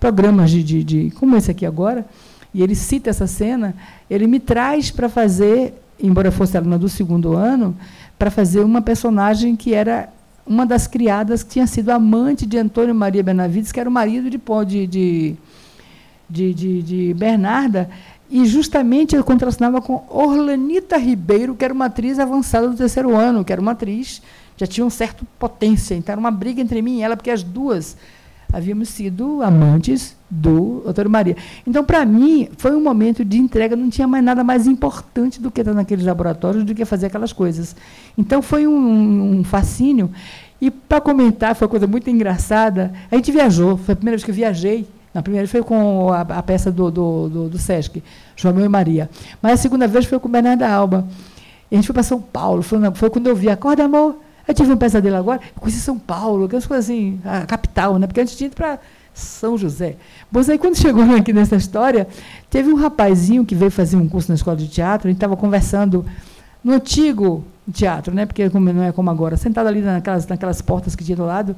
programas 0.00 0.50
de, 0.50 0.64
de, 0.64 0.82
de 0.82 1.10
como 1.12 1.36
esse 1.36 1.50
aqui 1.52 1.64
agora, 1.64 2.04
e 2.56 2.62
ele 2.62 2.74
cita 2.74 3.10
essa 3.10 3.26
cena, 3.26 3.74
ele 4.08 4.26
me 4.26 4.40
traz 4.40 4.90
para 4.90 5.10
fazer, 5.10 5.74
embora 6.02 6.32
fosse 6.32 6.56
aluna 6.56 6.78
do 6.78 6.88
segundo 6.88 7.36
ano, 7.36 7.76
para 8.18 8.30
fazer 8.30 8.60
uma 8.60 8.80
personagem 8.80 9.54
que 9.54 9.74
era 9.74 10.08
uma 10.46 10.64
das 10.64 10.86
criadas 10.86 11.42
que 11.42 11.50
tinha 11.50 11.66
sido 11.66 11.90
amante 11.90 12.46
de 12.46 12.56
Antônio 12.56 12.94
Maria 12.94 13.22
Benavides, 13.22 13.70
que 13.70 13.78
era 13.78 13.90
o 13.90 13.92
marido 13.92 14.30
de, 14.30 14.38
de, 14.86 15.36
de, 16.30 16.54
de, 16.54 16.82
de 16.82 17.12
Bernarda, 17.14 17.90
e 18.30 18.46
justamente 18.46 19.14
eu 19.14 19.22
contracionava 19.22 19.82
com 19.82 20.06
Orlanita 20.08 20.96
Ribeiro, 20.96 21.54
que 21.54 21.62
era 21.62 21.74
uma 21.74 21.84
atriz 21.84 22.18
avançada 22.18 22.70
do 22.70 22.74
terceiro 22.74 23.14
ano, 23.14 23.44
que 23.44 23.52
era 23.52 23.60
uma 23.60 23.72
atriz, 23.72 24.22
já 24.56 24.66
tinha 24.66 24.86
um 24.86 24.88
certo 24.88 25.26
potência. 25.38 25.94
Então 25.94 26.14
era 26.14 26.18
uma 26.18 26.30
briga 26.30 26.62
entre 26.62 26.80
mim 26.80 27.00
e 27.00 27.02
ela, 27.02 27.18
porque 27.18 27.30
as 27.30 27.42
duas 27.42 27.98
havíamos 28.56 28.88
sido 28.88 29.42
amantes 29.42 30.16
do 30.30 30.82
Antônio 30.86 31.10
Maria. 31.10 31.36
Então, 31.66 31.84
para 31.84 32.06
mim, 32.06 32.48
foi 32.56 32.74
um 32.74 32.82
momento 32.82 33.22
de 33.22 33.36
entrega, 33.36 33.76
não 33.76 33.90
tinha 33.90 34.08
mais 34.08 34.24
nada 34.24 34.42
mais 34.42 34.66
importante 34.66 35.40
do 35.42 35.50
que 35.50 35.60
estar 35.60 35.74
naqueles 35.74 36.06
laboratórios, 36.06 36.64
do 36.64 36.74
que 36.74 36.82
fazer 36.86 37.06
aquelas 37.06 37.34
coisas. 37.34 37.76
Então, 38.16 38.40
foi 38.40 38.66
um, 38.66 39.40
um 39.40 39.44
fascínio. 39.44 40.10
E, 40.58 40.70
para 40.70 41.02
comentar, 41.02 41.54
foi 41.54 41.66
uma 41.66 41.70
coisa 41.70 41.86
muito 41.86 42.08
engraçada, 42.08 42.94
a 43.10 43.16
gente 43.16 43.30
viajou, 43.30 43.76
foi 43.76 43.92
a 43.92 43.96
primeira 43.96 44.16
vez 44.16 44.24
que 44.24 44.30
eu 44.30 44.34
viajei, 44.34 44.88
na 45.12 45.22
primeira 45.22 45.46
vez 45.46 45.50
foi 45.50 45.62
com 45.62 46.10
a, 46.10 46.22
a 46.22 46.42
peça 46.42 46.72
do, 46.72 46.90
do, 46.90 47.28
do, 47.28 47.48
do, 47.50 47.58
Sesc, 47.58 48.02
João 48.34 48.58
e 48.58 48.68
Maria. 48.68 49.10
Mas 49.42 49.52
a 49.52 49.56
segunda 49.58 49.86
vez 49.86 50.06
foi 50.06 50.18
com 50.18 50.30
Bernarda 50.30 50.66
Alba. 50.66 51.06
E 51.70 51.74
a 51.74 51.76
gente 51.76 51.86
foi 51.86 51.92
para 51.92 52.02
São 52.02 52.22
Paulo, 52.22 52.62
foi, 52.62 52.78
foi 52.94 53.10
quando 53.10 53.26
eu 53.26 53.36
vi 53.36 53.50
Acorda 53.50 53.84
Amor, 53.84 54.16
eu 54.46 54.54
tive 54.54 54.72
um 54.72 54.76
pesadelo 54.76 55.16
agora, 55.16 55.40
eu 55.54 55.60
conheci 55.60 55.80
São 55.80 55.98
Paulo, 55.98 56.44
aquelas 56.44 56.66
coisas 56.66 56.86
assim, 56.86 57.20
a 57.24 57.44
capital, 57.46 57.98
né? 57.98 58.06
Porque 58.06 58.20
antes 58.20 58.36
tinha 58.36 58.46
ido 58.46 58.54
para 58.54 58.78
São 59.12 59.58
José. 59.58 59.96
Mas 60.30 60.48
aí, 60.48 60.58
quando 60.58 60.76
chegou 60.78 61.02
aqui 61.14 61.32
nessa 61.32 61.56
história, 61.56 62.06
teve 62.48 62.70
um 62.72 62.76
rapazinho 62.76 63.44
que 63.44 63.54
veio 63.54 63.70
fazer 63.70 63.96
um 63.96 64.08
curso 64.08 64.30
na 64.30 64.34
escola 64.36 64.56
de 64.56 64.68
teatro, 64.68 65.08
a 65.08 65.10
gente 65.10 65.18
estava 65.18 65.36
conversando 65.36 66.04
no 66.62 66.72
antigo 66.72 67.44
teatro, 67.72 68.14
né? 68.14 68.26
Porque 68.26 68.48
não 68.48 68.82
é 68.82 68.92
como 68.92 69.10
agora, 69.10 69.36
sentado 69.36 69.66
ali 69.66 69.80
naquelas, 69.80 70.26
naquelas 70.26 70.60
portas 70.60 70.94
que 70.94 71.04
tinha 71.04 71.16
do 71.16 71.24
lado. 71.24 71.56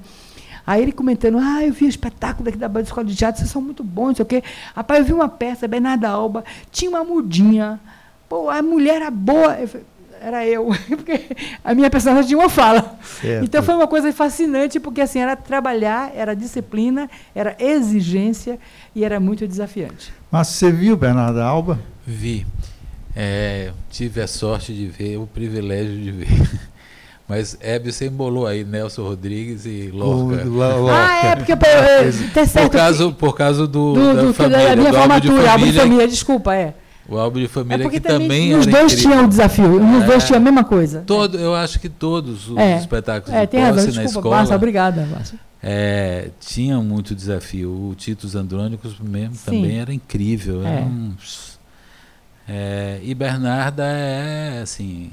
Aí 0.67 0.83
ele 0.83 0.93
comentando, 0.93 1.39
ah, 1.39 1.65
eu 1.65 1.73
vi 1.73 1.87
o 1.87 1.89
espetáculo 1.89 2.45
daqui 2.45 2.59
da 2.59 2.81
escola 2.83 3.07
de 3.07 3.17
teatro, 3.17 3.39
vocês 3.39 3.51
são 3.51 3.63
muito 3.63 3.83
bons, 3.83 4.09
não 4.09 4.15
sei 4.17 4.23
o 4.23 4.27
quê. 4.27 4.43
Rapaz, 4.75 5.01
eu 5.01 5.07
vi 5.07 5.13
uma 5.15 5.29
peça, 5.29 5.67
Bernarda 5.67 6.11
Alba, 6.11 6.45
tinha 6.71 6.91
uma 6.91 7.03
mudinha. 7.03 7.81
Pô, 8.29 8.51
a 8.51 8.61
mulher 8.61 8.97
era 8.97 9.11
boa. 9.11 9.59
Eu 9.59 9.67
falei, 9.67 9.87
era 10.21 10.47
eu, 10.47 10.69
porque 10.89 11.21
a 11.65 11.75
minha 11.75 11.91
personagem 11.91 12.29
tinha 12.29 12.39
uma 12.39 12.49
fala. 12.49 12.99
Certo. 13.21 13.45
Então 13.45 13.63
foi 13.63 13.75
uma 13.75 13.87
coisa 13.87 14.13
fascinante, 14.13 14.79
porque 14.81 15.01
assim, 15.01 15.21
era 15.21 15.37
trabalhar, 15.37 16.13
era 16.15 16.35
disciplina, 16.35 17.09
era 17.35 17.57
exigência 17.59 18.59
e 18.95 19.05
era 19.05 19.19
muito 19.19 19.47
desafiante. 19.47 20.13
Mas 20.31 20.49
você 20.49 20.71
viu 20.71 20.97
Bernardo 20.97 21.41
Alba? 21.41 21.79
Vi. 22.07 22.47
É, 23.15 23.73
tive 23.91 24.21
a 24.21 24.27
sorte 24.27 24.73
de 24.73 24.87
ver, 24.87 25.17
o 25.17 25.27
privilégio 25.27 25.97
de 25.97 26.11
ver. 26.13 26.29
Mas 27.29 27.59
Hebe, 27.61 27.93
você 27.93 28.07
embolou 28.07 28.47
aí 28.47 28.65
Nelson 28.65 29.03
Rodrigues 29.03 29.67
e 29.67 29.91
Lorca. 29.93 30.47
O, 30.47 30.51
Lorca. 30.51 30.95
Ah, 30.95 31.27
é, 31.27 31.37
porque 31.37 31.55
tá 32.33 32.47
certo. 32.47 32.71
Por 32.71 32.77
causa, 32.79 33.13
por 33.13 33.37
causa 33.37 33.67
do, 33.67 33.93
do, 33.93 34.15
da, 34.15 34.23
do, 34.23 34.33
família, 34.33 34.69
da 34.69 34.77
minha 34.77 34.93
formatura, 34.95 35.51
álbum 35.53 35.67
de 35.67 35.73
família, 35.75 36.09
desculpa, 36.09 36.55
é. 36.55 36.75
O 37.09 37.19
álbum 37.19 37.41
de 37.41 37.49
família 37.49 37.87
é 37.87 37.89
que 37.89 38.01
também, 38.01 38.21
também 38.29 38.55
os 38.55 38.67
dois 38.67 38.93
incrível. 38.93 39.11
tinham 39.11 39.25
o 39.25 39.29
desafio, 39.29 39.77
os 39.77 40.03
é, 40.03 40.07
dois 40.07 40.25
tinham 40.25 40.37
a 40.37 40.43
mesma 40.45 40.63
coisa. 40.63 41.03
Todo, 41.07 41.39
eu 41.39 41.55
acho 41.55 41.81
que 41.81 41.89
todos 41.89 42.51
os 42.51 42.59
é, 42.59 42.77
espetáculos 42.77 43.35
é, 43.35 43.41
de 43.41 43.47
tem 43.47 43.61
razão, 43.61 43.95
na 43.95 44.05
escola. 44.05 44.37
Márcia, 44.37 44.57
obrigada, 44.57 45.07
Márcia. 45.07 45.39
É, 45.63 46.31
tinham 46.39 46.85
muito 46.85 47.15
desafio. 47.15 47.71
O 47.71 47.95
Titus 47.95 48.35
Andrônicos 48.35 49.01
mesmo 49.01 49.35
Sim. 49.37 49.45
também 49.47 49.81
era 49.81 49.93
incrível. 49.93 50.63
Era 50.63 50.81
é. 50.81 50.85
um, 50.85 51.15
é, 52.47 53.01
e 53.03 53.15
Bernarda 53.15 53.85
é 53.85 54.61
assim, 54.63 55.11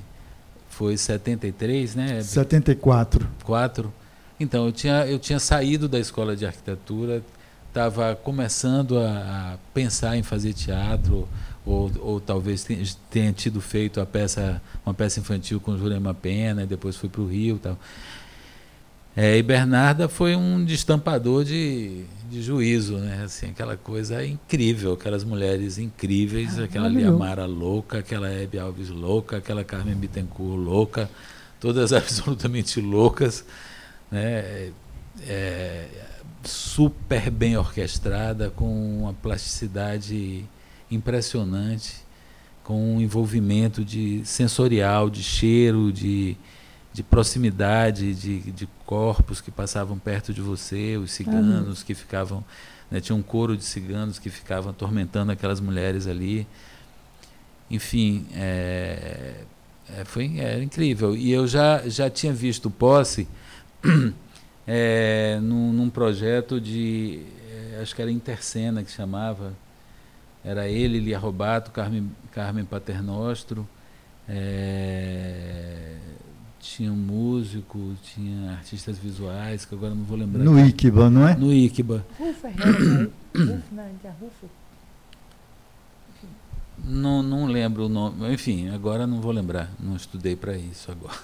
foi 0.70 0.98
73, 0.98 1.96
né? 1.96 2.22
74. 2.22 3.28
4. 3.43 3.93
Então, 4.38 4.66
eu 4.66 4.72
tinha, 4.74 5.06
eu 5.06 5.18
tinha 5.18 5.39
saído 5.39 5.88
da 5.88 5.98
escola 5.98 6.36
de 6.36 6.46
arquitetura, 6.46 7.24
estava 7.70 8.16
começando 8.16 9.00
a, 9.00 9.54
a 9.54 9.58
pensar 9.74 10.18
em 10.18 10.24
fazer 10.24 10.54
teatro 10.54 11.28
ou, 11.66 11.91
ou 11.99 12.20
talvez 12.20 12.66
tenha 13.09 13.34
tido 13.34 13.59
feito 13.59 13.99
a 13.99 14.05
peça, 14.05 14.61
uma 14.86 14.93
peça 14.93 15.20
infantil 15.20 15.59
com 15.59 15.78
Jurema 15.78 16.13
Pena, 16.13 16.63
e 16.63 16.68
depois 16.68 16.95
foi 16.95 17.09
para 17.09 17.22
o 17.22 17.28
Rio 17.28 17.59
tal. 17.61 17.78
É, 19.18 19.38
e 19.38 19.41
Bernarda 19.41 20.09
foi 20.09 20.36
um 20.36 20.63
destampador 20.66 21.45
de, 21.45 22.03
de 22.30 22.41
juízo, 22.41 22.97
né? 22.97 23.24
Assim, 23.24 23.47
aquela 23.47 23.78
coisa 23.78 24.26
incrível, 24.26 24.91
aquelas 24.91 25.24
mulheres 25.24 25.78
incríveis, 25.78 26.59
ah, 26.59 26.66
aquela 26.66 26.89
Liamara 26.89 27.45
louca, 27.45 27.99
aquela 27.99 28.30
Hebe 28.30 28.59
Alves 28.59 28.89
louca, 28.89 29.38
aquela 29.38 29.63
Carmen 29.63 29.95
Bittencourt 29.95 30.59
louca, 30.59 31.09
todas 31.61 31.91
absolutamente 31.93 32.82
loucas, 32.82 33.45
né? 34.11 34.72
É, 35.26 35.88
super 36.43 37.32
bem 37.32 37.55
orquestrada, 37.55 38.49
com 38.49 38.99
uma 38.99 39.13
plasticidade 39.13 40.45
impressionante, 40.96 42.06
com 42.64 42.96
um 42.96 43.02
envolvimento 43.02 43.86
de 43.86 44.26
sensorial, 44.26 45.10
de 45.10 45.22
cheiro, 45.22 45.91
de, 45.91 46.36
de 46.91 47.04
proximidade, 47.04 48.16
de, 48.16 48.39
de 48.52 48.68
corpos 48.86 49.39
que 49.39 49.52
passavam 49.52 50.00
perto 50.00 50.34
de 50.34 50.41
você, 50.41 50.98
os 50.98 51.12
ciganos 51.12 51.84
que 51.84 51.93
ficavam. 51.93 52.43
Né, 52.89 53.00
tinha 53.00 53.16
um 53.16 53.22
coro 53.22 53.56
de 53.56 53.64
ciganos 53.64 54.18
que 54.20 54.30
ficavam 54.30 54.72
atormentando 54.72 55.32
aquelas 55.32 55.60
mulheres 55.60 56.08
ali. 56.08 56.48
Enfim, 57.70 58.26
é, 58.34 59.43
é, 59.89 60.06
foi 60.06 60.38
era 60.38 60.64
incrível. 60.64 61.16
E 61.16 61.32
eu 61.32 61.48
já, 61.48 61.88
já 61.88 62.10
tinha 62.10 62.34
visto 62.34 62.70
Posse 62.70 63.28
é, 64.66 65.39
num, 65.41 65.72
num 65.72 65.89
projeto 65.89 66.60
de. 66.60 67.22
É, 67.50 67.82
acho 67.82 67.96
que 67.96 68.02
era 68.02 68.12
Intercena 68.12 68.84
que 68.84 68.91
chamava 68.91 69.54
era 70.46 70.68
ele, 70.68 71.00
Lia 71.00 71.18
Robato, 71.18 71.72
Carmen, 71.72 72.12
Carmen 72.32 72.66
Paternostro, 72.66 73.68
é, 74.30 75.96
tinha 76.60 76.91
um 76.91 76.96
músico, 76.96 77.93
tinha 78.04 78.52
artistas 78.52 78.98
visuais, 78.98 79.66
que 79.66 79.74
agora 79.74 79.96
não 79.96 80.04
vou 80.04 80.18
lembrar. 80.18 80.43
No. 80.43 80.60
Iquiba, 80.60 81.10
não 81.10 81.28
é? 81.28 81.36
No 81.36 81.52
Iquiba. 81.52 82.06
Rufo, 82.20 82.48
é 82.48 82.52
Rufo, 82.52 83.64
não, 83.72 83.84
é 83.84 84.10
Rufo. 84.22 84.50
Não, 86.84 87.24
não 87.24 87.46
lembro 87.46 87.86
o 87.86 87.89
nome. 87.89 88.32
Enfim, 88.32 88.70
agora 88.70 89.08
não 89.08 89.20
vou 89.20 89.32
lembrar. 89.32 89.72
Não 89.80 89.96
estudei 89.96 90.36
para 90.36 90.56
isso 90.56 90.91
agora. 90.91 91.16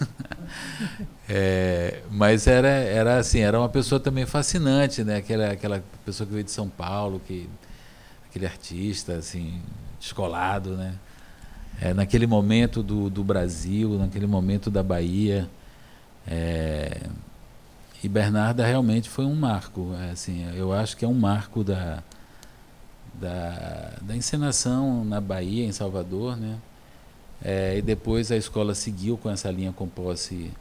é, 1.29 2.01
mas 2.09 2.47
era, 2.47 2.69
era 2.69 3.19
assim, 3.19 3.39
era 3.39 3.59
uma 3.59 3.69
pessoa 3.69 3.99
também 3.99 4.25
fascinante, 4.25 5.03
né? 5.03 5.17
Aquela, 5.17 5.51
aquela 5.51 5.83
pessoa 6.03 6.25
que 6.25 6.33
veio 6.33 6.43
de 6.43 6.51
São 6.51 6.67
Paulo, 6.67 7.21
que 7.27 7.47
aquele 8.31 8.45
artista 8.45 9.15
assim 9.15 9.61
descolado, 9.99 10.77
né? 10.77 10.95
É, 11.81 11.93
naquele 11.93 12.25
momento 12.25 12.81
do, 12.81 13.09
do 13.09 13.23
Brasil, 13.23 13.97
naquele 13.97 14.25
momento 14.25 14.71
da 14.71 14.81
Bahia. 14.81 15.49
É, 16.25 17.01
e 18.03 18.07
Bernarda 18.07 18.65
realmente 18.65 19.09
foi 19.09 19.25
um 19.25 19.35
marco. 19.35 19.93
É, 19.99 20.11
assim, 20.11 20.47
eu 20.55 20.71
acho 20.71 20.95
que 20.95 21.03
é 21.03 21.07
um 21.07 21.13
marco 21.13 21.63
da, 21.63 22.01
da, 23.13 23.97
da 24.01 24.15
encenação 24.15 25.03
na 25.03 25.19
Bahia, 25.19 25.65
em 25.65 25.71
Salvador. 25.71 26.37
Né? 26.37 26.57
É, 27.43 27.77
e 27.77 27.81
depois 27.81 28.31
a 28.31 28.37
escola 28.37 28.73
seguiu 28.73 29.17
com 29.17 29.29
essa 29.29 29.51
linha 29.51 29.73
com 29.73 29.87
posse 29.87 30.51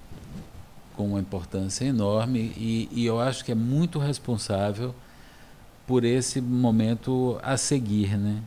com 0.97 1.09
uma 1.09 1.21
importância 1.21 1.85
enorme 1.85 2.53
e, 2.57 2.89
e 2.93 3.07
eu 3.07 3.21
acho 3.21 3.43
que 3.43 3.53
é 3.53 3.55
muito 3.55 3.99
responsável 3.99 4.95
por 5.91 6.05
esse 6.05 6.41
momento 6.41 7.37
a 7.43 7.57
seguir, 7.57 8.17
né? 8.17 8.41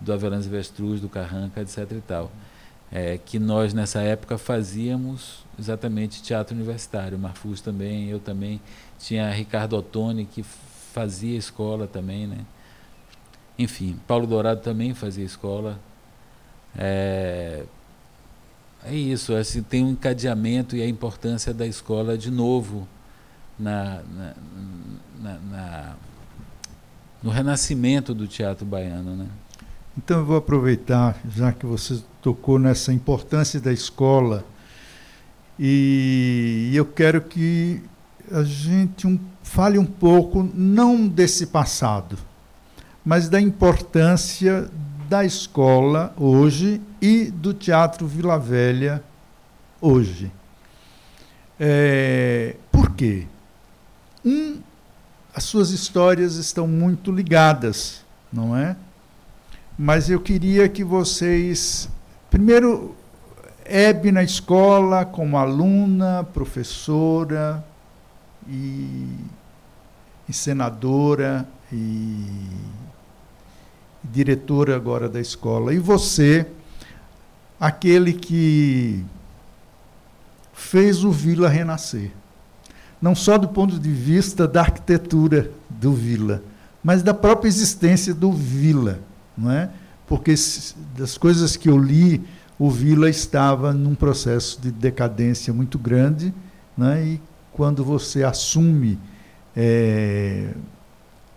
do 0.00 0.12
Avelange 0.12 0.48
Vestruz, 0.48 1.00
do 1.00 1.08
Carranca, 1.08 1.60
etc. 1.60 1.88
e 1.92 2.00
tal. 2.00 2.32
É, 2.90 3.16
que 3.16 3.38
nós 3.38 3.72
nessa 3.72 4.00
época 4.00 4.36
fazíamos 4.36 5.44
exatamente 5.56 6.20
teatro 6.20 6.56
universitário. 6.56 7.16
Marfus 7.16 7.60
também, 7.60 8.08
eu 8.08 8.18
também. 8.18 8.60
Tinha 8.98 9.30
Ricardo 9.30 9.76
Ottoni 9.76 10.24
que 10.24 10.42
fazia 10.42 11.38
escola 11.38 11.86
também, 11.86 12.26
né? 12.26 12.38
Enfim, 13.56 13.96
Paulo 14.04 14.26
Dourado 14.26 14.60
também 14.60 14.92
fazia 14.92 15.24
escola. 15.24 15.78
É, 16.76 17.62
é 18.84 18.94
isso, 18.96 19.32
assim, 19.32 19.62
tem 19.62 19.84
um 19.84 19.90
encadeamento 19.90 20.74
e 20.74 20.82
a 20.82 20.88
importância 20.88 21.54
da 21.54 21.68
escola 21.68 22.18
de 22.18 22.32
novo 22.32 22.88
na, 23.56 24.02
na, 24.02 24.34
na, 25.20 25.38
na 25.38 25.96
no 27.22 27.30
renascimento 27.30 28.14
do 28.14 28.26
teatro 28.26 28.64
baiano, 28.64 29.16
né? 29.16 29.26
Então 29.96 30.20
eu 30.20 30.24
vou 30.24 30.36
aproveitar, 30.36 31.18
já 31.28 31.52
que 31.52 31.66
você 31.66 32.00
tocou 32.22 32.58
nessa 32.58 32.92
importância 32.92 33.60
da 33.60 33.72
escola, 33.72 34.44
e 35.58 36.70
eu 36.72 36.86
quero 36.86 37.20
que 37.20 37.82
a 38.30 38.42
gente 38.42 39.06
um, 39.06 39.18
fale 39.42 39.78
um 39.78 39.84
pouco, 39.84 40.48
não 40.54 41.06
desse 41.06 41.46
passado, 41.46 42.16
mas 43.04 43.28
da 43.28 43.40
importância 43.40 44.70
da 45.08 45.24
escola 45.24 46.14
hoje 46.16 46.80
e 47.02 47.30
do 47.30 47.52
Teatro 47.52 48.06
Vila 48.06 48.38
Velha 48.38 49.02
hoje. 49.80 50.30
É, 51.58 52.56
por 52.70 52.92
quê? 52.94 53.26
Um, 54.24 54.58
as 55.34 55.44
suas 55.44 55.70
histórias 55.70 56.36
estão 56.36 56.66
muito 56.66 57.12
ligadas, 57.12 58.04
não 58.32 58.56
é? 58.56 58.76
mas 59.82 60.10
eu 60.10 60.20
queria 60.20 60.68
que 60.68 60.84
vocês. 60.84 61.88
Primeiro, 62.28 62.94
Hebe 63.64 64.12
na 64.12 64.22
escola, 64.22 65.06
como 65.06 65.38
aluna, 65.38 66.22
professora 66.34 67.64
e, 68.46 69.08
e 70.28 70.32
senadora 70.34 71.48
e, 71.72 71.76
e 74.04 74.06
diretora 74.06 74.76
agora 74.76 75.08
da 75.08 75.18
escola. 75.18 75.72
E 75.72 75.78
você, 75.78 76.46
aquele 77.58 78.12
que 78.12 79.02
fez 80.52 81.04
o 81.04 81.10
Vila 81.10 81.48
renascer. 81.48 82.12
Não 83.00 83.14
só 83.14 83.38
do 83.38 83.48
ponto 83.48 83.78
de 83.78 83.90
vista 83.90 84.46
da 84.46 84.60
arquitetura 84.60 85.50
do 85.68 85.92
Vila, 85.92 86.42
mas 86.82 87.02
da 87.02 87.14
própria 87.14 87.48
existência 87.48 88.14
do 88.14 88.32
Vila 88.32 89.00
não 89.40 89.50
é? 89.50 89.70
Porque 90.06 90.34
das 90.96 91.16
coisas 91.16 91.56
que 91.56 91.68
eu 91.68 91.76
li, 91.78 92.22
o 92.58 92.70
Vila 92.70 93.08
estava 93.08 93.72
num 93.72 93.94
processo 93.94 94.60
de 94.60 94.70
decadência 94.70 95.50
muito 95.52 95.78
grande, 95.78 96.34
né? 96.76 97.02
e 97.02 97.20
quando 97.52 97.84
você 97.84 98.22
assume 98.22 98.98
é, 99.56 100.52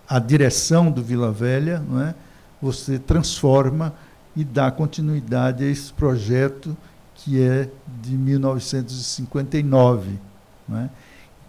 a 0.07 0.19
direção 0.19 0.91
do 0.91 1.01
Vila 1.01 1.31
Velha, 1.31 1.81
não 1.87 2.01
é? 2.01 2.13
você 2.61 2.99
transforma 2.99 3.93
e 4.35 4.43
dá 4.43 4.69
continuidade 4.71 5.63
a 5.63 5.67
esse 5.67 5.93
projeto 5.93 6.75
que 7.15 7.41
é 7.41 7.69
de 8.01 8.17
1959. 8.17 10.19
Não 10.67 10.79
é? 10.79 10.89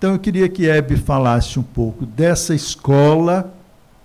Então 0.05 0.12
eu 0.12 0.18
queria 0.18 0.50
que 0.50 0.68
Hebe 0.68 0.98
falasse 0.98 1.59
um 1.59 1.62
pouco 1.62 2.05
dessa 2.05 2.55
escola, 2.55 3.55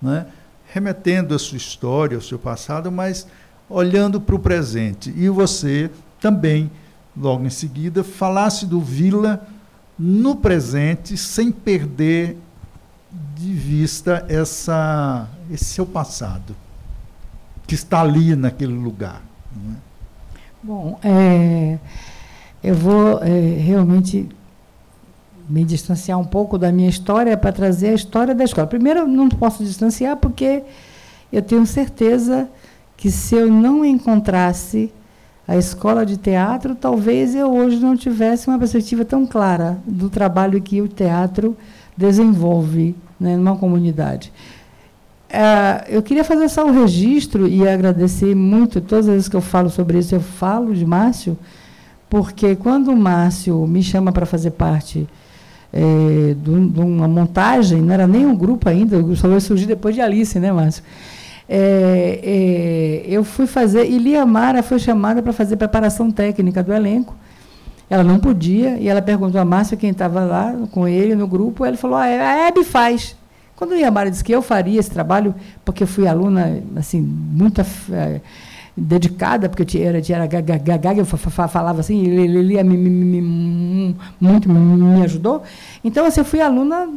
né? 0.02 0.28
remetendo 0.74 1.36
a 1.36 1.38
sua 1.38 1.58
história, 1.58 2.16
ao 2.16 2.22
seu 2.22 2.40
passado, 2.40 2.90
mas 2.90 3.28
olhando 3.70 4.22
para 4.22 4.34
o 4.34 4.40
presente. 4.40 5.14
E 5.18 5.28
você 5.28 5.92
também, 6.18 6.72
logo 7.18 7.46
em 7.46 7.50
seguida, 7.50 8.02
falasse 8.02 8.66
do 8.66 8.80
Vila 8.80 9.46
no 10.00 10.38
presente, 10.38 11.18
sem 11.18 11.52
perder 11.52 12.38
de 13.36 13.52
vista 13.52 14.26
essa, 14.30 15.28
esse 15.52 15.66
seu 15.66 15.86
passado, 15.86 16.56
que 17.68 17.76
está 17.76 18.00
ali 18.00 18.38
naquele 18.38 18.72
lugar. 18.72 19.22
É? 19.54 19.74
Bom, 20.64 20.98
é, 21.04 21.78
eu 22.64 22.74
vou 22.74 23.22
é, 23.22 23.38
realmente 23.58 24.30
me 25.50 25.64
distanciar 25.64 26.20
um 26.20 26.26
pouco 26.26 26.58
da 26.58 26.72
minha 26.72 26.90
história 26.90 27.36
para 27.36 27.52
trazer 27.52 27.90
a 27.90 27.94
história 27.94 28.36
da 28.36 28.44
escola. 28.44 28.68
Primeiro, 28.68 29.08
não 29.08 29.28
posso 29.28 29.64
distanciar 29.64 30.18
porque 30.18 30.64
eu 31.34 31.42
tenho 31.42 31.66
certeza 31.66 32.48
que 32.96 33.10
se 33.10 33.36
eu 33.36 33.52
não 33.52 33.84
encontrasse 33.84 34.92
a 35.48 35.58
escola 35.58 36.06
de 36.06 36.18
teatro, 36.18 36.76
talvez 36.76 37.34
eu 37.34 37.52
hoje 37.52 37.78
não 37.78 37.98
tivesse 37.98 38.48
uma 38.48 38.60
perspectiva 38.60 39.04
tão 39.04 39.26
clara 39.26 39.80
do 39.86 40.10
trabalho 40.10 40.62
que 40.62 40.80
o 40.80 40.88
teatro 40.88 41.58
desenvolve 41.98 42.96
né, 43.20 43.36
numa 43.36 43.58
comunidade. 43.58 44.32
É, 45.28 45.86
eu 45.90 46.04
queria 46.04 46.24
fazer 46.24 46.50
só 46.50 46.66
um 46.66 46.72
registro 46.72 47.48
e 47.48 47.68
agradecer 47.68 48.36
muito, 48.36 48.80
todas 48.82 49.08
as 49.08 49.14
vezes 49.14 49.30
que 49.30 49.36
eu 49.36 49.42
falo 49.42 49.70
sobre 49.70 49.98
isso, 49.98 50.14
eu 50.14 50.22
falo 50.22 50.74
de 50.74 50.86
Márcio, 50.86 51.38
porque 52.10 52.56
quando 52.56 52.92
o 52.92 52.98
Márcio 52.98 53.66
me 53.68 53.82
chama 53.82 54.12
para 54.12 54.26
fazer 54.26 54.52
parte 54.52 55.08
é, 55.72 56.36
de, 56.36 56.68
de, 56.70 56.80
uma 56.80 57.08
montagem, 57.08 57.82
não 57.82 57.94
era 57.94 58.08
nem 58.08 58.26
um 58.26 58.36
grupo 58.36 58.68
ainda, 58.68 58.98
só 59.16 59.28
vai 59.28 59.40
surgir 59.40 59.66
depois 59.66 59.96
de 59.96 60.02
Alice, 60.02 60.40
né, 60.40 60.52
Márcio? 60.52 60.84
É, 61.48 62.20
é, 62.24 63.06
eu 63.08 63.24
fui 63.24 63.48
fazer, 63.48 63.90
e 63.90 63.98
Lia 63.98 64.26
Mara 64.26 64.62
foi 64.62 64.78
chamada 64.80 65.22
para 65.22 65.34
fazer 65.34 65.56
preparação 65.58 66.12
técnica 66.12 66.62
do 66.62 66.72
elenco. 66.72 67.16
Ela 67.90 68.04
não 68.04 68.20
podia, 68.20 68.78
e 68.78 68.88
ela 68.88 69.02
perguntou 69.02 69.42
a 69.42 69.46
Márcio, 69.46 69.76
quem 69.76 69.90
estava 69.90 70.24
lá 70.24 70.56
com 70.72 70.88
ele 70.88 71.16
no 71.16 71.28
grupo, 71.28 71.66
ele 71.66 71.78
falou, 71.78 71.98
ah, 71.98 72.04
a 72.04 72.48
Hebe 72.48 72.64
faz. 72.64 73.16
Quando 73.56 73.74
Lia 73.74 73.90
Mara 73.90 74.12
disse 74.12 74.24
que 74.24 74.32
eu 74.32 74.42
faria 74.42 74.80
esse 74.80 74.92
trabalho, 74.92 75.34
porque 75.66 75.86
fui 75.86 76.08
aluna, 76.08 76.62
assim, 76.76 77.02
muito 77.02 77.62
é, 77.92 78.22
dedicada, 78.80 79.50
porque 79.50 79.78
eu 79.78 79.88
era, 79.88 79.98
era 79.98 80.28
gaga, 80.28 81.02
eu 81.02 81.06
falava 81.06 81.80
assim, 81.80 82.06
ele, 82.06 82.64
me, 82.64 83.96
muito 84.20 84.50
me 84.50 85.04
ajudou. 85.04 85.44
Então, 85.84 86.06
assim, 86.06 86.22
eu 86.22 86.26
fui 86.26 86.42
aluna, 86.42 86.88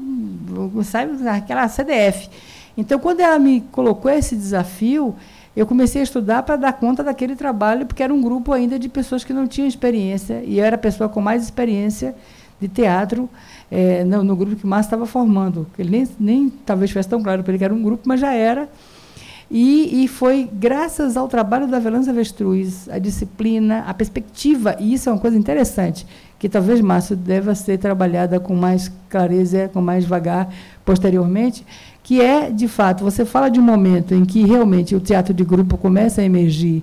sabe, 0.84 1.26
aquela 1.28 1.68
CDF. 1.68 2.28
Então, 2.76 2.98
quando 2.98 3.20
ela 3.20 3.38
me 3.38 3.60
colocou 3.72 4.10
esse 4.10 4.34
desafio, 4.34 5.14
eu 5.54 5.66
comecei 5.66 6.00
a 6.00 6.04
estudar 6.04 6.42
para 6.42 6.56
dar 6.56 6.72
conta 6.72 7.04
daquele 7.04 7.36
trabalho, 7.36 7.84
porque 7.84 8.02
era 8.02 8.12
um 8.12 8.22
grupo 8.22 8.52
ainda 8.52 8.78
de 8.78 8.88
pessoas 8.88 9.24
que 9.24 9.32
não 9.32 9.46
tinham 9.46 9.68
experiência, 9.68 10.42
e 10.44 10.58
eu 10.58 10.64
era 10.64 10.76
a 10.76 10.78
pessoa 10.78 11.08
com 11.08 11.20
mais 11.20 11.42
experiência 11.42 12.14
de 12.60 12.68
teatro 12.68 13.28
é, 13.70 14.04
no, 14.04 14.22
no, 14.22 14.36
grupo 14.36 14.56
que 14.56 14.64
o 14.64 14.68
Márcio 14.68 14.88
estava 14.88 15.06
formando. 15.06 15.66
Ele 15.78 15.90
nem, 15.90 16.08
nem 16.18 16.50
talvez 16.50 16.90
tivesse 16.90 17.08
tão 17.08 17.22
claro 17.22 17.42
para 17.42 17.52
ele 17.52 17.58
que 17.58 17.64
era 17.64 17.74
um 17.74 17.82
grupo, 17.82 18.02
mas 18.06 18.20
já 18.20 18.32
era. 18.32 18.68
E, 19.54 20.02
e 20.02 20.08
foi 20.08 20.48
graças 20.50 21.14
ao 21.14 21.28
trabalho 21.28 21.68
da 21.68 21.78
Velança 21.78 22.08
Avestruz, 22.08 22.88
a 22.88 22.98
disciplina, 22.98 23.80
a 23.86 23.92
perspectiva, 23.92 24.74
e 24.80 24.94
isso 24.94 25.10
é 25.10 25.12
uma 25.12 25.18
coisa 25.18 25.36
interessante, 25.36 26.06
que 26.38 26.48
talvez, 26.48 26.80
Márcio, 26.80 27.14
deva 27.14 27.54
ser 27.54 27.76
trabalhada 27.76 28.40
com 28.40 28.56
mais 28.56 28.90
clareza, 29.10 29.68
com 29.70 29.82
mais 29.82 30.06
vagar 30.06 30.48
posteriormente, 30.86 31.66
que 32.02 32.18
é, 32.18 32.50
de 32.50 32.66
fato, 32.66 33.04
você 33.04 33.26
fala 33.26 33.50
de 33.50 33.60
um 33.60 33.62
momento 33.62 34.14
em 34.14 34.24
que 34.24 34.42
realmente 34.42 34.96
o 34.96 35.00
teatro 35.00 35.34
de 35.34 35.44
grupo 35.44 35.76
começa 35.76 36.22
a 36.22 36.24
emergir 36.24 36.82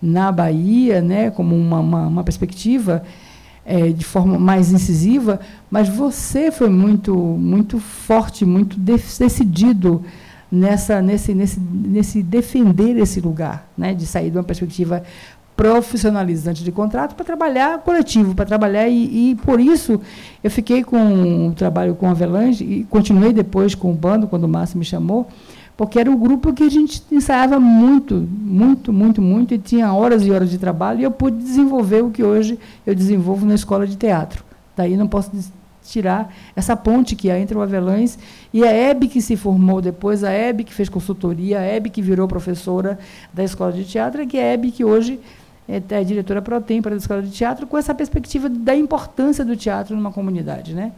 na 0.00 0.32
Bahia, 0.32 1.02
né, 1.02 1.30
como 1.30 1.54
uma, 1.54 1.80
uma, 1.80 2.06
uma 2.06 2.24
perspectiva 2.24 3.02
é, 3.62 3.90
de 3.90 4.06
forma 4.06 4.38
mais 4.38 4.72
incisiva, 4.72 5.38
mas 5.70 5.86
você 5.86 6.50
foi 6.50 6.70
muito, 6.70 7.14
muito 7.14 7.78
forte, 7.78 8.46
muito 8.46 8.80
decidido 8.80 10.02
nessa, 10.56 11.02
nesse, 11.02 11.34
nesse, 11.34 11.60
nesse 11.60 12.22
defender 12.22 12.96
esse 12.98 13.20
lugar, 13.20 13.68
né, 13.76 13.94
de 13.94 14.06
sair 14.06 14.30
de 14.30 14.38
uma 14.38 14.44
perspectiva 14.44 15.02
profissionalizante 15.56 16.62
de 16.62 16.70
contrato 16.70 17.14
para 17.14 17.24
trabalhar 17.24 17.78
coletivo, 17.78 18.34
para 18.34 18.44
trabalhar 18.44 18.88
e, 18.88 19.30
e, 19.30 19.34
por 19.36 19.58
isso 19.58 19.98
eu 20.44 20.50
fiquei 20.50 20.84
com 20.84 21.48
o 21.48 21.52
trabalho 21.54 21.94
com 21.94 22.06
a 22.06 22.10
Avelange 22.10 22.62
e 22.62 22.84
continuei 22.84 23.32
depois 23.32 23.74
com 23.74 23.90
o 23.90 23.94
bando 23.94 24.26
quando 24.26 24.44
o 24.44 24.48
Márcio 24.48 24.78
me 24.78 24.84
chamou, 24.84 25.26
porque 25.74 25.98
era 25.98 26.10
um 26.10 26.18
grupo 26.18 26.52
que 26.52 26.62
a 26.62 26.68
gente 26.68 27.02
ensaiava 27.10 27.58
muito, 27.58 28.14
muito, 28.14 28.92
muito, 28.92 29.22
muito 29.22 29.54
e 29.54 29.58
tinha 29.58 29.92
horas 29.92 30.26
e 30.26 30.30
horas 30.30 30.50
de 30.50 30.58
trabalho 30.58 31.00
e 31.00 31.04
eu 31.04 31.10
pude 31.10 31.38
desenvolver 31.38 32.02
o 32.02 32.10
que 32.10 32.22
hoje 32.22 32.58
eu 32.86 32.94
desenvolvo 32.94 33.46
na 33.46 33.54
escola 33.54 33.86
de 33.86 33.96
teatro. 33.96 34.44
Daí 34.76 34.94
não 34.94 35.08
posso 35.08 35.30
tirar 35.88 36.34
essa 36.54 36.76
ponte 36.76 37.14
que 37.14 37.30
há 37.30 37.38
entre 37.38 37.56
o 37.56 37.62
Avelães 37.62 38.18
e 38.52 38.64
a 38.64 38.70
Hebe 38.70 39.08
que 39.08 39.20
se 39.20 39.36
formou 39.36 39.80
depois, 39.80 40.24
a 40.24 40.30
Hebe 40.30 40.64
que 40.64 40.74
fez 40.74 40.88
consultoria, 40.88 41.60
a 41.60 41.62
Hebe 41.62 41.90
que 41.90 42.02
virou 42.02 42.26
professora 42.26 42.98
da 43.32 43.44
escola 43.44 43.72
de 43.72 43.84
teatro, 43.84 44.26
que 44.26 44.36
é 44.36 44.42
a 44.42 44.52
Hebe 44.52 44.70
que 44.70 44.84
hoje 44.84 45.20
é, 45.68 45.82
é 45.90 46.04
diretora 46.04 46.40
pro 46.40 46.60
tempore 46.60 46.94
da 46.94 47.00
escola 47.00 47.22
de 47.22 47.30
teatro, 47.30 47.66
com 47.66 47.76
essa 47.76 47.94
perspectiva 47.94 48.48
da 48.48 48.74
importância 48.74 49.44
do 49.44 49.56
teatro 49.56 49.96
numa 49.96 50.12
comunidade, 50.12 50.74
né? 50.74 50.92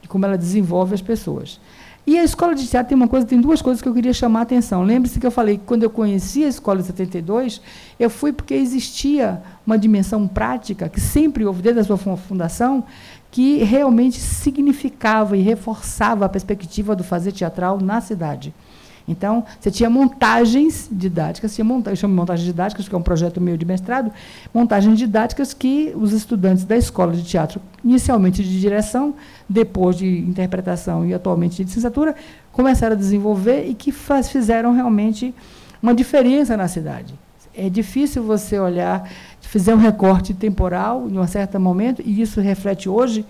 De 0.00 0.08
como 0.08 0.24
ela 0.24 0.38
desenvolve 0.38 0.94
as 0.94 1.02
pessoas. 1.02 1.60
E 2.06 2.18
a 2.18 2.24
escola 2.24 2.54
de 2.54 2.66
teatro 2.66 2.88
tem 2.88 2.96
uma 2.96 3.06
coisa, 3.06 3.26
tem 3.26 3.40
duas 3.40 3.60
coisas 3.60 3.82
que 3.82 3.88
eu 3.88 3.92
queria 3.92 4.12
chamar 4.12 4.40
a 4.40 4.42
atenção. 4.42 4.82
Lembre-se 4.82 5.20
que 5.20 5.26
eu 5.26 5.30
falei 5.30 5.58
que 5.58 5.64
quando 5.64 5.82
eu 5.82 5.90
conheci 5.90 6.44
a 6.44 6.48
escola 6.48 6.80
de 6.80 6.86
72, 6.86 7.60
eu 7.98 8.08
fui 8.08 8.32
porque 8.32 8.54
existia 8.54 9.42
uma 9.66 9.78
dimensão 9.78 10.26
prática 10.26 10.88
que 10.88 11.00
sempre 11.00 11.44
houve 11.44 11.60
desde 11.60 11.80
a 11.80 11.84
sua 11.84 11.98
fundação, 11.98 12.84
que 13.30 13.62
realmente 13.62 14.18
significava 14.18 15.36
e 15.36 15.42
reforçava 15.42 16.24
a 16.24 16.28
perspectiva 16.28 16.96
do 16.96 17.04
fazer 17.04 17.32
teatral 17.32 17.80
na 17.80 18.00
cidade. 18.00 18.52
Então, 19.10 19.44
você 19.58 19.70
tinha 19.70 19.90
montagens 19.90 20.88
didáticas, 20.90 21.54
tinha 21.54 21.64
monta 21.64 21.90
eu 21.90 21.96
chamo 21.96 22.14
montagens 22.14 22.46
didáticas, 22.46 22.88
que 22.88 22.94
é 22.94 22.98
um 22.98 23.02
projeto 23.02 23.40
meu 23.40 23.56
de 23.56 23.64
mestrado, 23.64 24.12
montagens 24.54 24.96
didáticas 24.96 25.52
que 25.52 25.92
os 25.96 26.12
estudantes 26.12 26.64
da 26.64 26.76
escola 26.76 27.12
de 27.12 27.24
teatro, 27.24 27.60
inicialmente 27.84 28.42
de 28.44 28.60
direção, 28.60 29.14
depois 29.48 29.96
de 29.96 30.06
interpretação 30.06 31.04
e 31.04 31.12
atualmente 31.12 31.56
de 31.56 31.64
licenciatura, 31.64 32.14
começaram 32.52 32.94
a 32.94 32.98
desenvolver 32.98 33.66
e 33.66 33.74
que 33.74 33.90
fizeram 33.90 34.72
realmente 34.72 35.34
uma 35.82 35.94
diferença 35.94 36.56
na 36.56 36.68
cidade. 36.68 37.14
É 37.52 37.68
difícil 37.68 38.22
você 38.22 38.60
olhar, 38.60 39.10
fazer 39.50 39.74
um 39.74 39.78
recorte 39.78 40.32
temporal 40.32 41.08
em 41.08 41.18
um 41.18 41.26
certo 41.26 41.58
momento, 41.58 42.00
e 42.04 42.22
isso 42.22 42.40
reflete 42.40 42.88
hoje 42.88 43.26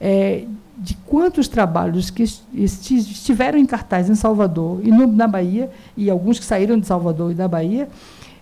é, 0.00 0.44
de 0.76 0.94
quantos 1.06 1.46
trabalhos 1.46 2.10
que 2.10 2.24
estiveram 2.52 3.56
em 3.56 3.64
cartaz 3.64 4.10
em 4.10 4.16
Salvador 4.16 4.80
e 4.82 4.90
no, 4.90 5.06
na 5.06 5.28
Bahia, 5.28 5.70
e 5.96 6.10
alguns 6.10 6.40
que 6.40 6.44
saíram 6.44 6.76
de 6.76 6.88
Salvador 6.88 7.30
e 7.30 7.34
da 7.34 7.46
Bahia, 7.46 7.88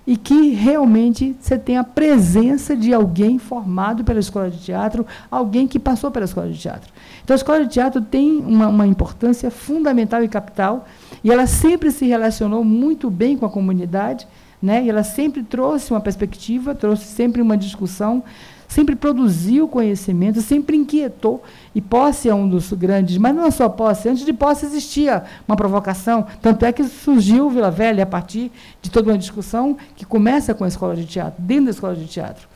e 0.06 0.16
que 0.16 0.54
realmente 0.54 1.36
você 1.38 1.58
tem 1.58 1.76
a 1.76 1.84
presença 1.84 2.74
de 2.74 2.94
alguém 2.94 3.38
formado 3.38 4.02
pela 4.04 4.20
escola 4.20 4.50
de 4.50 4.56
teatro, 4.58 5.06
alguém 5.30 5.68
que 5.68 5.78
passou 5.78 6.10
pela 6.10 6.24
escola 6.24 6.48
de 6.48 6.58
teatro. 6.58 6.90
Então, 7.22 7.34
a 7.34 7.36
escola 7.36 7.62
de 7.62 7.68
teatro 7.68 8.00
tem 8.00 8.38
uma, 8.38 8.68
uma 8.68 8.86
importância 8.86 9.50
fundamental 9.50 10.24
e 10.24 10.28
capital, 10.28 10.86
e 11.22 11.30
ela 11.30 11.46
sempre 11.46 11.90
se 11.90 12.06
relacionou 12.06 12.64
muito 12.64 13.10
bem 13.10 13.36
com 13.36 13.44
a 13.44 13.50
comunidade, 13.50 14.26
né? 14.60 14.84
e 14.84 14.90
ela 14.90 15.02
sempre 15.02 15.42
trouxe 15.42 15.92
uma 15.92 16.00
perspectiva, 16.00 16.74
trouxe 16.74 17.04
sempre 17.04 17.40
uma 17.40 17.56
discussão 17.56 18.22
sempre 18.68 18.94
produziu 18.94 19.66
conhecimento, 19.66 20.42
sempre 20.42 20.76
inquietou. 20.76 21.42
E 21.74 21.80
posse 21.80 22.28
é 22.28 22.34
um 22.34 22.46
dos 22.46 22.70
grandes, 22.74 23.16
mas 23.16 23.34
não 23.34 23.46
é 23.46 23.50
só 23.50 23.68
posse, 23.68 24.08
antes 24.08 24.24
de 24.24 24.32
posse 24.32 24.66
existia 24.66 25.24
uma 25.48 25.56
provocação. 25.56 26.26
Tanto 26.42 26.64
é 26.64 26.72
que 26.72 26.84
surgiu 26.84 27.48
Vila 27.48 27.70
Velha 27.70 28.02
a 28.02 28.06
partir 28.06 28.52
de 28.82 28.90
toda 28.90 29.10
uma 29.10 29.18
discussão 29.18 29.76
que 29.96 30.04
começa 30.04 30.54
com 30.54 30.64
a 30.64 30.68
escola 30.68 30.94
de 30.94 31.06
teatro, 31.06 31.42
dentro 31.42 31.64
da 31.64 31.70
escola 31.70 31.96
de 31.96 32.06
teatro. 32.06 32.46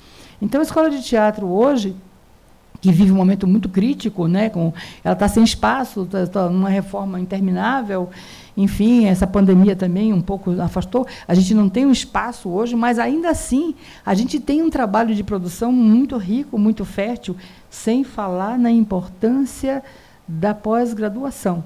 Então, 0.40 0.60
a 0.60 0.64
escola 0.64 0.90
de 0.90 1.02
teatro 1.02 1.46
hoje 1.46 1.96
que 2.80 2.90
vive 2.90 3.12
um 3.12 3.14
momento 3.14 3.46
muito 3.46 3.68
crítico, 3.68 4.26
né? 4.26 4.50
Com, 4.50 4.72
ela 5.04 5.12
está 5.12 5.28
sem 5.28 5.44
espaço, 5.44 6.02
está 6.02 6.26
tá 6.26 6.48
numa 6.50 6.68
reforma 6.68 7.20
interminável, 7.20 8.10
enfim, 8.56 9.06
essa 9.06 9.26
pandemia 9.26 9.74
também 9.74 10.12
um 10.12 10.20
pouco 10.20 10.60
afastou. 10.60 11.06
A 11.26 11.34
gente 11.34 11.54
não 11.54 11.68
tem 11.68 11.86
um 11.86 11.92
espaço 11.92 12.48
hoje, 12.48 12.76
mas 12.76 12.98
ainda 12.98 13.30
assim 13.30 13.74
a 14.04 14.14
gente 14.14 14.38
tem 14.38 14.62
um 14.62 14.70
trabalho 14.70 15.14
de 15.14 15.24
produção 15.24 15.72
muito 15.72 16.16
rico, 16.16 16.58
muito 16.58 16.84
fértil, 16.84 17.36
sem 17.70 18.04
falar 18.04 18.58
na 18.58 18.70
importância 18.70 19.82
da 20.28 20.54
pós-graduação 20.54 21.64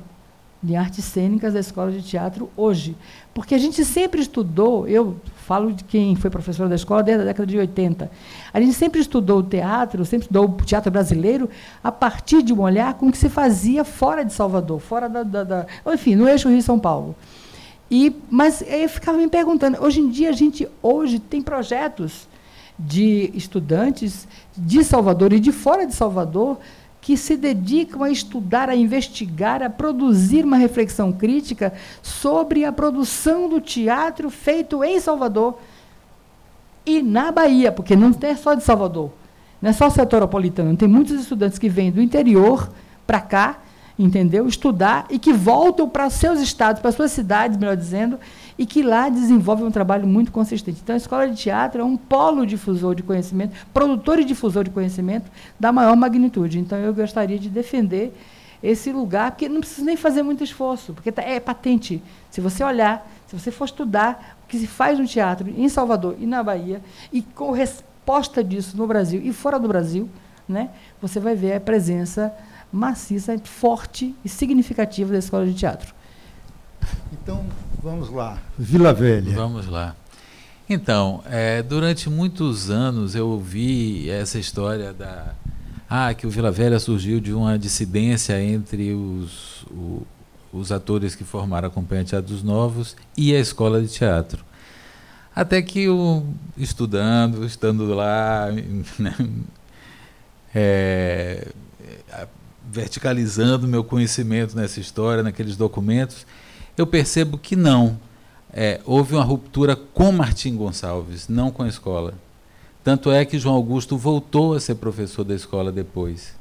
de 0.62 0.74
artes 0.74 1.04
cênicas 1.04 1.54
da 1.54 1.61
escola 1.61 1.92
de 1.92 2.02
teatro 2.02 2.50
hoje. 2.57 2.96
Porque 3.34 3.54
a 3.54 3.59
gente 3.59 3.84
sempre 3.84 4.20
estudou, 4.20 4.88
eu 4.88 5.16
falo 5.46 5.72
de 5.72 5.84
quem 5.84 6.16
foi 6.16 6.30
professor 6.30 6.68
da 6.68 6.74
escola 6.74 7.02
desde 7.02 7.22
a 7.22 7.26
década 7.26 7.46
de 7.46 7.59
80. 7.59 8.11
A 8.52 8.61
gente 8.61 8.74
sempre 8.74 9.00
estudou 9.00 9.40
o 9.40 9.42
teatro, 9.42 10.04
sempre 10.04 10.24
estudou 10.24 10.46
o 10.46 10.64
teatro 10.64 10.90
brasileiro 10.90 11.48
a 11.84 11.92
partir 11.92 12.42
de 12.42 12.52
um 12.52 12.61
olhar 12.61 12.94
com 12.94 13.09
o 13.09 13.12
que 13.12 13.18
se 13.18 13.28
fazia 13.28 13.84
fora 13.84 14.24
de 14.24 14.32
Salvador, 14.32 14.80
fora 14.80 15.09
da, 15.09 15.22
da, 15.22 15.44
da 15.44 15.66
enfim, 15.92 16.14
no 16.16 16.28
eixo 16.28 16.48
Rio 16.48 16.62
São 16.62 16.78
Paulo. 16.78 17.14
E, 17.90 18.16
mas 18.28 18.62
eu 18.66 18.88
ficava 18.88 19.16
me 19.16 19.28
perguntando, 19.28 19.82
hoje 19.82 20.00
em 20.00 20.09
dia 20.09 20.30
a 20.30 20.32
gente 20.32 20.68
hoje 20.82 21.20
tem 21.20 21.40
projetos 21.40 22.26
de 22.78 23.30
estudantes 23.34 24.26
de 24.57 24.84
Salvador 24.84 25.32
e 25.32 25.40
de 25.40 25.52
fora 25.52 25.86
de 25.86 25.94
Salvador 25.94 26.59
que 27.07 27.16
se 27.16 27.36
dedicam 27.36 28.02
a 28.02 28.11
estudar, 28.11 28.68
a 28.68 28.74
investigar, 28.74 29.62
a 29.62 29.70
produzir 29.70 30.44
uma 30.44 30.57
reflexão 30.57 31.12
crítica 31.12 31.72
sobre 32.02 32.64
a 32.64 32.72
produção 32.72 33.48
do 33.48 33.61
teatro 33.61 34.28
feito 34.28 34.82
em 34.82 34.98
Salvador 34.98 35.57
e 36.84 37.00
na 37.00 37.30
Bahia, 37.30 37.70
porque 37.70 37.94
não 37.94 38.12
é 38.20 38.34
só 38.34 38.54
de 38.54 38.64
Salvador, 38.64 39.12
não 39.62 39.70
é 39.70 39.72
só 39.72 39.88
setoripolitano, 39.88 40.76
tem 40.76 40.88
muitos 40.88 41.12
estudantes 41.20 41.61
que 41.61 41.68
vêm 41.68 41.92
do 41.92 42.02
interior 42.02 42.68
para 43.07 43.20
cá, 43.20 43.61
entendeu? 43.96 44.48
Estudar 44.48 45.07
e 45.09 45.16
que 45.16 45.32
voltam 45.32 45.88
para 45.88 46.11
seus 46.11 46.40
estados, 46.40 46.82
para 46.82 46.90
suas 46.90 47.12
cidades, 47.12 47.57
melhor 47.57 47.76
dizendo, 47.76 48.18
e 48.59 48.64
que 48.64 48.82
lá 48.82 49.09
desenvolve 49.09 49.62
um 49.62 49.70
trabalho 49.70 50.07
muito 50.07 50.32
consistente. 50.32 50.80
Então, 50.82 50.94
a 50.94 50.96
escola 50.96 51.28
de 51.28 51.36
teatro 51.36 51.80
é 51.80 51.84
um 51.84 51.96
polo 51.96 52.46
difusor 52.46 52.94
de 52.94 53.02
conhecimento, 53.02 53.54
produtor 53.72 54.18
e 54.18 54.24
difusor 54.24 54.64
de 54.64 54.70
conhecimento 54.70 55.30
da 55.61 55.72
maior 55.72 55.94
magnitude. 55.96 56.59
Então, 56.59 56.78
eu 56.78 56.94
gostaria 56.94 57.38
de 57.38 57.48
defender 57.48 58.12
esse 58.62 58.90
lugar, 58.90 59.32
porque 59.32 59.48
não 59.48 59.61
precisa 59.61 59.84
nem 59.84 59.96
fazer 59.96 60.22
muito 60.22 60.42
esforço, 60.42 60.94
porque 60.94 61.12
tá, 61.12 61.22
é 61.22 61.38
patente. 61.38 62.02
Se 62.30 62.40
você 62.40 62.64
olhar, 62.64 63.07
se 63.26 63.38
você 63.38 63.50
for 63.50 63.66
estudar 63.66 64.38
o 64.44 64.48
que 64.48 64.59
se 64.59 64.66
faz 64.66 64.98
no 64.98 65.07
teatro 65.07 65.48
em 65.48 65.68
Salvador 65.68 66.16
e 66.18 66.26
na 66.26 66.42
Bahia, 66.42 66.80
e 67.12 67.22
com 67.22 67.50
resposta 67.50 68.42
disso 68.42 68.76
no 68.76 68.86
Brasil 68.86 69.20
e 69.22 69.32
fora 69.32 69.59
do 69.59 69.68
Brasil, 69.68 70.09
né, 70.48 70.70
você 71.00 71.20
vai 71.20 71.34
ver 71.34 71.54
a 71.54 71.61
presença 71.61 72.32
maciça, 72.72 73.36
forte 73.44 74.14
e 74.24 74.28
significativa 74.28 75.12
da 75.12 75.18
escola 75.18 75.46
de 75.46 75.54
teatro. 75.54 75.94
Então, 77.12 77.47
vamos 77.82 78.11
lá. 78.11 78.39
Vila 78.59 78.93
Velha. 78.93 79.34
Vamos 79.34 79.66
lá. 79.66 79.95
Então, 80.68 81.22
é, 81.26 81.62
durante 81.62 82.11
muitos 82.11 82.70
anos 82.70 83.14
eu 83.14 83.28
ouvi 83.28 84.11
essa 84.11 84.39
história 84.39 84.93
da. 84.93 85.34
Ah, 85.89 86.12
que 86.12 86.26
o 86.26 86.30
Vila 86.30 86.51
Velha 86.51 86.80
surgiu 86.80 87.20
de 87.20 87.32
uma 87.32 87.57
dissidência 87.57 88.43
entre 88.43 88.93
os, 88.93 89.62
o, 89.70 90.05
os 90.53 90.72
atores 90.72 91.14
que 91.14 91.22
formaram 91.22 91.68
a 91.68 91.70
Companhia 91.70 92.03
de 92.03 92.11
Teatro 92.11 92.32
dos 92.34 92.43
Novos 92.43 92.97
e 93.16 93.34
a 93.34 93.39
escola 93.39 93.80
de 93.80 93.89
teatro. 93.89 94.45
Até 95.34 95.62
que 95.62 95.82
eu, 95.82 96.26
estudando, 96.57 97.45
estando 97.45 97.95
lá, 97.95 98.49
né, 98.99 99.14
é, 100.53 101.47
verticalizando 102.68 103.68
meu 103.68 103.84
conhecimento 103.84 104.57
nessa 104.57 104.80
história, 104.80 105.22
naqueles 105.22 105.57
documentos, 105.57 106.26
eu 106.77 106.87
percebo 106.87 107.39
que 107.39 107.57
não. 107.57 107.99
É, 108.53 108.81
houve 108.85 109.14
uma 109.14 109.24
ruptura 109.24 109.77
com 109.77 110.12
Martim 110.12 110.57
Gonçalves, 110.57 111.29
não 111.29 111.51
com 111.51 111.62
a 111.62 111.68
escola. 111.68 112.14
Tanto 112.83 113.11
é 113.11 113.24
que 113.24 113.39
João 113.39 113.57
Augusto 113.57 113.97
voltou 113.97 114.55
a 114.55 114.61
ser 114.61 114.77
professor 114.77 115.24
da 115.24 115.35
escola 115.35 115.72
depois. 115.72 116.35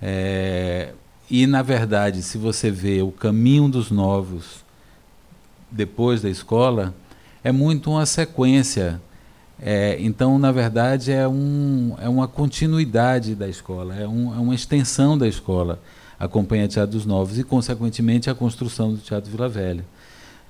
É, 0.00 0.92
e, 1.30 1.46
na 1.46 1.62
verdade, 1.62 2.22
se 2.22 2.38
você 2.38 2.70
vê 2.70 3.02
o 3.02 3.10
caminho 3.10 3.68
dos 3.68 3.90
novos 3.90 4.64
depois 5.70 6.22
da 6.22 6.30
escola, 6.30 6.94
é 7.42 7.50
muito 7.50 7.90
uma 7.90 8.06
sequência. 8.06 9.00
É, 9.60 9.96
então, 10.00 10.38
na 10.38 10.52
verdade, 10.52 11.10
é, 11.10 11.26
um, 11.26 11.96
é 12.00 12.08
uma 12.08 12.28
continuidade 12.28 13.34
da 13.34 13.48
escola, 13.48 13.94
é, 13.96 14.06
um, 14.06 14.34
é 14.34 14.38
uma 14.38 14.54
extensão 14.54 15.18
da 15.18 15.26
escola 15.26 15.80
a 16.18 16.26
Companhia 16.26 16.66
de 16.66 16.74
Teatro 16.74 16.96
dos 16.96 17.06
Novos 17.06 17.38
e, 17.38 17.44
consequentemente, 17.44 18.28
a 18.28 18.34
construção 18.34 18.92
do 18.92 18.98
Teatro 18.98 19.30
Vila 19.30 19.48
Velha. 19.48 19.84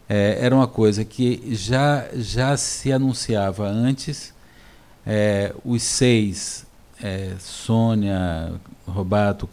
É, 0.08 0.38
era 0.40 0.54
uma 0.54 0.66
coisa 0.66 1.04
que 1.04 1.54
já, 1.54 2.06
já 2.14 2.56
se 2.56 2.90
anunciava 2.90 3.68
antes. 3.68 4.32
É, 5.06 5.54
os 5.64 5.82
seis, 5.82 6.66
é, 7.02 7.34
Sônia, 7.38 8.52
Robato, 8.86 9.48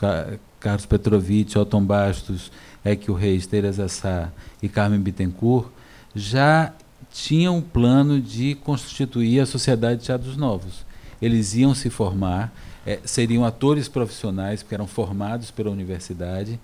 Carlos 0.59 0.85
Petrovitch, 0.85 1.55
Otton 1.55 1.83
Bastos, 1.83 2.51
Equio 2.83 3.13
Reis, 3.13 3.45
Teresa 3.45 3.87
Sá 3.87 4.29
e 4.61 4.69
Carmen 4.69 4.99
Bittencourt, 4.99 5.67
já 6.15 6.73
tinham 7.11 7.57
um 7.57 7.61
plano 7.61 8.21
de 8.21 8.55
constituir 8.55 9.39
a 9.39 9.45
Sociedade 9.45 10.01
de 10.01 10.05
Teatros 10.07 10.37
Novos. 10.37 10.85
Eles 11.21 11.55
iam 11.55 11.73
se 11.73 11.89
formar, 11.89 12.53
é, 12.85 12.99
seriam 13.03 13.43
atores 13.43 13.87
profissionais, 13.87 14.61
porque 14.61 14.75
eram 14.75 14.87
formados 14.87 15.51
pela 15.51 15.71
universidade, 15.71 16.59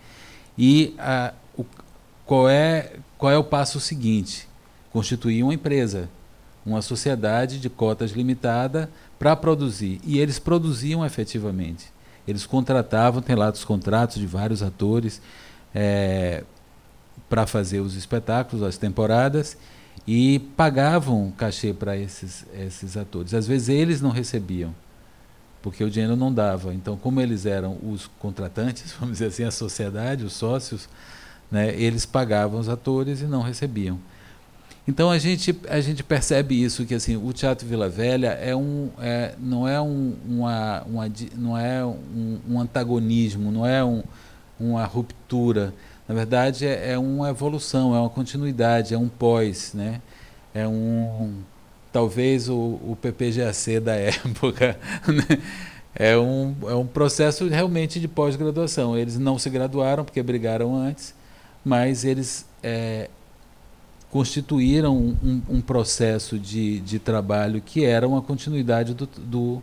e 0.57 0.93
a, 0.99 1.33
o, 1.57 1.65
qual, 2.25 2.47
é, 2.49 2.93
qual 3.17 3.31
é 3.31 3.37
o 3.37 3.43
passo 3.43 3.79
seguinte? 3.79 4.47
Constituir 4.91 5.43
uma 5.43 5.53
empresa, 5.53 6.09
uma 6.65 6.81
sociedade 6.81 7.59
de 7.59 7.69
cotas 7.69 8.11
limitada 8.11 8.89
para 9.17 9.35
produzir. 9.35 9.99
E 10.03 10.19
eles 10.19 10.37
produziam 10.37 11.05
efetivamente. 11.05 11.91
Eles 12.27 12.45
contratavam, 12.45 13.21
tem 13.21 13.35
lá 13.35 13.49
os 13.49 13.65
contratos 13.65 14.17
de 14.17 14.27
vários 14.27 14.61
atores 14.61 15.21
é, 15.73 16.43
para 17.29 17.47
fazer 17.47 17.79
os 17.79 17.95
espetáculos, 17.95 18.63
as 18.63 18.77
temporadas, 18.77 19.57
e 20.07 20.39
pagavam 20.55 21.31
cachê 21.37 21.73
para 21.73 21.97
esses, 21.97 22.45
esses 22.53 22.97
atores. 22.97 23.33
Às 23.33 23.47
vezes 23.47 23.69
eles 23.69 24.01
não 24.01 24.09
recebiam, 24.09 24.73
porque 25.61 25.83
o 25.83 25.89
dinheiro 25.89 26.15
não 26.15 26.33
dava. 26.33 26.73
Então, 26.73 26.97
como 26.97 27.21
eles 27.21 27.45
eram 27.45 27.77
os 27.83 28.07
contratantes, 28.19 28.93
vamos 28.99 29.13
dizer 29.13 29.27
assim, 29.27 29.43
a 29.43 29.51
sociedade, 29.51 30.25
os 30.25 30.33
sócios, 30.33 30.89
né, 31.51 31.73
eles 31.75 32.05
pagavam 32.05 32.59
os 32.59 32.69
atores 32.69 33.21
e 33.21 33.25
não 33.25 33.41
recebiam. 33.41 33.99
Então 34.87 35.11
a 35.11 35.19
gente, 35.19 35.55
a 35.69 35.79
gente 35.79 36.03
percebe 36.03 36.61
isso 36.61 36.85
que 36.85 36.95
assim 36.95 37.15
o 37.15 37.31
Teatro 37.31 37.67
Vila 37.67 37.87
Velha 37.87 38.29
é 38.29 38.55
um, 38.55 38.89
é, 38.99 39.35
não 39.39 39.67
é 39.67 39.79
um, 39.79 40.15
uma, 40.27 40.81
uma, 40.83 41.11
não 41.37 41.57
é 41.57 41.85
um, 41.85 42.39
um 42.49 42.59
antagonismo, 42.59 43.51
não 43.51 43.65
é 43.65 43.83
um, 43.83 44.01
uma 44.59 44.83
ruptura. 44.85 45.71
Na 46.07 46.15
verdade 46.15 46.65
é, 46.65 46.93
é, 46.93 46.97
uma 46.97 47.29
evolução, 47.29 47.95
é 47.95 47.99
uma 47.99 48.09
continuidade, 48.09 48.93
é 48.93 48.97
um 48.97 49.07
pós, 49.07 49.71
né? 49.73 50.01
É 50.53 50.67
um 50.67 51.35
talvez 51.91 52.49
o, 52.49 52.55
o 52.55 52.97
PPGAC 53.01 53.79
da 53.79 53.93
época. 53.95 54.77
Né? 55.07 55.41
É 55.93 56.17
um, 56.17 56.55
é 56.67 56.73
um 56.73 56.85
processo 56.85 57.47
realmente 57.47 57.99
de 57.99 58.07
pós-graduação. 58.07 58.97
Eles 58.97 59.17
não 59.17 59.37
se 59.37 59.49
graduaram 59.49 60.05
porque 60.05 60.23
brigaram 60.23 60.75
antes, 60.75 61.13
mas 61.65 62.05
eles 62.05 62.45
é, 62.63 63.09
constituíram 64.09 64.95
um, 64.97 65.41
um, 65.49 65.61
processo 65.61 66.39
de, 66.39 66.79
de 66.81 66.97
trabalho 66.97 67.61
que 67.61 67.85
era 67.85 68.07
uma 68.07 68.21
continuidade 68.21 68.93
do, 68.93 69.05
do, 69.05 69.61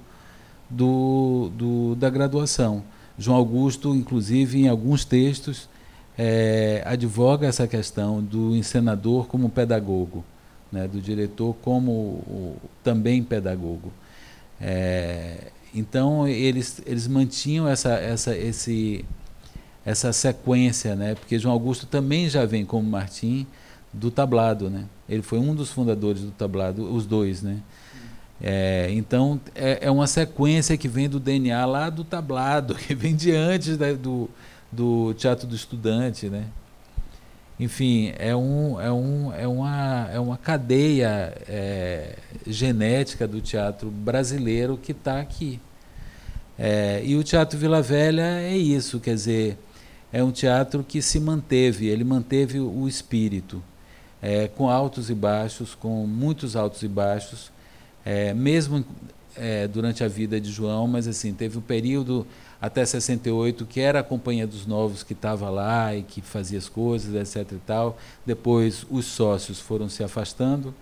do, 0.69 1.51
do, 1.55 1.95
da 1.95 2.11
graduação. 2.11 2.83
João 3.19 3.37
Augusto, 3.37 3.95
inclusive, 3.95 4.61
em 4.61 4.69
alguns 4.69 5.05
textos, 5.05 5.69
é, 6.17 6.83
advoga 6.85 7.47
essa 7.47 7.67
questão 7.67 8.23
do 8.23 8.55
encenador 8.55 9.27
como 9.27 9.49
pedagogo, 9.49 10.25
né, 10.71 10.87
do 10.87 11.01
diretor 11.01 11.55
como 11.63 11.91
o, 11.91 12.57
também 12.83 13.23
pedagogo. 13.23 13.93
É, 14.61 15.49
então 15.75 16.27
eles, 16.27 16.83
eles 16.87 17.07
mantinham 17.07 17.69
essa, 17.69 17.95
essa, 17.95 18.37
esse, 18.37 19.05
essa 19.85 20.13
sequência, 20.13 20.97
né, 20.97 21.15
porque 21.15 21.39
João 21.39 21.53
Augusto 21.53 21.87
também 21.87 22.29
já 22.29 22.45
vem 22.45 22.65
como 22.65 22.89
Martim, 22.89 23.47
do 23.93 24.11
tablado, 24.11 24.69
né? 24.69 24.85
Ele 25.09 25.23
foi 25.23 25.39
um 25.39 25.55
dos 25.55 25.71
fundadores 25.71 26.23
do 26.23 26.31
tablado, 26.31 26.95
os 26.95 27.07
dois, 27.07 27.43
né? 27.43 27.61
É, 28.41 28.89
então 28.91 29.41
é, 29.55 29.87
é, 29.87 29.91
uma 29.91 30.07
sequência 30.07 30.77
que 30.77 30.87
vem 30.87 31.09
do 31.09 31.19
DNA 31.19 31.65
lá 31.67 31.91
do 31.91 32.05
tablado, 32.05 32.75
que 32.79 32.95
vem 32.95 33.15
de 33.17 33.33
antes 33.33 33.77
da, 33.77 33.93
do, 33.93 34.31
do 34.71 35.13
teatro 35.15 35.47
do 35.47 35.57
estudante, 35.57 36.29
né? 36.29 36.45
Enfim, 37.59 38.13
é, 38.19 38.37
um, 38.37 38.81
é, 38.81 38.93
um, 38.93 39.35
é, 39.35 39.49
uma, 39.49 40.09
é 40.13 40.21
uma 40.21 40.37
cadeia 40.37 41.35
é, 41.49 42.17
genética 42.47 43.27
do 43.27 43.41
teatro 43.41 43.91
brasileiro 43.91 44.77
que 44.77 44.93
está 44.93 45.21
aqui. 45.21 45.61
É, 46.57 47.03
e 47.05 47.17
o 47.17 47.23
Teatro 47.23 47.59
Vila 47.59 47.81
Velha 47.81 48.41
é 48.41 48.57
isso, 48.57 48.99
quer 48.99 49.15
dizer, 49.15 49.59
é 50.13 50.23
um 50.23 50.33
teatro 50.33 50.83
que 50.83 51.01
se 51.01 51.21
manteve, 51.21 51.87
ele 51.87 52.03
manteve 52.03 52.59
o 52.59 52.89
espírito 52.89 53.63
é, 54.21 54.49
com 54.49 54.69
altos 54.69 55.11
e 55.11 55.15
baixos, 55.15 55.75
com 55.75 56.07
muitos 56.07 56.57
altos 56.57 56.83
e 56.83 56.89
baixos, 56.89 57.53
é, 58.05 58.35
mesmo 58.35 58.85
é, 59.37 59.69
durante 59.69 60.03
a 60.03 60.09
vida 60.09 60.41
de 60.41 60.51
João, 60.51 60.87
mas 60.89 61.07
assim 61.07 61.33
teve 61.33 61.59
um 61.59 61.63
período 61.63 62.27
até 62.61 62.85
68 62.85 63.65
que 63.67 63.81
era 63.81 64.01
a 64.01 64.03
companhia 64.03 64.47
dos 64.47 64.67
novos 64.67 65.03
que 65.03 65.13
estava 65.13 65.49
lá 65.49 65.95
e 65.95 66.03
que 66.03 66.21
fazia 66.21 66.59
as 66.59 66.69
coisas, 66.69 67.15
etc. 67.15 67.53
e 67.53 67.61
tal. 67.67 67.99
Depois 68.27 68.85
os 68.91 69.07
sócios 69.07 69.61
foram 69.61 69.89
se 69.89 70.03
afastando 70.03 70.75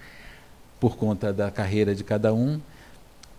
por 0.81 0.97
conta 0.97 1.33
da 1.33 1.51
carreira 1.51 1.95
de 1.95 2.05
cada 2.05 2.33
um 2.33 2.61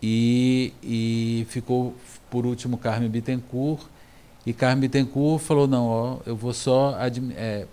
e, 0.02 0.74
e 0.84 1.48
ficou 1.50 1.96
por 2.30 2.46
último 2.46 2.78
Carmen 2.78 3.10
Bittencourt 3.10 3.86
e 4.46 4.54
Carmen 4.54 4.82
Bittencourt 4.82 5.44
falou 5.44 5.68
não, 5.68 5.88
ó, 5.88 6.18
eu 6.26 6.36
vou 6.36 6.54
só 6.54 6.96
é, 7.36 7.68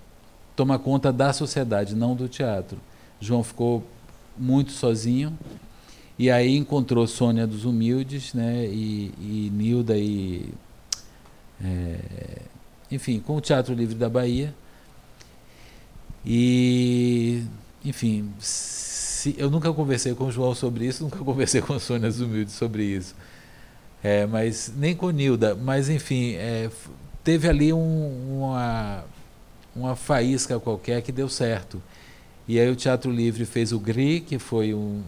toma 0.57 0.79
conta 0.79 1.12
da 1.12 1.33
sociedade, 1.33 1.95
não 1.95 2.15
do 2.15 2.29
teatro. 2.29 2.79
João 3.21 3.43
ficou 3.43 3.85
muito 4.37 4.73
sozinho 4.73 5.37
e 6.19 6.31
aí 6.31 6.57
encontrou 6.57 7.07
Sônia 7.07 7.47
dos 7.47 7.65
Humildes, 7.65 8.35
né, 8.35 8.67
e, 8.67 9.12
e 9.21 9.51
Nilda 9.53 9.97
e 9.97 10.53
é, 11.62 11.99
enfim, 12.91 13.21
com 13.21 13.37
o 13.37 13.41
Teatro 13.41 13.75
Livre 13.75 13.95
da 13.95 14.09
Bahia. 14.09 14.55
E 16.25 17.43
enfim, 17.85 18.33
se, 18.39 19.35
eu 19.39 19.51
nunca 19.51 19.73
conversei 19.73 20.15
com 20.15 20.27
o 20.27 20.33
João 20.33 20.55
sobre 20.55 20.87
isso, 20.87 21.03
nunca 21.05 21.19
conversei 21.19 21.61
com 21.61 21.75
a 21.75 21.81
Sônia 21.81 22.09
dos 22.09 22.21
Humildes 22.21 22.55
sobre 22.55 22.85
isso. 22.85 23.15
É, 24.03 24.27
mas 24.27 24.73
nem 24.77 24.95
com 24.95 25.11
Nilda, 25.11 25.55
mas 25.55 25.89
enfim, 25.89 26.35
é, 26.35 26.71
teve 27.23 27.49
ali 27.49 27.73
um, 27.73 28.39
uma 28.39 29.05
uma 29.75 29.97
faísca 29.97 30.61
qualquer 30.61 31.03
que 31.03 31.11
deu 31.11 31.29
certo. 31.29 31.83
E 32.47 32.61
aí 32.61 32.71
o 32.71 32.77
Teatro 32.77 33.11
Livre 33.11 33.45
fez 33.45 33.73
o 33.73 33.79
GRI, 33.79 34.21
que 34.21 34.39
foi 34.39 34.75
um, 34.75 35.03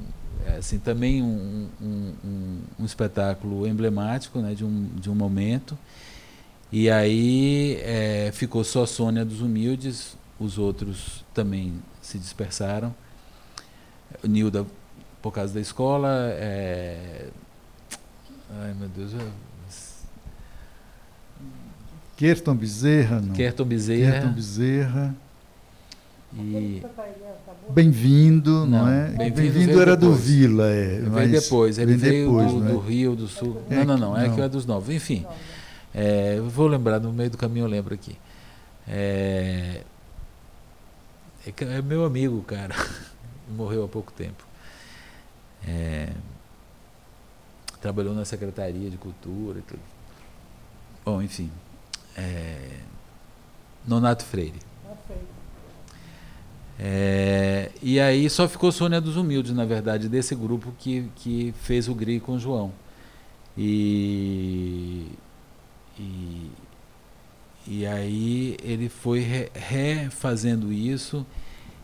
assim, 0.58 0.78
também 0.78 1.22
um, 1.22 1.68
um, 1.80 2.12
um, 2.24 2.60
um 2.80 2.84
espetáculo 2.84 3.66
emblemático 3.66 4.38
né, 4.40 4.54
de, 4.54 4.64
um, 4.64 4.88
de 4.94 5.10
um 5.10 5.14
momento. 5.14 5.76
E 6.70 6.90
aí 6.90 7.78
é, 7.82 8.30
ficou 8.32 8.64
só 8.64 8.82
a 8.82 8.86
Sônia 8.86 9.24
dos 9.24 9.40
Humildes, 9.40 10.16
os 10.38 10.58
outros 10.58 11.24
também 11.32 11.74
se 12.02 12.18
dispersaram. 12.18 12.94
Nilda, 14.22 14.66
por 15.22 15.32
causa 15.32 15.54
da 15.54 15.60
escola. 15.60 16.08
É... 16.32 17.28
Ai 18.60 18.74
meu 18.74 18.88
Deus, 18.88 19.12
eu 19.12 19.46
Kerton 22.16 22.56
Bezerra, 22.56 23.20
não? 23.20 23.34
Kerton 23.34 23.64
Bezerra. 23.64 24.12
Kerton 24.12 24.32
Bezerra. 24.32 25.16
E 26.34 26.82
Bem-vindo, 27.70 28.66
não, 28.66 28.84
não, 28.84 28.88
é? 28.88 29.10
Bem-vindo 29.10 29.72
Bem 29.72 29.80
era 29.80 29.96
depois. 29.96 30.18
do 30.18 30.22
Vila, 30.22 30.68
é. 30.68 31.00
Veio 31.00 31.30
depois, 31.32 31.78
ele 31.78 31.96
veio 31.96 32.28
depois, 32.30 32.52
do, 32.52 32.64
é? 32.64 32.68
do, 32.72 32.78
Rio 32.78 33.16
do 33.16 33.26
Sul. 33.26 33.62
É, 33.68 33.84
não, 33.84 33.84
não, 33.84 33.98
não, 33.98 34.16
é 34.16 34.28
não. 34.28 34.34
que 34.34 34.40
é 34.40 34.48
dos 34.48 34.64
novos. 34.64 34.94
Enfim, 34.94 35.26
é, 35.94 36.40
vou 36.40 36.68
lembrar, 36.68 37.00
no 37.00 37.12
meio 37.12 37.30
do 37.30 37.36
caminho 37.36 37.64
eu 37.64 37.68
lembro 37.68 37.92
aqui. 37.92 38.16
É, 38.86 39.82
é, 41.46 41.64
é 41.64 41.82
meu 41.82 42.04
amigo, 42.04 42.40
cara. 42.42 42.74
Morreu 43.50 43.84
há 43.84 43.88
pouco 43.88 44.12
tempo. 44.12 44.44
É, 45.66 46.10
trabalhou 47.80 48.14
na 48.14 48.24
Secretaria 48.24 48.88
de 48.88 48.96
Cultura 48.96 49.58
e 49.58 49.62
tudo. 49.62 49.82
Bom, 51.04 51.20
enfim, 51.20 51.50
é, 52.16 52.78
Nonato 53.86 54.24
Freire. 54.24 54.58
É, 56.78 57.70
e 57.82 57.98
aí 57.98 58.28
só 58.28 58.46
ficou 58.46 58.70
Sônia 58.70 59.00
dos 59.00 59.16
Humildes, 59.16 59.52
na 59.52 59.64
verdade, 59.64 60.08
desse 60.08 60.34
grupo 60.34 60.72
que, 60.78 61.08
que 61.16 61.54
fez 61.62 61.88
o 61.88 61.94
GRI 61.94 62.20
com 62.20 62.32
o 62.32 62.38
João. 62.38 62.72
E, 63.56 65.06
e, 65.98 66.50
e 67.66 67.86
aí 67.86 68.56
ele 68.62 68.88
foi 68.88 69.20
refazendo 69.54 70.70
isso, 70.72 71.24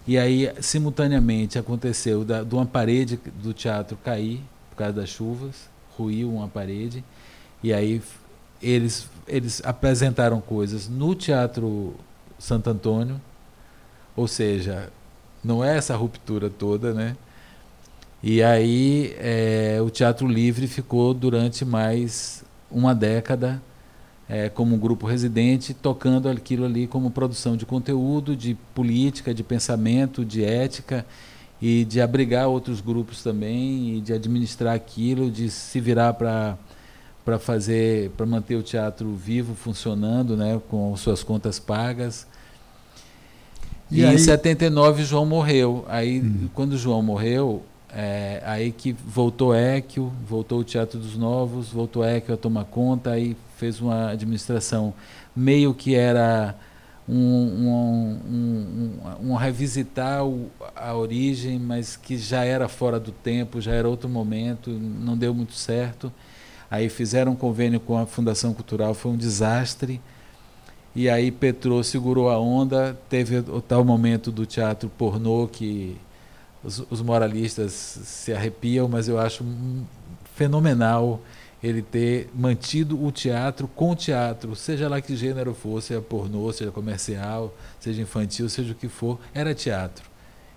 e 0.07 0.19
aí 0.19 0.53
simultaneamente 0.61 1.59
aconteceu 1.59 2.25
da, 2.25 2.43
de 2.43 2.55
uma 2.55 2.67
parede 2.67 3.19
do 3.43 3.55
teatro 3.55 3.97
cair 4.05 4.43
por 4.71 4.77
causa 4.77 4.93
das 4.93 5.09
chuvas, 5.09 5.71
ruiu 5.97 6.31
uma 6.31 6.49
parede, 6.49 7.03
e 7.63 7.73
aí 7.73 8.03
eles, 8.61 9.09
eles 9.27 9.63
apresentaram 9.65 10.41
coisas 10.41 10.89
no 10.89 11.15
Teatro 11.15 11.95
Santo 12.39 12.69
Antônio, 12.69 13.21
ou 14.17 14.29
seja, 14.29 14.91
não 15.43 15.65
é 15.65 15.77
essa 15.77 15.97
ruptura 15.97 16.51
toda, 16.51 16.93
né? 16.93 17.17
E 18.23 18.43
aí 18.43 19.15
é, 19.19 19.79
o 19.85 19.91
Teatro 19.91 20.29
Livre 20.29 20.69
ficou 20.69 21.13
durante 21.13 21.65
mais 21.65 22.45
uma 22.71 22.95
década 22.95 23.61
é, 24.29 24.49
como 24.49 24.77
um 24.77 24.79
grupo 24.79 25.07
residente, 25.07 25.75
tocando 25.75 26.29
aquilo 26.29 26.65
ali 26.65 26.87
como 26.87 27.11
produção 27.11 27.57
de 27.57 27.67
conteúdo, 27.67 28.37
de 28.37 28.55
política, 28.75 29.35
de 29.35 29.43
pensamento, 29.43 30.25
de 30.25 30.45
ética 30.45 31.05
e 31.61 31.85
de 31.85 32.01
abrigar 32.01 32.49
outros 32.49 32.81
grupos 32.81 33.23
também 33.23 33.97
e 33.97 34.01
de 34.01 34.13
administrar 34.13 34.75
aquilo, 34.75 35.31
de 35.31 35.51
se 35.51 35.81
virar 35.81 36.15
para 36.15 36.57
para 37.25 37.39
fazer 37.39 38.11
para 38.17 38.27
manter 38.27 38.57
o 38.57 38.63
teatro 38.63 39.15
vivo 39.15 39.55
funcionando, 39.55 40.37
né, 40.37 40.61
com 40.69 40.97
suas 40.97 41.23
contas 41.23 41.59
pagas. 41.59 42.27
E, 43.93 44.01
e 44.01 44.05
aí... 44.07 44.15
em 44.15 44.19
79 44.19 45.05
João 45.05 45.27
morreu. 45.27 45.85
Aí 45.87 46.21
hum. 46.21 46.49
quando 46.55 46.77
João 46.79 47.03
morreu, 47.03 47.63
é, 47.95 48.43
aí 48.45 48.73
que 48.73 48.93
voltou 48.93 49.55
Équio, 49.55 50.11
voltou 50.27 50.61
o 50.61 50.65
Teatro 50.65 50.99
dos 50.99 51.17
Novos, 51.17 51.69
voltou 51.69 52.03
Équio 52.03 52.33
a 52.33 52.37
tomar 52.39 52.65
conta, 52.65 53.11
aí 53.11 53.37
fez 53.59 53.81
uma 53.81 54.11
administração 54.11 54.95
meio 55.37 55.75
que 55.75 55.95
era 55.95 56.57
um, 57.07 57.15
um, 57.15 58.21
um, 58.31 59.31
um, 59.31 59.35
revisitar 59.35 60.25
o, 60.25 60.51
a 60.75 60.95
origem, 60.95 61.59
mas 61.59 61.97
que 61.97 62.17
já 62.17 62.45
era 62.45 62.69
fora 62.69 62.99
do 62.99 63.13
tempo, 63.13 63.61
já 63.61 63.73
era 63.73 63.89
outro 63.89 64.09
momento, 64.09 64.71
não 64.71 65.17
deu 65.17 65.35
muito 65.35 65.53
certo. 65.53 66.11
Aí 66.71 66.89
fizeram 66.89 67.33
um 67.33 67.37
convênio 67.37 67.79
com 67.79 67.99
a 67.99 68.07
Fundação 68.07 68.55
Cultural, 68.55 68.95
foi 68.95 69.13
um 69.13 69.17
desastre. 69.17 70.01
E 70.95 71.09
aí 71.09 71.31
Petrô 71.31 71.83
segurou 71.83 72.29
a 72.29 72.39
onda, 72.39 72.99
teve 73.09 73.39
o 73.39 73.61
tal 73.63 73.83
momento 73.85 74.31
do 74.31 74.45
teatro 74.45 74.91
pornô 74.91 75.49
que 75.49 75.97
os, 76.63 76.85
os 76.91 77.01
moralistas 77.01 77.73
se 77.73 78.33
arrepiam, 78.33 78.89
mas 78.89 79.09
eu 79.09 79.19
acho 79.19 79.45
fenomenal 80.35 81.21
ele 81.63 81.81
ter 81.81 82.29
mantido 82.35 83.03
o 83.03 83.13
teatro 83.13 83.69
com 83.69 83.93
o 83.93 83.97
teatro, 83.97 84.57
seja 84.57 84.89
lá 84.89 85.01
que 85.01 85.15
gênero 85.17 85.55
for, 85.55 85.81
seja 85.81 86.01
pornô, 86.01 86.53
seja 86.53 86.73
comercial, 86.73 87.55
seja 87.79 88.03
infantil, 88.03 88.49
seja 88.49 88.73
o 88.73 88.75
que 88.75 88.89
for, 88.89 89.19
era 89.33 89.55
teatro. 89.55 90.05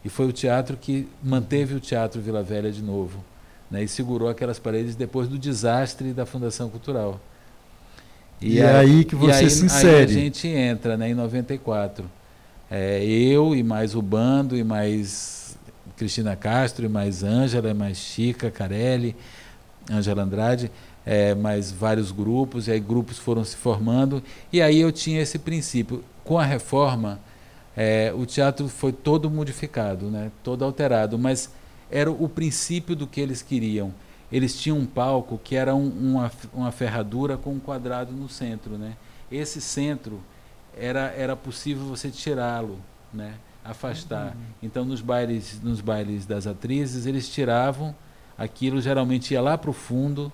E 0.04 0.10
foi 0.10 0.28
o 0.28 0.34
teatro 0.34 0.76
que 0.76 1.08
manteve 1.24 1.76
o 1.76 1.80
Teatro 1.80 2.22
Vila 2.22 2.44
Velha 2.44 2.72
de 2.72 2.82
novo, 2.82 3.24
né, 3.70 3.84
e 3.84 3.88
segurou 3.88 4.30
aquelas 4.30 4.60
paredes 4.60 4.96
depois 4.96 5.28
do 5.28 5.38
desastre 5.38 6.12
da 6.12 6.26
Fundação 6.26 6.70
Cultural. 6.70 7.20
E, 8.42 8.56
e 8.56 8.60
é 8.60 8.76
aí 8.76 9.06
que 9.06 9.16
você 9.16 9.46
aí, 9.46 9.50
se 9.50 9.66
insere. 9.66 9.98
Aí 9.98 10.04
a 10.04 10.08
gente 10.08 10.48
entra 10.48 10.98
né, 10.98 11.10
em 11.10 11.14
94. 11.14 12.06
É, 12.70 13.04
eu 13.04 13.56
e 13.56 13.64
mais 13.64 13.96
o 13.96 14.02
bando, 14.02 14.58
e 14.58 14.64
mais 14.64 15.58
Cristina 15.96 16.36
Castro, 16.36 16.86
e 16.86 16.90
mais 16.90 17.24
Ângela, 17.24 17.70
e 17.70 17.74
mais 17.74 17.98
Chica 17.98 18.52
Carelli, 18.52 19.16
Ângela 19.90 20.24
Andrade, 20.24 20.72
é, 21.06 21.36
mais 21.36 21.72
vários 21.72 22.12
grupos, 22.12 22.68
e 22.68 22.72
aí 22.72 22.80
grupos 22.80 23.18
foram 23.18 23.44
se 23.44 23.56
formando, 23.56 24.22
e 24.52 24.62
aí 24.62 24.80
eu 24.80 24.92
tinha 24.92 25.22
esse 25.22 25.38
princípio. 25.38 26.04
Com 26.24 26.40
a 26.40 26.44
reforma, 26.44 27.20
é, 27.78 28.12
o 28.16 28.26
teatro 28.26 28.68
foi 28.68 28.92
todo 28.92 29.30
modificado, 29.30 30.10
né, 30.10 30.32
todo 30.44 30.66
alterado, 30.66 31.20
mas 31.20 31.50
era 31.92 32.12
o 32.12 32.28
princípio 32.28 32.96
do 32.96 33.06
que 33.06 33.22
eles 33.22 33.42
queriam. 33.42 33.94
Eles 34.32 34.60
tinham 34.60 34.78
um 34.78 34.86
palco 34.86 35.40
que 35.44 35.56
era 35.56 35.76
um, 35.76 35.88
uma, 35.88 36.32
uma 36.54 36.72
ferradura 36.72 37.38
com 37.38 37.52
um 37.52 37.60
quadrado 37.60 38.12
no 38.12 38.28
centro. 38.28 38.78
Né? 38.78 38.96
Esse 39.32 39.62
centro 39.62 40.22
era, 40.78 41.14
era 41.18 41.36
possível 41.36 41.86
você 41.86 42.10
tirá-lo, 42.10 42.80
né? 43.14 43.36
afastar. 43.66 44.28
Uhum. 44.28 44.42
Então, 44.62 44.86
nos 44.86 45.02
bailes, 45.02 45.60
nos 45.62 45.82
bailes 45.82 46.26
das 46.26 46.46
atrizes, 46.46 47.06
eles 47.08 47.28
tiravam 47.28 47.96
aquilo, 48.38 48.80
geralmente 48.80 49.34
ia 49.34 49.42
lá 49.42 49.58
para 49.58 49.72
o 49.72 49.74
fundo, 49.74 50.32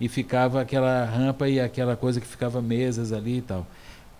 e 0.00 0.08
ficava 0.08 0.60
aquela 0.60 1.04
rampa 1.04 1.48
e 1.48 1.60
aquela 1.60 1.94
coisa 1.94 2.20
que 2.20 2.26
ficava 2.26 2.60
mesas 2.60 3.12
ali 3.12 3.38
e 3.38 3.42
tal. 3.42 3.66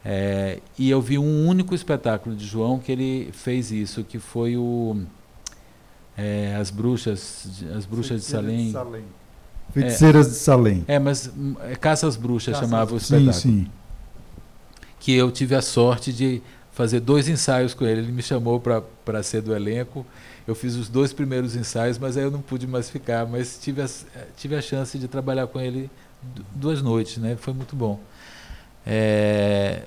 É, 0.05 0.61
e 0.79 0.89
eu 0.89 1.01
vi 1.01 1.19
um 1.19 1.47
único 1.47 1.75
espetáculo 1.75 2.37
de 2.37 2.47
João 2.47 2.79
que 2.79 2.93
ele 2.93 3.31
fez 3.33 3.71
isso, 3.71 4.05
que 4.05 4.19
foi 4.19 4.57
o 4.57 5.03
é, 6.21 6.57
as 6.57 6.71
bruxas, 6.71 7.65
as 7.77 7.87
bruxas 7.87 8.21
de 8.21 8.27
Salem. 8.27 8.67
de 8.67 8.73
Salem. 8.73 9.05
Feiticeiras 9.73 10.27
é, 10.27 10.31
de 10.31 10.37
Salem. 10.37 10.85
É, 10.89 10.99
mas 10.99 11.31
é, 11.63 11.77
Caça 11.77 12.07
às 12.07 12.17
Bruxas 12.17 12.55
Caça 12.55 12.67
chamava 12.67 12.95
o 12.95 12.97
espetáculo. 12.97 13.33
Sim, 13.33 13.65
sim. 13.65 13.71
Que 14.99 15.15
eu 15.15 15.31
tive 15.31 15.55
a 15.55 15.63
sorte 15.63 16.13
de 16.13 16.43
fazer 16.73 17.01
dois 17.01 17.29
ensaios 17.29 17.73
com 17.73 17.85
ele. 17.85 18.01
Ele 18.01 18.13
me 18.13 18.23
chamou 18.23 18.61
para 18.61 19.23
ser 19.23 19.41
do 19.41 19.55
elenco 19.55 20.05
eu 20.51 20.55
fiz 20.55 20.75
os 20.75 20.89
dois 20.89 21.13
primeiros 21.13 21.55
ensaios, 21.55 21.97
mas 21.97 22.17
aí 22.17 22.25
eu 22.25 22.31
não 22.31 22.41
pude 22.41 22.67
mais 22.67 22.91
ficar, 22.91 23.25
mas 23.25 23.57
tive 23.57 23.83
a, 23.83 23.89
tive 24.37 24.57
a 24.57 24.61
chance 24.61 24.99
de 24.99 25.07
trabalhar 25.07 25.47
com 25.47 25.61
ele 25.61 25.89
duas 26.55 26.83
noites, 26.83 27.19
né? 27.19 27.37
Foi 27.37 27.55
muito 27.55 27.77
bom. 27.77 28.01
É, 28.85 29.85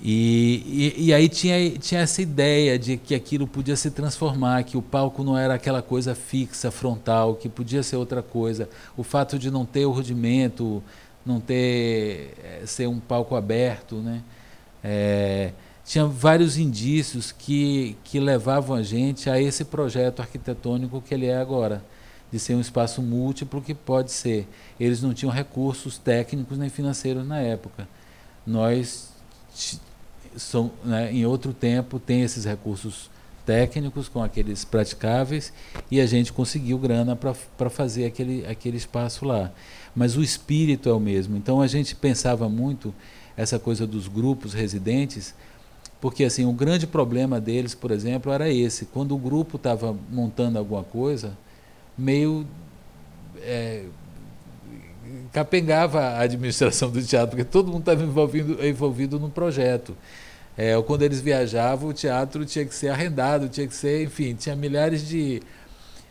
e, 0.00 0.94
e, 0.96 1.06
e, 1.06 1.14
aí 1.14 1.28
tinha, 1.28 1.70
tinha 1.72 2.02
essa 2.02 2.22
ideia 2.22 2.78
de 2.78 2.96
que 2.96 3.14
aquilo 3.14 3.48
podia 3.48 3.74
se 3.74 3.90
transformar, 3.90 4.62
que 4.62 4.76
o 4.76 4.82
palco 4.82 5.24
não 5.24 5.36
era 5.36 5.54
aquela 5.54 5.82
coisa 5.82 6.14
fixa, 6.14 6.70
frontal, 6.70 7.34
que 7.34 7.48
podia 7.48 7.82
ser 7.82 7.96
outra 7.96 8.22
coisa. 8.22 8.68
O 8.96 9.02
fato 9.02 9.38
de 9.38 9.50
não 9.50 9.66
ter 9.66 9.86
o 9.86 9.90
rudimento, 9.90 10.82
não 11.26 11.40
ter 11.40 12.32
é, 12.44 12.62
ser 12.64 12.86
um 12.86 13.00
palco 13.00 13.34
aberto, 13.34 13.96
né? 13.96 14.22
É, 14.84 15.52
tinha 15.84 16.06
vários 16.06 16.58
indícios 16.58 17.32
que, 17.32 17.96
que 18.04 18.20
levavam 18.20 18.76
a 18.76 18.82
gente 18.82 19.28
a 19.28 19.40
esse 19.40 19.64
projeto 19.64 20.20
arquitetônico 20.20 21.00
que 21.00 21.14
ele 21.14 21.26
é 21.26 21.36
agora, 21.36 21.82
de 22.30 22.38
ser 22.38 22.54
um 22.54 22.60
espaço 22.60 23.02
múltiplo 23.02 23.60
que 23.60 23.74
pode 23.74 24.12
ser. 24.12 24.46
Eles 24.78 25.02
não 25.02 25.12
tinham 25.12 25.32
recursos 25.32 25.98
técnicos 25.98 26.56
nem 26.56 26.68
financeiros 26.68 27.26
na 27.26 27.40
época. 27.40 27.88
Nós, 28.46 29.08
são, 30.38 30.70
né, 30.84 31.12
em 31.12 31.26
outro 31.26 31.52
tempo, 31.52 31.98
tem 31.98 32.22
esses 32.22 32.44
recursos 32.44 33.10
técnicos 33.44 34.08
com 34.08 34.22
aqueles 34.22 34.64
praticáveis 34.64 35.52
e 35.90 36.00
a 36.00 36.06
gente 36.06 36.32
conseguiu 36.32 36.78
grana 36.78 37.16
para 37.16 37.70
fazer 37.70 38.04
aquele, 38.06 38.46
aquele 38.46 38.76
espaço 38.76 39.24
lá. 39.24 39.50
Mas 39.96 40.16
o 40.16 40.22
espírito 40.22 40.88
é 40.88 40.92
o 40.92 41.00
mesmo. 41.00 41.36
Então 41.36 41.60
a 41.60 41.66
gente 41.66 41.94
pensava 41.94 42.48
muito 42.48 42.94
essa 43.36 43.58
coisa 43.58 43.86
dos 43.86 44.06
grupos 44.06 44.52
residentes 44.52 45.34
porque 46.00 46.24
assim, 46.24 46.44
o 46.44 46.52
grande 46.52 46.86
problema 46.86 47.40
deles, 47.40 47.74
por 47.74 47.90
exemplo, 47.90 48.32
era 48.32 48.48
esse. 48.48 48.86
Quando 48.86 49.14
o 49.14 49.18
grupo 49.18 49.56
estava 49.56 49.96
montando 50.10 50.58
alguma 50.58 50.84
coisa, 50.84 51.36
meio 51.96 52.46
é, 53.38 53.84
capengava 55.32 56.00
a 56.00 56.20
administração 56.20 56.90
do 56.90 57.02
teatro, 57.02 57.30
porque 57.30 57.44
todo 57.44 57.66
mundo 57.66 57.80
estava 57.80 58.02
envolvido, 58.02 58.64
envolvido 58.64 59.18
no 59.18 59.28
projeto. 59.28 59.96
É, 60.58 60.74
quando 60.82 61.02
eles 61.02 61.20
viajavam, 61.20 61.90
o 61.90 61.92
teatro 61.92 62.44
tinha 62.44 62.64
que 62.64 62.74
ser 62.74 62.88
arrendado, 62.88 63.48
tinha 63.48 63.64
que 63.64 63.74
ser, 63.74 64.02
enfim, 64.02 64.34
tinha 64.34 64.56
milhares 64.56 65.06
de, 65.06 65.40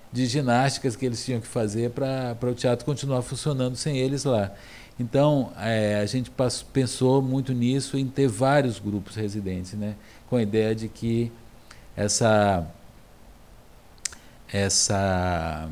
de 0.09 0.25
ginásticas 0.25 0.95
que 0.95 1.05
eles 1.05 1.23
tinham 1.25 1.41
que 1.41 1.47
fazer 1.47 1.91
para 1.91 2.37
o 2.49 2.55
teatro 2.55 2.85
continuar 2.85 3.21
funcionando 3.23 3.75
sem 3.75 3.97
eles 3.97 4.23
lá. 4.23 4.53
Então, 4.97 5.51
é, 5.57 5.99
a 5.99 6.05
gente 6.05 6.31
passou, 6.31 6.65
pensou 6.71 7.21
muito 7.21 7.51
nisso, 7.51 7.97
em 7.97 8.07
ter 8.07 8.29
vários 8.29 8.79
grupos 8.79 9.15
residentes, 9.15 9.73
né? 9.73 9.95
com 10.29 10.37
a 10.37 10.41
ideia 10.41 10.73
de 10.73 10.87
que 10.87 11.29
essa, 11.93 12.65
essa, 14.51 15.69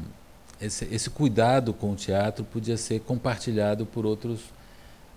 esse, 0.59 0.83
esse 0.93 1.09
cuidado 1.09 1.73
com 1.73 1.93
o 1.93 1.95
teatro 1.95 2.43
podia 2.43 2.75
ser 2.75 2.99
compartilhado 2.99 3.85
por 3.85 4.05
outros 4.05 4.41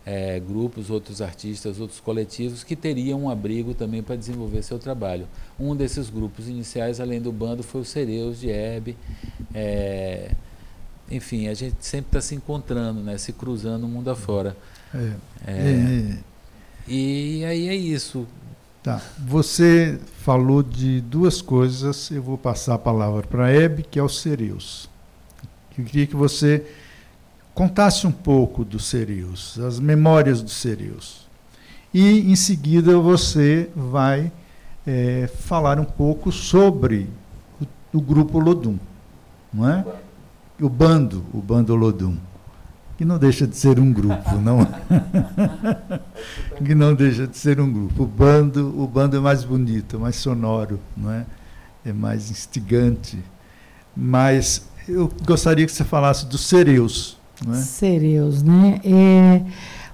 é, 0.09 0.41
grupos, 0.41 0.89
outros 0.89 1.21
artistas, 1.21 1.79
outros 1.79 2.01
coletivos 2.01 2.65
que 2.65 2.75
teriam 2.75 3.25
um 3.25 3.31
abrigo 3.31 3.75
também 3.75 4.03
para 4.03 4.17
desenvolver 4.17 4.63
seu 4.63 4.79
trabalho. 4.79 5.29
Um 5.61 5.77
desses 5.77 6.09
grupos 6.09 6.49
iniciais, 6.49 6.99
além 6.99 7.21
do 7.21 7.31
bando, 7.31 7.63
foi 7.63 7.83
o 7.83 7.85
Cereus 7.85 8.41
de 8.41 8.51
Hebe. 8.51 8.97
É, 9.55 10.31
enfim, 11.11 11.49
a 11.49 11.53
gente 11.53 11.77
sempre 11.81 12.09
está 12.09 12.23
se 12.23 12.35
encontrando, 12.35 13.03
né? 13.03 13.19
se 13.19 13.35
cruzando 13.35 13.85
o 13.85 13.89
mundo 13.89 14.11
afora. 14.11 14.57
É. 14.95 15.13
É, 15.47 15.53
é. 15.53 16.19
E 16.89 17.45
aí 17.45 17.69
é 17.69 17.75
isso. 17.75 18.27
Tá. 18.83 19.03
Você 19.27 20.01
falou 20.23 20.63
de 20.63 21.03
duas 21.03 21.43
coisas, 21.43 22.11
eu 22.11 22.23
vou 22.23 22.39
passar 22.39 22.77
a 22.77 22.79
palavra 22.79 23.27
para 23.27 23.45
a 23.45 23.51
Hebe, 23.51 23.83
que 23.83 23.99
é 23.99 24.03
o 24.03 24.09
Cereus. 24.09 24.89
Eu 25.77 25.85
queria 25.85 26.07
que 26.07 26.17
você 26.17 26.65
contasse 27.59 28.07
um 28.07 28.13
pouco 28.13 28.65
do 28.65 28.79
Cereus, 28.79 29.59
as 29.59 29.81
memórias 29.81 30.41
do 30.41 30.49
Cereus. 30.49 31.27
E, 31.93 32.31
em 32.31 32.37
seguida, 32.37 32.97
você 33.01 33.69
vai 33.75 34.31
é, 34.87 35.27
falar 35.27 35.81
um 35.81 35.85
pouco 35.85 36.31
sobre 36.31 37.11
o, 37.61 37.99
o 37.99 38.01
grupo 38.01 38.39
Lodum, 38.39 38.79
não 39.53 39.69
é? 39.69 39.85
o 40.61 40.69
bando, 40.69 41.25
o 41.35 41.39
bando 41.39 41.73
Olodum, 41.73 42.17
que 42.97 43.05
não 43.05 43.19
deixa 43.19 43.45
de 43.45 43.57
ser 43.57 43.81
um 43.81 43.93
grupo, 43.93 44.37
não 44.37 44.65
que 46.65 46.77
não 46.77 46.95
deixa 46.95 47.27
de 47.27 47.37
ser 47.37 47.61
um 47.61 47.73
grupo. 47.73 48.05
O 48.05 48.07
bando, 48.07 48.81
o 48.81 48.87
bando 48.87 49.17
é 49.17 49.21
mais 49.21 49.43
bonito, 49.43 49.99
mais 49.99 50.15
sonoro, 50.15 50.79
não 50.97 51.11
é? 51.11 51.27
É 51.85 51.93
mais 51.93 52.31
instigante. 52.31 53.19
Mas 53.97 54.65
eu 54.89 55.11
gostaria 55.25 55.67
que 55.67 55.73
você 55.73 55.83
falasse 55.83 56.25
dos 56.25 56.47
Cereus, 56.47 57.18
não 57.47 57.55
é? 57.55 57.57
Cereus, 57.57 58.43
né? 58.43 58.81
É, 58.85 59.43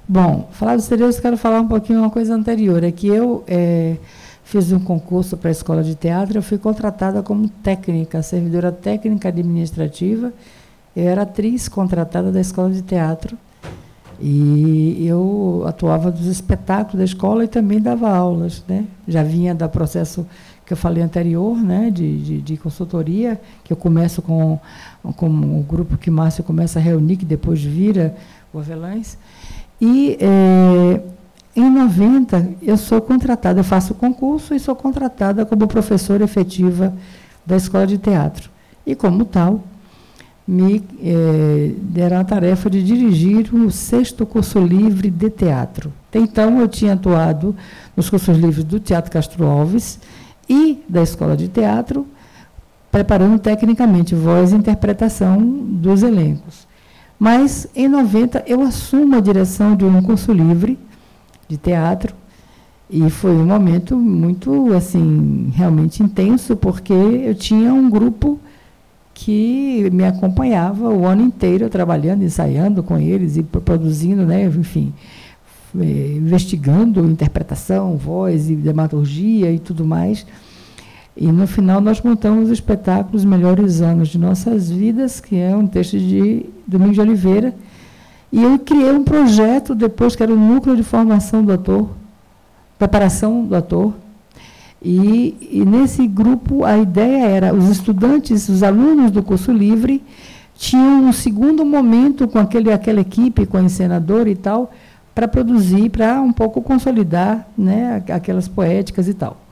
Bom, 0.06 0.50
falar 0.52 0.76
dos 0.76 0.84
Cereus, 0.84 1.18
quero 1.18 1.38
falar 1.38 1.62
um 1.62 1.66
pouquinho 1.66 2.00
uma 2.00 2.10
coisa 2.10 2.34
anterior. 2.34 2.84
É 2.84 2.92
que 2.92 3.08
eu 3.08 3.42
é, 3.46 3.96
fiz 4.44 4.70
um 4.70 4.78
concurso 4.78 5.34
para 5.34 5.48
a 5.48 5.52
escola 5.52 5.82
de 5.82 5.94
teatro, 5.94 6.36
eu 6.36 6.42
fui 6.42 6.58
contratada 6.58 7.22
como 7.22 7.48
técnica, 7.48 8.22
servidora 8.22 8.70
técnica 8.70 9.28
administrativa. 9.28 10.30
Eu 10.94 11.08
era 11.08 11.22
atriz 11.22 11.68
contratada 11.68 12.30
da 12.30 12.40
escola 12.40 12.70
de 12.70 12.82
teatro. 12.82 13.36
E 14.20 15.04
eu 15.06 15.64
atuava 15.66 16.10
dos 16.10 16.26
espetáculos 16.26 16.98
da 16.98 17.04
escola 17.04 17.44
e 17.44 17.48
também 17.48 17.80
dava 17.80 18.08
aulas. 18.08 18.62
Né? 18.68 18.84
Já 19.08 19.22
vinha 19.22 19.54
do 19.54 19.68
processo 19.70 20.26
que 20.64 20.72
eu 20.72 20.76
falei 20.76 21.02
anterior, 21.02 21.56
né, 21.56 21.90
de, 21.90 22.18
de, 22.22 22.40
de, 22.40 22.56
consultoria, 22.56 23.38
que 23.62 23.72
eu 23.72 23.76
começo 23.76 24.22
com, 24.22 24.58
com 25.12 25.28
o 25.28 25.62
grupo 25.62 25.96
que 25.96 26.10
Márcio 26.10 26.42
começa 26.42 26.78
a 26.78 26.82
reunir, 26.82 27.16
que 27.16 27.24
depois 27.24 27.62
vira 27.62 28.14
o 28.52 28.58
Avelães. 28.58 29.18
E 29.80 30.16
é, 30.20 31.00
em 31.54 31.70
90 31.70 32.48
eu 32.62 32.76
sou 32.76 33.00
contratada, 33.00 33.60
eu 33.60 33.64
faço 33.64 33.94
concurso 33.94 34.54
e 34.54 34.60
sou 34.60 34.74
contratada 34.74 35.44
como 35.44 35.66
professora 35.66 36.24
efetiva 36.24 36.94
da 37.44 37.56
escola 37.56 37.86
de 37.86 37.98
teatro. 37.98 38.50
E 38.86 38.94
como 38.94 39.24
tal, 39.24 39.62
me 40.46 40.82
é, 41.02 41.72
deram 41.78 42.18
a 42.18 42.24
tarefa 42.24 42.68
de 42.68 42.82
dirigir 42.82 43.54
o 43.54 43.70
sexto 43.70 44.26
curso 44.26 44.58
livre 44.60 45.10
de 45.10 45.30
teatro. 45.30 45.92
Até 46.10 46.18
então 46.18 46.60
eu 46.60 46.68
tinha 46.68 46.92
atuado 46.92 47.56
nos 47.96 48.10
cursos 48.10 48.36
livres 48.36 48.64
do 48.64 48.78
Teatro 48.78 49.10
Castro 49.10 49.46
Alves 49.46 49.98
e 50.48 50.82
da 50.88 51.02
escola 51.02 51.36
de 51.36 51.48
teatro, 51.48 52.06
preparando 52.94 53.40
tecnicamente 53.40 54.14
voz 54.14 54.52
e 54.52 54.54
interpretação 54.54 55.36
dos 55.44 56.04
elencos. 56.04 56.64
Mas, 57.18 57.66
em 57.74 57.88
90, 57.88 58.44
eu 58.46 58.62
assumo 58.62 59.16
a 59.16 59.20
direção 59.20 59.74
de 59.74 59.84
um 59.84 60.00
curso 60.00 60.32
livre 60.32 60.78
de 61.48 61.56
teatro, 61.56 62.14
e 62.88 63.10
foi 63.10 63.32
um 63.32 63.46
momento 63.46 63.96
muito, 63.96 64.72
assim, 64.74 65.50
realmente 65.56 66.04
intenso, 66.04 66.54
porque 66.54 66.92
eu 66.92 67.34
tinha 67.34 67.74
um 67.74 67.90
grupo 67.90 68.38
que 69.12 69.90
me 69.92 70.04
acompanhava 70.04 70.88
o 70.88 71.04
ano 71.04 71.22
inteiro, 71.22 71.68
trabalhando, 71.68 72.22
ensaiando 72.22 72.80
com 72.80 72.96
eles 72.96 73.36
e 73.36 73.42
produzindo, 73.42 74.24
né, 74.24 74.44
enfim, 74.44 74.94
eh, 75.76 76.12
investigando 76.14 77.04
interpretação, 77.04 77.96
voz 77.96 78.48
e 78.48 78.54
dramaturgia 78.54 79.50
e 79.50 79.58
tudo 79.58 79.84
mais. 79.84 80.24
E 81.16 81.30
no 81.30 81.46
final 81.46 81.80
nós 81.80 82.02
montamos 82.02 82.50
o 82.50 82.52
espetáculo 82.52 83.16
Os 83.16 83.24
Melhores 83.24 83.80
Anos 83.80 84.08
de 84.08 84.18
Nossas 84.18 84.70
Vidas, 84.70 85.20
que 85.20 85.36
é 85.36 85.54
um 85.54 85.66
texto 85.66 85.98
de 85.98 86.46
Domingos 86.66 86.94
de 86.96 87.00
Oliveira. 87.00 87.54
E 88.32 88.42
eu 88.42 88.58
criei 88.58 88.90
um 88.90 89.04
projeto 89.04 89.74
depois 89.74 90.16
que 90.16 90.22
era 90.22 90.32
o 90.32 90.36
núcleo 90.36 90.76
de 90.76 90.82
formação 90.82 91.44
do 91.44 91.52
ator, 91.52 91.88
preparação 92.76 93.44
do 93.44 93.54
ator. 93.54 93.94
E, 94.82 95.36
e 95.52 95.64
nesse 95.64 96.06
grupo 96.06 96.64
a 96.64 96.76
ideia 96.76 97.26
era 97.26 97.54
os 97.54 97.68
estudantes, 97.68 98.48
os 98.48 98.62
alunos 98.62 99.12
do 99.12 99.22
curso 99.22 99.52
livre 99.52 100.02
tinham 100.56 101.04
um 101.04 101.12
segundo 101.12 101.64
momento 101.64 102.26
com 102.26 102.38
aquele, 102.38 102.72
aquela 102.72 103.00
equipe, 103.00 103.46
com 103.46 103.56
a 103.56 103.62
encenadora 103.62 104.28
e 104.28 104.34
tal, 104.34 104.72
para 105.14 105.28
produzir, 105.28 105.90
para 105.90 106.20
um 106.20 106.32
pouco 106.32 106.60
consolidar 106.60 107.48
né, 107.56 108.02
aquelas 108.08 108.48
poéticas 108.48 109.08
e 109.08 109.14
tal. 109.14 109.43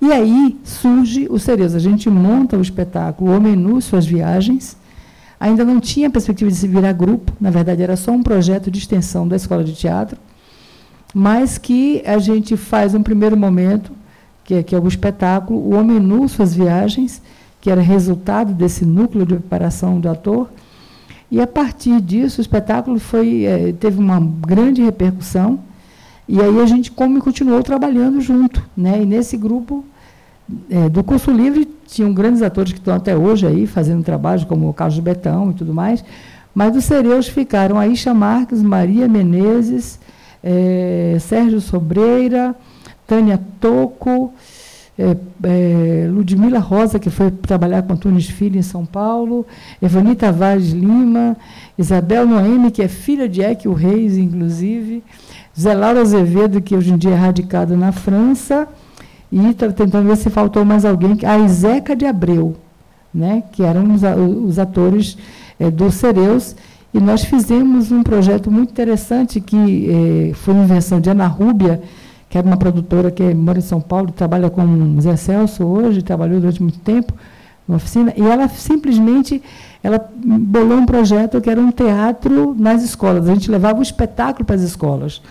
E 0.00 0.12
aí 0.12 0.58
surge 0.64 1.26
o 1.30 1.38
Cereus. 1.38 1.74
A 1.74 1.78
gente 1.78 2.08
monta 2.10 2.56
o 2.56 2.62
espetáculo 2.62 3.36
O 3.36 3.40
Menu 3.40 3.80
Suas 3.80 4.06
Viagens. 4.06 4.76
Ainda 5.38 5.64
não 5.64 5.80
tinha 5.80 6.10
perspectiva 6.10 6.50
de 6.50 6.56
se 6.56 6.66
virar 6.66 6.92
grupo, 6.92 7.30
na 7.38 7.50
verdade 7.50 7.82
era 7.82 7.94
só 7.96 8.10
um 8.10 8.22
projeto 8.22 8.70
de 8.70 8.78
extensão 8.78 9.28
da 9.28 9.36
escola 9.36 9.62
de 9.62 9.74
teatro, 9.74 10.16
mas 11.14 11.58
que 11.58 12.02
a 12.06 12.16
gente 12.16 12.56
faz 12.56 12.94
um 12.94 13.02
primeiro 13.02 13.36
momento, 13.36 13.92
que 14.42 14.54
é, 14.54 14.62
que 14.62 14.74
é 14.74 14.78
o 14.78 14.88
espetáculo 14.88 15.74
O 15.74 15.84
Menu 15.84 16.26
Suas 16.26 16.54
Viagens, 16.54 17.20
que 17.60 17.70
era 17.70 17.82
resultado 17.82 18.54
desse 18.54 18.86
núcleo 18.86 19.26
de 19.26 19.34
preparação 19.34 20.00
do 20.00 20.08
ator. 20.08 20.48
E 21.30 21.40
a 21.40 21.46
partir 21.46 22.00
disso, 22.00 22.40
o 22.40 22.42
espetáculo 22.42 22.98
foi, 22.98 23.44
é, 23.44 23.72
teve 23.72 23.98
uma 23.98 24.20
grande 24.20 24.82
repercussão. 24.82 25.58
E 26.28 26.40
aí 26.40 26.60
a 26.60 26.66
gente 26.66 26.90
como 26.90 27.20
continuou 27.20 27.62
trabalhando 27.62 28.20
junto. 28.20 28.62
Né? 28.76 29.02
E 29.02 29.06
nesse 29.06 29.36
grupo 29.36 29.84
é, 30.70 30.88
do 30.88 31.02
curso 31.02 31.30
livre 31.30 31.68
tinham 31.86 32.12
grandes 32.12 32.42
atores 32.42 32.72
que 32.72 32.78
estão 32.78 32.94
até 32.94 33.16
hoje 33.16 33.46
aí 33.46 33.66
fazendo 33.66 34.02
trabalho, 34.02 34.46
como 34.46 34.68
o 34.68 34.74
Carlos 34.74 34.98
Betão 34.98 35.50
e 35.50 35.54
tudo 35.54 35.72
mais. 35.72 36.04
Mas 36.54 36.72
dos 36.72 36.84
Cereus 36.84 37.28
ficaram 37.28 37.78
Aisha 37.78 38.14
Marques, 38.14 38.62
Maria 38.62 39.06
Menezes, 39.06 40.00
é, 40.42 41.16
Sérgio 41.20 41.60
Sobreira, 41.60 42.54
Tânia 43.06 43.40
Toco, 43.60 44.32
é, 44.98 45.14
é, 45.44 46.08
Ludmila 46.08 46.58
Rosa, 46.58 46.98
que 46.98 47.10
foi 47.10 47.30
trabalhar 47.30 47.82
com 47.82 47.92
Antunes 47.92 48.26
Filho 48.26 48.58
em 48.58 48.62
São 48.62 48.86
Paulo, 48.86 49.46
Evani 49.82 50.14
Tavares 50.14 50.70
Lima, 50.70 51.36
Isabel 51.76 52.26
Noemi, 52.26 52.70
que 52.70 52.82
é 52.82 52.88
filha 52.88 53.28
de 53.28 53.42
Eque 53.42 53.68
Reis, 53.68 54.16
inclusive, 54.16 55.04
Zé 55.58 55.72
Lauro 55.74 56.00
Azevedo, 56.00 56.60
que 56.60 56.76
hoje 56.76 56.92
em 56.92 56.98
dia 56.98 57.12
é 57.12 57.14
radicado 57.14 57.74
na 57.76 57.90
França, 57.90 58.68
e 59.32 59.48
estou 59.48 59.72
tentando 59.72 60.06
ver 60.06 60.16
se 60.16 60.28
faltou 60.28 60.64
mais 60.66 60.84
alguém, 60.84 61.16
a 61.24 61.38
Iseca 61.38 61.96
de 61.96 62.04
Abreu, 62.04 62.54
né, 63.12 63.42
que 63.52 63.62
eram 63.62 63.94
os, 63.94 64.02
os 64.44 64.58
atores 64.58 65.16
é, 65.58 65.70
do 65.70 65.90
Cereus, 65.90 66.54
e 66.92 67.00
nós 67.00 67.24
fizemos 67.24 67.90
um 67.90 68.02
projeto 68.02 68.50
muito 68.50 68.70
interessante, 68.70 69.40
que 69.40 70.30
é, 70.30 70.34
foi 70.34 70.52
uma 70.52 70.64
invenção 70.64 71.00
de 71.00 71.08
Ana 71.08 71.26
Rúbia, 71.26 71.80
que 72.28 72.36
era 72.36 72.46
uma 72.46 72.58
produtora 72.58 73.10
que 73.10 73.22
mora 73.34 73.58
em 73.58 73.62
São 73.62 73.80
Paulo, 73.80 74.12
trabalha 74.12 74.50
com 74.50 75.00
Zé 75.00 75.16
Celso 75.16 75.64
hoje, 75.64 76.02
trabalhou 76.02 76.38
durante 76.38 76.62
muito 76.62 76.78
tempo 76.80 77.14
na 77.66 77.76
oficina, 77.76 78.12
e 78.14 78.22
ela 78.22 78.46
simplesmente 78.48 79.42
ela 79.82 80.06
bolou 80.22 80.78
um 80.78 80.86
projeto 80.86 81.40
que 81.40 81.48
era 81.48 81.60
um 81.60 81.70
teatro 81.70 82.54
nas 82.58 82.82
escolas. 82.82 83.28
A 83.28 83.34
gente 83.34 83.50
levava 83.50 83.78
o 83.78 83.82
espetáculo 83.82 84.44
para 84.44 84.56
as 84.56 84.62
escolas. 84.62 85.22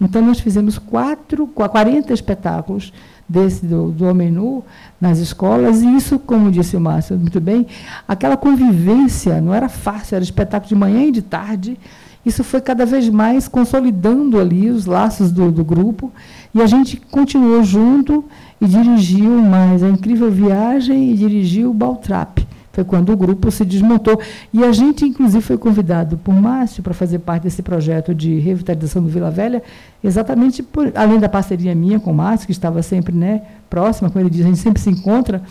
Então, 0.00 0.22
nós 0.22 0.38
fizemos 0.38 0.78
quatro, 0.78 1.46
40 1.46 2.12
espetáculos 2.12 2.92
desse 3.28 3.66
do, 3.66 3.90
do 3.90 4.06
Homem 4.06 4.30
Nu 4.30 4.64
nas 5.00 5.18
escolas, 5.18 5.82
e 5.82 5.96
isso, 5.96 6.18
como 6.18 6.50
disse 6.50 6.76
o 6.76 6.80
Márcio 6.80 7.18
muito 7.18 7.40
bem, 7.40 7.66
aquela 8.06 8.36
convivência 8.36 9.40
não 9.40 9.52
era 9.52 9.68
fácil, 9.68 10.14
era 10.14 10.24
espetáculo 10.24 10.68
de 10.68 10.74
manhã 10.74 11.04
e 11.04 11.12
de 11.12 11.20
tarde, 11.20 11.78
isso 12.24 12.42
foi 12.42 12.60
cada 12.60 12.86
vez 12.86 13.08
mais 13.08 13.46
consolidando 13.46 14.40
ali 14.40 14.70
os 14.70 14.86
laços 14.86 15.30
do, 15.30 15.52
do 15.52 15.64
grupo, 15.64 16.10
e 16.54 16.62
a 16.62 16.66
gente 16.66 16.96
continuou 16.96 17.62
junto 17.62 18.24
e 18.60 18.66
dirigiu 18.66 19.30
mais 19.42 19.82
a 19.82 19.88
Incrível 19.88 20.30
Viagem 20.30 21.12
e 21.12 21.14
dirigiu 21.14 21.70
o 21.70 21.74
Baltrap. 21.74 22.47
Foi 22.78 22.84
quando 22.84 23.12
o 23.12 23.16
grupo 23.16 23.50
se 23.50 23.64
desmontou. 23.64 24.20
E 24.54 24.62
a 24.62 24.70
gente, 24.70 25.04
inclusive, 25.04 25.42
foi 25.42 25.58
convidado 25.58 26.16
por 26.16 26.32
Márcio 26.32 26.80
para 26.80 26.94
fazer 26.94 27.18
parte 27.18 27.42
desse 27.42 27.60
projeto 27.60 28.14
de 28.14 28.38
revitalização 28.38 29.02
do 29.02 29.08
Vila 29.08 29.32
Velha, 29.32 29.64
exatamente 30.02 30.62
por, 30.62 30.92
além 30.94 31.18
da 31.18 31.28
parceria 31.28 31.74
minha 31.74 31.98
com 31.98 32.12
o 32.12 32.14
Márcio, 32.14 32.46
que 32.46 32.52
estava 32.52 32.80
sempre 32.80 33.12
né, 33.12 33.42
próxima, 33.68 34.08
como 34.08 34.22
ele 34.22 34.30
diz, 34.30 34.42
a 34.42 34.48
gente 34.48 34.60
sempre 34.60 34.80
se 34.80 34.88
encontra, 34.90 35.42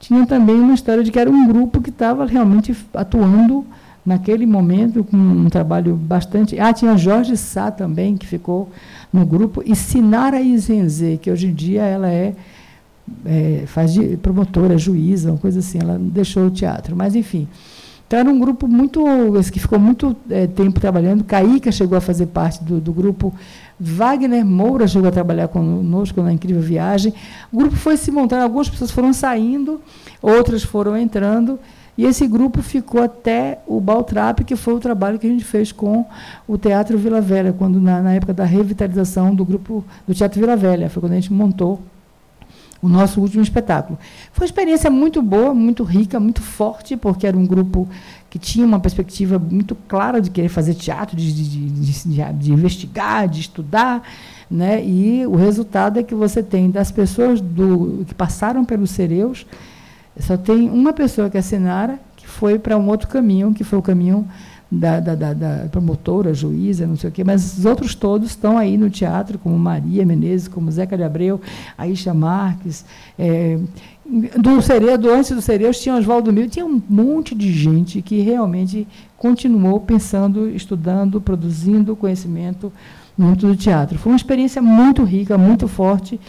tinha 0.00 0.26
também 0.26 0.56
uma 0.56 0.74
história 0.74 1.04
de 1.04 1.12
que 1.12 1.18
era 1.20 1.30
um 1.30 1.46
grupo 1.46 1.80
que 1.80 1.90
estava 1.90 2.26
realmente 2.26 2.76
atuando 2.92 3.64
naquele 4.04 4.44
momento 4.44 5.04
com 5.04 5.16
um 5.16 5.48
trabalho 5.48 5.94
bastante. 5.94 6.58
Ah, 6.58 6.72
tinha 6.72 6.96
Jorge 6.96 7.36
Sá 7.36 7.70
também, 7.70 8.16
que 8.16 8.26
ficou 8.26 8.68
no 9.12 9.24
grupo, 9.24 9.62
e 9.64 9.76
Sinara 9.76 10.40
Izenze, 10.40 11.20
que 11.22 11.30
hoje 11.30 11.46
em 11.46 11.54
dia 11.54 11.82
ela 11.82 12.08
é 12.08 12.34
é, 13.24 13.64
faz 13.66 13.92
de 13.92 14.16
promotora, 14.16 14.78
juíza, 14.78 15.30
uma 15.30 15.38
coisa 15.38 15.60
assim. 15.60 15.78
Ela 15.80 15.98
deixou 15.98 16.46
o 16.46 16.50
teatro, 16.50 16.96
mas 16.96 17.14
enfim. 17.14 17.48
Então 18.06 18.18
era 18.18 18.30
um 18.30 18.38
grupo 18.38 18.68
muito 18.68 19.02
que 19.50 19.58
ficou 19.58 19.78
muito 19.78 20.14
é, 20.30 20.46
tempo 20.46 20.78
trabalhando. 20.78 21.24
Caíca 21.24 21.72
chegou 21.72 21.96
a 21.96 22.00
fazer 22.00 22.26
parte 22.26 22.62
do, 22.62 22.80
do, 22.80 22.92
grupo. 22.92 23.32
Wagner 23.80 24.44
Moura 24.44 24.86
chegou 24.86 25.08
a 25.08 25.12
trabalhar 25.12 25.48
conosco 25.48 26.22
na 26.22 26.32
incrível 26.32 26.62
viagem. 26.62 27.12
O 27.52 27.56
grupo 27.58 27.76
foi 27.76 27.96
se 27.96 28.10
montando, 28.10 28.42
algumas 28.42 28.68
pessoas 28.68 28.90
foram 28.90 29.12
saindo, 29.12 29.80
outras 30.22 30.62
foram 30.62 30.96
entrando. 30.96 31.58
E 31.96 32.04
esse 32.04 32.26
grupo 32.26 32.60
ficou 32.60 33.02
até 33.02 33.58
o 33.66 33.80
Baltrap, 33.80 34.40
que 34.44 34.56
foi 34.56 34.74
o 34.74 34.80
trabalho 34.80 35.18
que 35.18 35.26
a 35.26 35.30
gente 35.30 35.44
fez 35.44 35.70
com 35.70 36.04
o 36.46 36.58
Teatro 36.58 36.98
Vila 36.98 37.20
Velha, 37.20 37.52
quando 37.52 37.80
na, 37.80 38.02
na 38.02 38.14
época 38.14 38.34
da 38.34 38.44
revitalização 38.44 39.34
do 39.34 39.44
grupo 39.44 39.84
do 40.06 40.12
Teatro 40.12 40.40
Vila 40.40 40.56
Velha, 40.56 40.90
foi 40.90 41.00
quando 41.00 41.12
a 41.12 41.16
gente 41.16 41.32
montou 41.32 41.80
o 42.84 42.88
nosso 42.88 43.18
último 43.18 43.42
espetáculo. 43.42 43.98
Foi 44.30 44.42
uma 44.42 44.46
experiência 44.46 44.90
muito 44.90 45.22
boa, 45.22 45.54
muito 45.54 45.82
rica, 45.82 46.20
muito 46.20 46.42
forte, 46.42 46.96
porque 46.98 47.26
era 47.26 47.36
um 47.36 47.46
grupo 47.46 47.88
que 48.28 48.38
tinha 48.38 48.66
uma 48.66 48.78
perspectiva 48.78 49.38
muito 49.38 49.74
clara 49.88 50.20
de 50.20 50.30
querer 50.30 50.50
fazer 50.50 50.74
teatro, 50.74 51.16
de, 51.16 51.32
de, 51.32 51.70
de, 51.70 52.32
de 52.32 52.52
investigar, 52.52 53.26
de 53.26 53.40
estudar. 53.40 54.02
Né? 54.50 54.84
E 54.84 55.26
o 55.26 55.34
resultado 55.34 55.98
é 55.98 56.02
que 56.02 56.14
você 56.14 56.42
tem 56.42 56.70
das 56.70 56.92
pessoas 56.92 57.40
do, 57.40 58.04
que 58.06 58.14
passaram 58.14 58.64
pelos 58.66 58.90
Cereus, 58.90 59.46
só 60.20 60.36
tem 60.36 60.68
uma 60.68 60.92
pessoa 60.92 61.30
que 61.30 61.38
é 61.38 61.42
que 62.16 62.26
foi 62.26 62.58
para 62.58 62.76
um 62.76 62.86
outro 62.88 63.08
caminho, 63.08 63.52
que 63.54 63.64
foi 63.64 63.78
o 63.78 63.82
caminho 63.82 64.28
da, 64.78 65.00
da, 65.00 65.14
da, 65.14 65.32
da, 65.32 65.68
promotora, 65.70 66.34
juíza, 66.34 66.86
não 66.86 66.96
sei 66.96 67.10
o 67.10 67.12
quê, 67.12 67.24
mas 67.24 67.58
os 67.58 67.64
outros 67.64 67.94
todos 67.94 68.30
estão 68.30 68.58
aí 68.58 68.76
no 68.76 68.90
teatro, 68.90 69.38
como 69.38 69.58
Maria 69.58 70.04
Menezes, 70.04 70.48
como 70.48 70.70
Zeca 70.70 70.96
de 70.96 71.02
Abreu, 71.02 71.40
Aisha 71.76 72.12
Marques. 72.12 72.84
É, 73.18 73.58
do 74.06 74.60
Ceredo, 74.60 75.10
antes 75.10 75.30
do 75.30 75.40
Ceredo, 75.40 75.74
tinha 75.74 75.96
Oswaldo 75.96 76.32
Mil, 76.32 76.48
tinha 76.48 76.66
um 76.66 76.80
monte 76.88 77.34
de 77.34 77.50
gente 77.50 78.02
que 78.02 78.20
realmente 78.20 78.86
continuou 79.16 79.80
pensando, 79.80 80.48
estudando, 80.50 81.20
produzindo 81.20 81.96
conhecimento 81.96 82.70
no 83.16 83.28
mundo 83.28 83.46
do 83.46 83.56
teatro. 83.56 83.98
Foi 83.98 84.12
uma 84.12 84.16
experiência 84.16 84.60
muito 84.60 85.02
rica, 85.04 85.38
muito 85.38 85.66
forte 85.66 86.20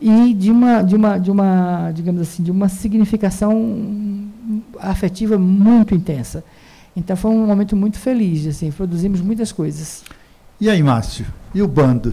e 0.00 0.32
de 0.32 0.50
uma, 0.50 0.82
de 0.82 0.94
uma, 0.94 1.18
de 1.18 1.30
uma, 1.30 1.90
digamos 1.92 2.20
assim, 2.20 2.42
de 2.42 2.50
uma 2.50 2.68
significação 2.68 4.28
afetiva 4.78 5.36
muito 5.36 5.94
intensa. 5.94 6.44
Então 6.98 7.16
foi 7.16 7.30
um 7.30 7.46
momento 7.46 7.76
muito 7.76 7.96
feliz, 7.96 8.44
assim, 8.44 8.72
produzimos 8.72 9.20
muitas 9.20 9.52
coisas. 9.52 10.02
E 10.60 10.68
aí, 10.68 10.82
Márcio? 10.82 11.24
E 11.54 11.62
o 11.62 11.68
bando? 11.68 12.12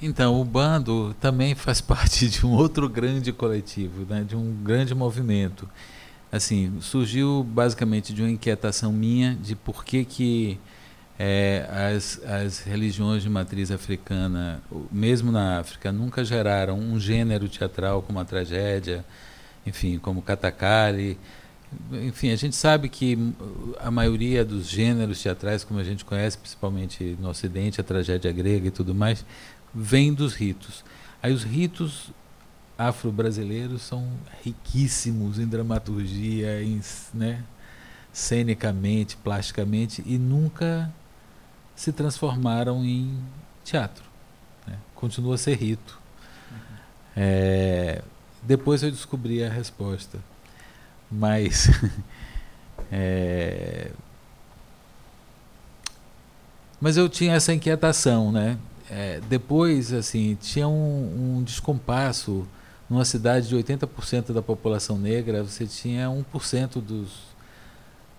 Então, 0.00 0.40
o 0.40 0.44
bando 0.44 1.14
também 1.20 1.56
faz 1.56 1.80
parte 1.82 2.28
de 2.28 2.46
um 2.46 2.52
outro 2.52 2.88
grande 2.88 3.32
coletivo, 3.32 4.06
né, 4.08 4.24
de 4.26 4.36
um 4.36 4.54
grande 4.62 4.94
movimento. 4.94 5.68
Assim, 6.30 6.78
surgiu 6.80 7.42
basicamente 7.42 8.14
de 8.14 8.22
uma 8.22 8.30
inquietação 8.30 8.92
minha 8.92 9.34
de 9.34 9.56
por 9.56 9.84
que 9.84 10.04
que 10.04 10.60
é, 11.18 11.66
as, 11.68 12.20
as 12.24 12.60
religiões 12.60 13.22
de 13.22 13.28
matriz 13.28 13.72
africana, 13.72 14.62
mesmo 14.92 15.32
na 15.32 15.58
África, 15.58 15.90
nunca 15.90 16.24
geraram 16.24 16.78
um 16.78 17.00
gênero 17.00 17.48
teatral 17.48 18.00
como 18.02 18.20
a 18.20 18.24
tragédia, 18.24 19.04
enfim, 19.66 19.98
como 19.98 20.22
katakali. 20.22 21.18
Enfim, 21.92 22.30
a 22.30 22.36
gente 22.36 22.56
sabe 22.56 22.88
que 22.88 23.16
a 23.80 23.90
maioria 23.90 24.44
dos 24.44 24.68
gêneros 24.68 25.22
teatrais, 25.22 25.64
como 25.64 25.80
a 25.80 25.84
gente 25.84 26.04
conhece, 26.04 26.38
principalmente 26.38 27.16
no 27.20 27.28
Ocidente, 27.28 27.80
a 27.80 27.84
tragédia 27.84 28.32
grega 28.32 28.68
e 28.68 28.70
tudo 28.70 28.94
mais, 28.94 29.24
vem 29.74 30.12
dos 30.12 30.34
ritos. 30.34 30.84
Aí 31.22 31.32
os 31.32 31.42
ritos 31.42 32.10
afro-brasileiros 32.76 33.82
são 33.82 34.08
riquíssimos 34.42 35.38
em 35.38 35.46
dramaturgia, 35.46 36.62
em, 36.62 36.80
né, 37.12 37.42
cenicamente, 38.12 39.16
plasticamente, 39.16 40.02
e 40.06 40.18
nunca 40.18 40.92
se 41.74 41.92
transformaram 41.92 42.84
em 42.84 43.18
teatro. 43.64 44.04
Né? 44.66 44.78
Continua 44.94 45.36
a 45.36 45.38
ser 45.38 45.56
rito. 45.56 45.98
Uhum. 46.50 46.58
É, 47.16 48.02
depois 48.42 48.82
eu 48.82 48.90
descobri 48.90 49.42
a 49.42 49.50
resposta. 49.50 50.18
Mas. 51.10 51.68
é, 52.90 53.90
mas 56.80 56.96
eu 56.96 57.08
tinha 57.08 57.34
essa 57.34 57.52
inquietação, 57.52 58.30
né? 58.30 58.58
É, 58.90 59.20
depois, 59.28 59.92
assim, 59.92 60.36
tinha 60.40 60.68
um, 60.68 61.38
um 61.38 61.42
descompasso. 61.42 62.46
Numa 62.88 63.06
cidade 63.06 63.48
de 63.48 63.56
80% 63.56 64.32
da 64.34 64.42
população 64.42 64.98
negra, 64.98 65.42
você 65.42 65.66
tinha 65.66 66.06
1% 66.08 66.82
dos, 66.82 67.08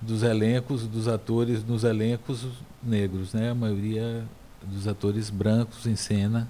dos 0.02 0.24
elencos, 0.24 0.88
dos 0.88 1.08
atores 1.08 1.64
nos 1.64 1.84
elencos 1.84 2.48
negros, 2.82 3.34
né? 3.34 3.52
A 3.52 3.56
maioria 3.56 4.26
dos 4.64 4.88
atores 4.88 5.30
brancos 5.30 5.86
em 5.86 5.96
cena, 5.96 6.50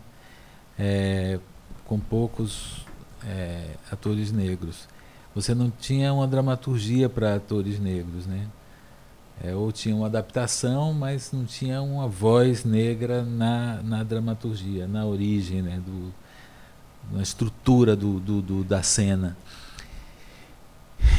é, 0.79 1.39
com 1.83 1.99
poucos 1.99 2.85
é, 3.25 3.71
atores 3.91 4.31
negros. 4.31 4.87
Você 5.35 5.53
não 5.53 5.69
tinha 5.69 6.13
uma 6.13 6.25
dramaturgia 6.25 7.09
para 7.09 7.35
atores 7.35 7.77
negros, 7.77 8.25
né? 8.25 8.47
É, 9.43 9.53
ou 9.53 9.69
tinha 9.69 9.93
uma 9.93 10.05
adaptação, 10.05 10.93
mas 10.93 11.33
não 11.33 11.43
tinha 11.43 11.81
uma 11.81 12.07
voz 12.07 12.63
negra 12.63 13.21
na, 13.21 13.83
na 13.83 14.01
dramaturgia, 14.01 14.87
na 14.87 15.05
origem, 15.05 15.61
né? 15.61 15.81
Do, 15.85 16.13
na 17.11 17.21
estrutura 17.21 17.97
do, 17.97 18.19
do, 18.19 18.41
do 18.41 18.63
da 18.63 18.81
cena. 18.81 19.35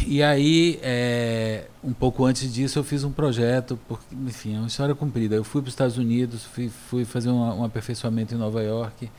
E 0.06 0.22
aí, 0.22 0.78
é, 0.82 1.66
um 1.84 1.92
pouco 1.92 2.24
antes 2.24 2.52
disso, 2.52 2.78
eu 2.78 2.84
fiz 2.84 3.04
um 3.04 3.12
projeto, 3.12 3.78
porque, 3.86 4.14
enfim, 4.14 4.56
é 4.56 4.58
uma 4.58 4.68
história 4.68 4.94
comprida. 4.94 5.34
Eu 5.34 5.44
fui 5.44 5.60
para 5.60 5.68
os 5.68 5.74
Estados 5.74 5.98
Unidos, 5.98 6.44
fui, 6.44 6.68
fui 6.68 7.04
fazer 7.04 7.28
um, 7.28 7.60
um, 7.60 7.64
aperfeiçoamento 7.64 8.34
em 8.34 8.38
Nova 8.38 8.62
York. 8.62 9.10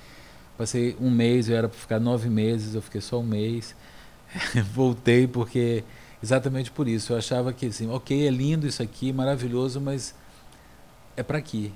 Passei 0.58 0.96
um 1.00 1.12
mês, 1.12 1.50
eu 1.50 1.56
era 1.56 1.70
para 1.70 1.78
ficar 1.78 2.00
nove 2.00 2.30
meses, 2.30 2.74
eu 2.74 2.82
fiquei 2.82 3.00
só 3.00 3.20
um 3.20 3.24
mês. 3.24 3.76
Voltei 4.74 5.28
porque, 5.28 5.84
exatamente 6.22 6.72
por 6.72 6.88
isso, 6.88 7.14
eu 7.14 7.18
achava 7.18 7.54
que, 7.54 7.68
assim, 7.68 7.90
ok, 7.90 8.28
é 8.28 8.30
lindo 8.30 8.68
isso 8.68 8.82
aqui, 8.82 9.12
maravilhoso, 9.14 9.80
mas 9.82 10.14
é 11.16 11.24
para 11.24 11.38
aqui. 11.38 11.74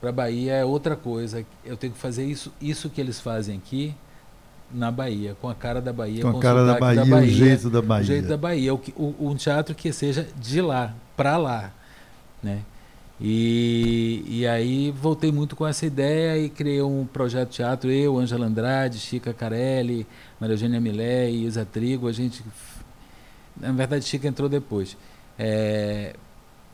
Para 0.00 0.10
Bahia 0.10 0.54
é 0.54 0.64
outra 0.64 0.96
coisa. 0.96 1.44
Eu 1.64 1.76
tenho 1.76 1.92
que 1.92 1.98
fazer 1.98 2.24
isso, 2.24 2.52
isso 2.60 2.88
que 2.88 3.00
eles 3.00 3.20
fazem 3.20 3.58
aqui, 3.58 3.94
na 4.72 4.90
Bahia, 4.90 5.36
com 5.40 5.48
a 5.48 5.54
cara 5.54 5.80
da 5.80 5.92
Bahia, 5.92 6.22
com, 6.22 6.32
com 6.32 6.38
a 6.38 6.40
cara 6.40 6.64
da 6.64 6.78
Bahia, 6.78 7.04
da 7.04 7.10
Bahia, 7.10 7.28
o 7.28 7.30
jeito 7.30 7.70
da 7.70 7.82
Bahia. 7.82 8.02
O 8.02 8.06
jeito 8.06 8.28
da 8.28 8.36
Bahia, 8.36 8.74
o, 8.74 8.80
o, 8.96 9.30
um 9.30 9.34
teatro 9.34 9.74
que 9.74 9.92
seja 9.92 10.26
de 10.36 10.60
lá, 10.60 10.94
para 11.16 11.36
lá, 11.36 11.72
né? 12.42 12.62
E, 13.20 14.24
e 14.26 14.46
aí 14.46 14.90
voltei 14.90 15.30
muito 15.30 15.54
com 15.54 15.66
essa 15.66 15.84
ideia 15.84 16.38
e 16.38 16.48
criei 16.48 16.80
um 16.80 17.04
projeto 17.04 17.50
de 17.50 17.56
teatro, 17.56 17.90
eu, 17.90 18.18
Angela 18.18 18.46
Andrade, 18.46 18.98
Chica 18.98 19.34
Carelli, 19.34 20.06
Maria 20.40 20.54
Eugênia 20.54 20.80
Milé 20.80 21.30
e 21.30 21.44
Isa 21.44 21.66
Trigo, 21.66 22.08
a 22.08 22.12
gente, 22.12 22.42
na 23.54 23.72
verdade 23.72 24.06
Chica 24.06 24.26
entrou 24.26 24.48
depois, 24.48 24.96
é, 25.38 26.14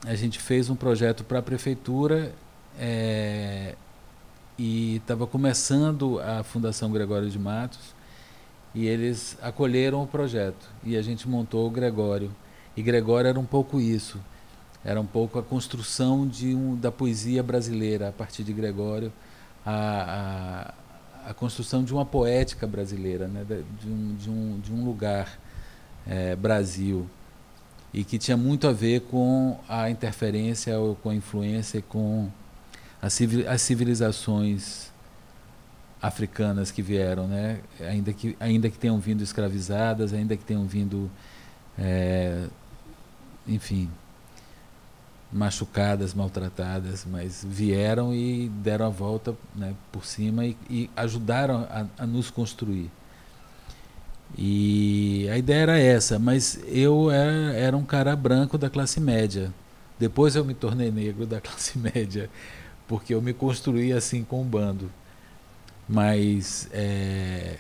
a 0.07 0.15
gente 0.15 0.39
fez 0.39 0.71
um 0.71 0.77
projeto 0.77 1.25
para 1.25 1.41
a 1.41 1.43
prefeitura 1.43 2.33
é, 2.79 3.75
e 4.57 4.97
estava 4.97 5.27
começando 5.27 6.21
a 6.21 6.45
Fundação 6.45 6.93
Gregório 6.93 7.29
de 7.29 7.39
Matos 7.41 7.95
e 8.73 8.87
eles 8.87 9.37
acolheram 9.43 10.03
o 10.03 10.07
projeto. 10.07 10.69
E 10.85 10.97
a 10.97 11.03
gente 11.03 11.29
montou 11.29 11.67
o 11.67 11.71
Gregório. 11.71 12.31
E 12.77 12.83
Gregório 12.83 13.29
era 13.29 13.41
um 13.41 13.45
pouco 13.45 13.81
isso 13.81 14.21
era 14.87 15.01
um 15.01 15.07
pouco 15.07 15.39
a 15.39 15.43
construção 15.43 16.27
de 16.27 16.55
um, 16.55 16.77
da 16.77 16.93
poesia 16.93 17.43
brasileira 17.43 18.09
a 18.09 18.13
partir 18.13 18.45
de 18.45 18.53
Gregório 18.53 19.13
a, 19.65 20.75
a, 21.27 21.31
a 21.31 21.35
construção 21.35 21.83
de 21.83 21.93
uma 21.93 22.07
poética 22.07 22.67
brasileira 22.67 23.27
né 23.27 23.45
de, 23.45 23.89
um, 23.89 24.15
de, 24.15 24.31
um, 24.31 24.61
de 24.61 24.73
um 24.73 24.85
lugar 24.85 25.39
é, 26.07 26.37
Brasil 26.37 27.07
e 27.93 28.05
que 28.05 28.17
tinha 28.17 28.37
muito 28.37 28.69
a 28.69 28.73
ver 28.73 29.01
com 29.03 29.59
a 29.69 29.91
interferência 29.91 30.79
ou 30.79 30.95
com 30.95 31.11
a 31.11 31.15
influência 31.15 31.83
com 31.83 32.31
as 33.03 33.61
civilizações 33.61 34.91
africanas 36.01 36.71
que 36.71 36.83
vieram, 36.83 37.27
né? 37.27 37.61
ainda, 37.81 38.13
que, 38.13 38.37
ainda 38.39 38.71
que 38.71 38.79
tenham 38.79 38.99
vindo 38.99 39.23
escravizadas, 39.23 40.13
ainda 40.13 40.37
que 40.37 40.45
tenham 40.45 40.67
vindo, 40.67 41.11
é, 41.79 42.47
enfim, 43.47 43.91
machucadas, 45.33 46.15
maltratadas, 46.15 47.05
mas 47.05 47.45
vieram 47.47 48.15
e 48.15 48.49
deram 48.49 48.87
a 48.87 48.89
volta 48.89 49.35
né, 49.55 49.75
por 49.91 50.05
cima 50.05 50.47
e, 50.47 50.57
e 50.71 50.91
ajudaram 50.97 51.67
a, 51.71 51.87
a, 51.99 52.07
nos 52.07 52.31
construir. 52.31 52.91
E 54.37 55.29
a 55.31 55.39
ideia 55.39 55.63
era 55.63 55.79
essa, 55.79 56.19
mas 56.19 56.61
eu 56.67 57.11
era, 57.11 57.55
era 57.55 57.77
um 57.77 57.85
cara 57.85 58.15
branco 58.15 58.57
da 58.57 58.71
classe 58.71 59.01
média. 59.01 59.53
Depois 59.99 60.37
eu 60.37 60.45
me 60.45 60.55
tornei 60.55 60.91
negro 60.91 61.27
da 61.27 61.41
classe 61.41 61.79
média 61.79 62.31
porque 62.87 63.15
eu 63.15 63.21
me 63.21 63.33
construí 63.33 63.93
assim 63.93 64.25
com 64.25 64.43
o 64.43 64.45
bando. 64.45 64.91
Mas 65.89 66.69
é, 66.73 67.59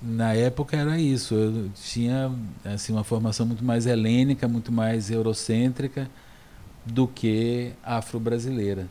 na 0.00 0.34
época 0.34 0.76
era 0.76 0.98
isso, 0.98 1.34
eu 1.34 1.70
tinha 1.74 2.32
assim 2.64 2.92
uma 2.92 3.04
formação 3.04 3.46
muito 3.46 3.64
mais 3.64 3.86
helênica, 3.86 4.48
muito 4.48 4.72
mais 4.72 5.10
eurocêntrica 5.10 6.08
do 6.84 7.06
que 7.06 7.72
afro-brasileira. 7.82 8.88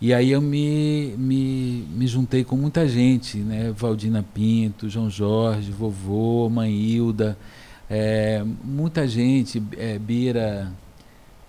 E 0.00 0.14
aí 0.14 0.30
eu 0.30 0.40
me, 0.40 1.14
me, 1.18 1.88
me 1.90 2.06
juntei 2.06 2.44
com 2.44 2.56
muita 2.56 2.86
gente, 2.88 3.38
né? 3.38 3.72
Valdina 3.72 4.24
Pinto, 4.34 4.88
João 4.88 5.10
Jorge, 5.10 5.72
vovô, 5.72 6.48
mãe 6.48 6.72
Hilda, 6.72 7.36
é, 7.90 8.44
muita 8.62 9.08
gente, 9.08 9.62
é, 9.76 9.98
Bira, 9.98 10.70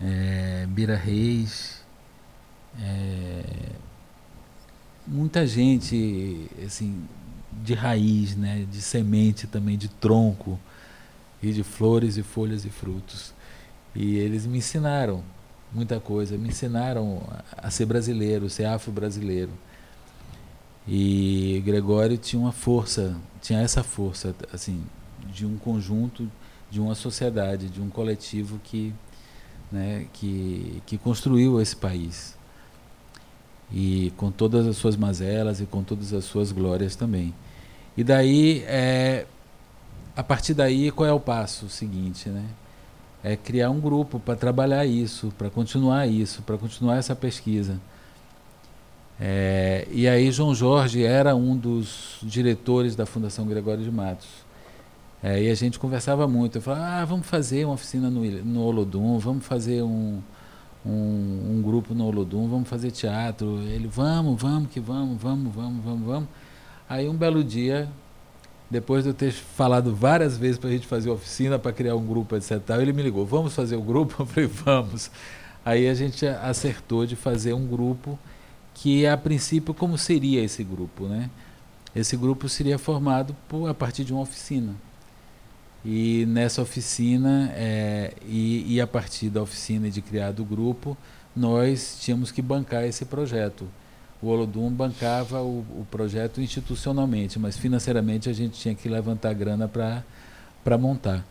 é, 0.02 0.66
Bira 0.68 0.95
Reis, 0.95 1.84
é, 2.82 3.44
muita 5.06 5.45
gente 5.45 6.49
assim 6.66 7.03
de 7.64 7.74
raiz, 7.74 8.36
né, 8.36 8.66
de 8.72 8.82
semente 8.82 9.45
também, 9.48 9.78
de 9.78 9.90
tronco 9.90 10.60
e 11.41 11.52
de 11.52 11.64
flores 11.64 12.18
e 12.18 12.24
folhas 12.24 12.64
e 12.66 12.70
frutos. 12.70 13.34
E 13.95 14.18
eles 14.18 14.45
me 14.45 14.60
ensinaram 14.60 15.24
muita 15.72 15.99
coisa, 15.99 16.38
me 16.38 16.49
ensinaram 16.49 17.22
a 17.57 17.70
ser 17.70 17.86
brasileiro, 17.86 18.49
ser 18.49 18.66
afro-brasileiro. 18.66 19.52
E 20.88 21.61
Gregório 21.66 22.18
tinha 22.18 22.40
uma 22.40 22.52
força, 22.52 23.16
tinha 23.41 23.60
essa 23.60 23.84
força, 23.84 24.36
assim, 24.52 24.84
de 25.32 25.45
um 25.45 25.57
conjunto, 25.57 26.30
de 26.72 26.80
uma 26.80 26.95
sociedade, 26.95 27.70
de 27.70 27.82
um 27.82 27.90
coletivo 27.90 28.60
que 28.64 28.94
né, 29.72 30.07
que, 30.14 30.82
que 30.86 30.98
construiu 30.98 31.61
esse 31.61 31.76
país. 31.76 32.38
E 33.72 34.11
com 34.18 34.32
todas 34.32 34.66
as 34.66 34.78
suas 34.78 34.95
mazelas 34.95 35.61
e 35.61 35.66
com 35.66 35.84
todas 35.84 36.11
as 36.14 36.26
suas 36.26 36.52
glórias 36.52 36.95
também. 36.95 37.34
E 37.95 38.03
daí, 38.03 38.64
é, 38.66 39.28
a 40.16 40.24
partir 40.24 40.53
daí, 40.53 40.90
qual 40.91 41.07
é 41.07 41.14
o 41.14 41.20
passo 41.20 41.70
seguinte? 41.70 42.30
Né? 42.30 42.45
É 43.23 43.35
criar 43.35 43.69
um 43.69 43.79
grupo 43.79 44.19
para 44.19 44.35
trabalhar 44.35 44.85
isso, 44.85 45.33
para 45.37 45.49
continuar 45.49 46.07
isso, 46.07 46.41
para 46.41 46.57
continuar 46.57 46.97
essa 46.97 47.15
pesquisa. 47.15 47.79
É, 49.19 49.85
e 49.91 50.07
aí 50.07 50.31
João 50.31 50.55
Jorge 50.55 51.03
era 51.03 51.35
um 51.35 51.57
dos 51.57 52.19
diretores 52.23 52.95
da 52.95 53.05
Fundação 53.05 53.45
Gregório 53.45 53.83
de 53.83 53.91
Matos. 53.91 54.29
É, 55.21 55.43
e 55.43 55.49
a 55.49 55.55
gente 55.55 55.77
conversava 55.77 56.27
muito. 56.27 56.57
Eu 56.57 56.61
falava, 56.61 57.01
ah, 57.01 57.05
vamos 57.05 57.27
fazer 57.27 57.65
uma 57.65 57.73
oficina 57.73 58.09
no, 58.09 58.23
no 58.23 58.61
Olodum, 58.61 59.19
vamos 59.19 59.45
fazer 59.45 59.81
um, 59.83 60.21
um, 60.85 60.91
um, 60.91 61.61
grupo 61.61 61.93
no 61.93 62.05
Olodum, 62.05 62.47
vamos 62.47 62.69
fazer 62.69 62.91
teatro. 62.91 63.59
Ele, 63.63 63.87
vamos, 63.87 64.41
vamos, 64.41 64.69
que 64.71 64.79
vamos, 64.79 65.21
vamos, 65.21 65.53
vamos, 65.53 65.83
vamos, 65.83 66.07
vamos. 66.07 66.29
Aí 66.87 67.09
um 67.09 67.15
belo 67.15 67.43
dia, 67.43 67.89
depois 68.69 69.03
de 69.03 69.09
eu 69.09 69.13
ter 69.13 69.31
falado 69.31 69.95
várias 69.95 70.37
vezes 70.37 70.57
para 70.57 70.69
a 70.69 70.73
gente 70.73 70.85
fazer 70.85 71.09
oficina, 71.09 71.57
para 71.57 71.73
criar 71.73 71.95
um 71.95 72.05
grupo, 72.05 72.35
etc. 72.35 72.61
Ele 72.79 72.93
me 72.93 73.01
ligou, 73.01 73.25
vamos 73.25 73.55
fazer 73.55 73.75
o 73.75 73.81
grupo? 73.81 74.21
Eu 74.23 74.27
falei, 74.27 74.47
vamos. 74.47 75.09
Aí 75.65 75.87
a 75.87 75.93
gente 75.93 76.25
acertou 76.25 77.05
de 77.05 77.15
fazer 77.15 77.53
um 77.53 77.65
grupo 77.65 78.17
que 78.73 79.05
a 79.05 79.17
princípio 79.17 79.73
como 79.73 79.97
seria 79.97 80.41
esse 80.43 80.63
grupo, 80.63 81.05
né? 81.05 81.29
Esse 81.95 82.15
grupo 82.15 82.47
seria 82.47 82.77
formado 82.77 83.35
por, 83.47 83.67
a 83.67 83.73
partir 83.73 84.03
de 84.03 84.13
uma 84.13 84.21
oficina. 84.21 84.75
E 85.83 86.25
nessa 86.27 86.61
oficina, 86.61 87.51
é, 87.55 88.13
e, 88.25 88.75
e, 88.75 88.81
a 88.81 88.87
partir 88.87 89.29
da 89.29 89.41
oficina 89.41 89.87
e 89.87 89.91
de 89.91 90.01
criado 90.01 90.41
o 90.41 90.45
grupo, 90.45 90.97
nós 91.35 91.97
tínhamos 92.01 92.31
que 92.31 92.41
bancar 92.41 92.83
esse 92.83 93.05
projeto. 93.05 93.67
O 94.21 94.27
Olodum 94.27 94.69
bancava 94.69 95.41
o, 95.41 95.59
o 95.59 95.87
projeto 95.89 96.41
institucionalmente, 96.41 97.39
mas 97.39 97.57
financeiramente 97.57 98.29
a 98.29 98.33
gente 98.33 98.59
tinha 98.59 98.75
que 98.75 98.89
levantar 98.89 99.33
grana 99.33 99.67
para 99.67 100.77
montar. 100.77 101.25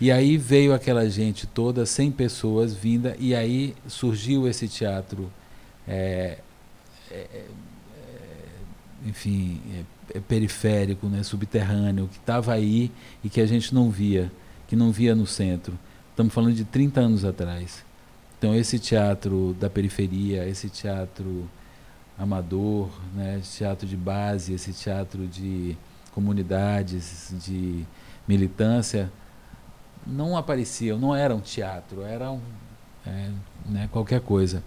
E 0.00 0.10
aí 0.10 0.36
veio 0.36 0.74
aquela 0.74 1.08
gente 1.08 1.46
toda, 1.46 1.86
100 1.86 2.12
pessoas 2.12 2.74
vinda, 2.74 3.16
e 3.18 3.34
aí 3.34 3.74
surgiu 3.86 4.46
esse 4.46 4.68
teatro, 4.68 5.32
é, 5.86 6.38
é, 7.10 7.14
é 7.14 7.44
enfim, 9.06 9.60
é, 10.12 10.18
é 10.18 10.20
periférico, 10.20 11.06
né, 11.06 11.22
subterrâneo, 11.22 12.08
que 12.08 12.18
estava 12.18 12.52
aí 12.52 12.90
e 13.22 13.28
que 13.28 13.40
a 13.40 13.46
gente 13.46 13.74
não 13.74 13.90
via, 13.90 14.30
que 14.66 14.74
não 14.74 14.90
via 14.90 15.14
no 15.14 15.26
centro. 15.26 15.78
Estamos 16.10 16.34
falando 16.34 16.54
de 16.54 16.64
30 16.64 17.00
anos 17.00 17.24
atrás. 17.24 17.84
Então 18.38 18.54
esse 18.54 18.78
teatro 18.78 19.56
da 19.58 19.70
periferia, 19.70 20.46
esse 20.46 20.68
teatro 20.68 21.48
amador, 22.18 22.88
né, 23.14 23.40
teatro 23.42 23.86
de 23.86 23.96
base, 23.96 24.54
esse 24.54 24.72
teatro 24.72 25.26
de 25.26 25.76
comunidades, 26.12 27.34
de 27.44 27.84
militância, 28.26 29.10
não 30.06 30.36
apareciam, 30.36 30.98
não 30.98 31.14
era 31.14 31.34
um 31.34 31.40
teatro, 31.40 32.02
era 32.02 32.30
um, 32.30 32.40
é, 33.06 33.30
né, 33.66 33.88
qualquer 33.92 34.20
coisa. 34.20 34.62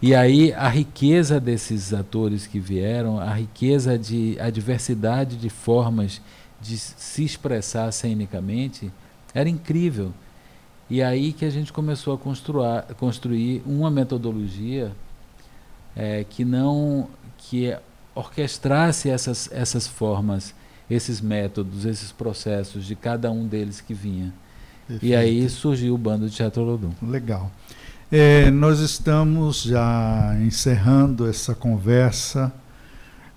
E 0.00 0.14
aí 0.14 0.52
a 0.52 0.68
riqueza 0.68 1.40
desses 1.40 1.92
atores 1.92 2.46
que 2.46 2.58
vieram, 2.58 3.18
a 3.18 3.32
riqueza 3.34 3.98
de 3.98 4.36
a 4.40 4.48
diversidade 4.48 5.36
de 5.36 5.48
formas 5.48 6.20
de 6.60 6.76
se 6.78 7.24
expressar 7.24 7.90
cenicamente 7.92 8.92
era 9.34 9.48
incrível. 9.48 10.12
E 10.90 11.02
aí 11.02 11.32
que 11.32 11.44
a 11.44 11.50
gente 11.50 11.72
começou 11.72 12.14
a 12.14 12.94
construir 12.94 13.62
uma 13.66 13.90
metodologia 13.90 14.92
é, 15.98 16.24
que 16.24 16.44
não 16.44 17.10
que 17.36 17.76
orquestrasse 18.14 19.10
essas, 19.10 19.50
essas 19.52 19.86
formas, 19.86 20.54
esses 20.88 21.20
métodos, 21.20 21.84
esses 21.84 22.12
processos 22.12 22.86
de 22.86 22.94
cada 22.94 23.30
um 23.30 23.46
deles 23.46 23.80
que 23.80 23.92
vinha. 23.92 24.32
Perfeito. 24.86 25.04
E 25.04 25.14
aí 25.14 25.48
surgiu 25.48 25.94
o 25.94 25.98
bando 25.98 26.28
de 26.28 26.36
Teatro 26.36 26.62
Lodum. 26.62 26.92
Legal. 27.02 27.50
É, 28.10 28.50
nós 28.50 28.80
estamos 28.80 29.62
já 29.62 30.36
encerrando 30.40 31.28
essa 31.28 31.54
conversa. 31.54 32.52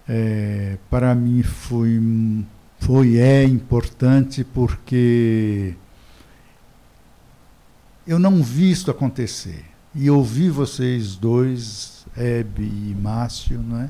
É, 0.08 0.78
para 0.90 1.14
mim 1.14 1.44
foi, 1.44 2.00
foi 2.80 3.18
é 3.18 3.44
importante 3.44 4.44
porque 4.44 5.76
eu 8.08 8.18
não 8.18 8.42
vi 8.42 8.72
isso 8.72 8.90
acontecer. 8.90 9.66
E 9.94 10.10
ouvi 10.10 10.50
vocês 10.50 11.18
dois, 11.18 12.01
Hebe 12.16 12.64
e 12.64 12.96
Márcio, 13.00 13.60
não 13.60 13.82
é? 13.82 13.90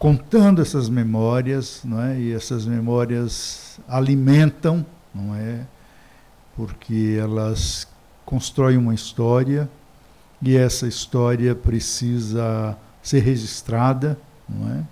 contando 0.00 0.62
essas 0.62 0.88
memórias, 0.88 1.82
não 1.84 2.00
é? 2.00 2.18
e 2.18 2.32
essas 2.32 2.64
memórias 2.64 3.78
alimentam, 3.86 4.84
não 5.14 5.34
é? 5.34 5.66
porque 6.56 7.18
elas 7.20 7.86
constrói 8.24 8.78
uma 8.78 8.94
história 8.94 9.68
e 10.40 10.56
essa 10.56 10.88
história 10.88 11.54
precisa 11.54 12.78
ser 13.02 13.20
registrada, 13.20 14.18
não 14.48 14.70
é? 14.72 14.84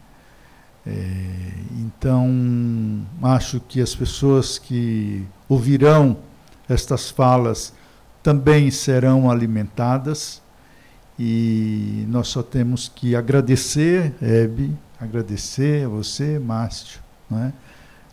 é? 0.86 1.52
então, 1.78 3.06
acho 3.22 3.60
que 3.60 3.80
as 3.80 3.94
pessoas 3.94 4.58
que 4.58 5.26
ouvirão 5.48 6.18
estas 6.68 7.08
falas 7.08 7.72
também 8.22 8.70
serão 8.70 9.30
alimentadas 9.30 10.42
e 11.18 12.04
nós 12.08 12.28
só 12.28 12.42
temos 12.42 12.90
que 12.94 13.16
agradecer, 13.16 14.14
Hebe, 14.22 14.72
agradecer 15.00 15.86
a 15.86 15.88
você, 15.88 16.38
Márcio, 16.38 17.00
não 17.28 17.38
é? 17.38 17.52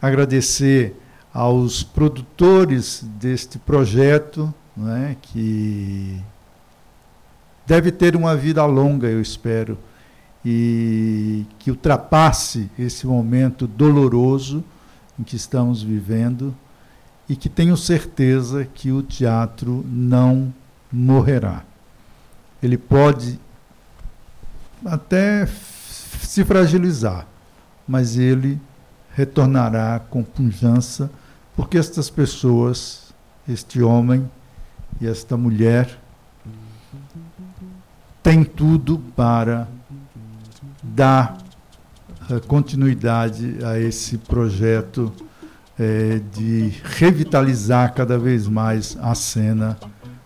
agradecer 0.02 0.99
aos 1.34 1.84
produtores 1.84 3.06
deste 3.19 3.60
projeto, 3.60 4.53
é? 4.98 5.15
que 5.22 6.19
deve 7.68 7.91
ter 7.91 8.15
uma 8.15 8.36
vida 8.36 8.65
longa, 8.65 9.07
eu 9.07 9.22
espero, 9.22 9.77
e 10.44 11.45
que 11.60 11.72
ultrapasse 11.72 12.69
esse 12.77 13.06
momento 13.06 13.68
doloroso 13.68 14.64
em 15.19 15.23
que 15.23 15.36
estamos 15.36 15.82
vivendo 15.82 16.56
e 17.27 17.36
que 17.36 17.49
tenho 17.49 17.76
certeza 17.76 18.65
que 18.65 18.91
o 18.91 19.02
teatro 19.02 19.84
não 19.88 20.53
morrerá. 20.91 21.64
Ele 22.66 22.80
pode 22.80 23.40
até 24.84 25.46
se 25.46 26.44
fragilizar, 26.44 27.28
mas 27.88 28.18
ele 28.18 28.60
retornará 29.14 30.02
com 30.10 30.24
pujança, 30.24 31.12
porque 31.56 31.78
estas 31.78 32.10
pessoas, 32.10 33.14
este 33.48 33.84
homem, 33.84 34.30
e 35.00 35.06
esta 35.06 35.38
mulher 35.38 35.96
tem 38.24 38.44
tudo 38.44 38.98
para 39.16 39.68
dar 40.82 41.38
eh, 42.32 42.40
continuidade 42.48 43.64
a 43.64 43.78
esse 43.78 44.18
projeto 44.18 45.14
é, 45.78 46.20
de 46.34 46.74
revitalizar 46.84 47.94
cada 47.94 48.18
vez 48.18 48.48
mais 48.48 48.98
a 49.00 49.14
cena 49.14 49.78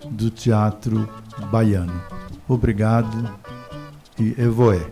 do 0.09 0.29
teatro 0.29 1.09
baiano. 1.51 2.08
Obrigado 2.49 3.39
e 4.19 4.41
evoé. 4.41 4.89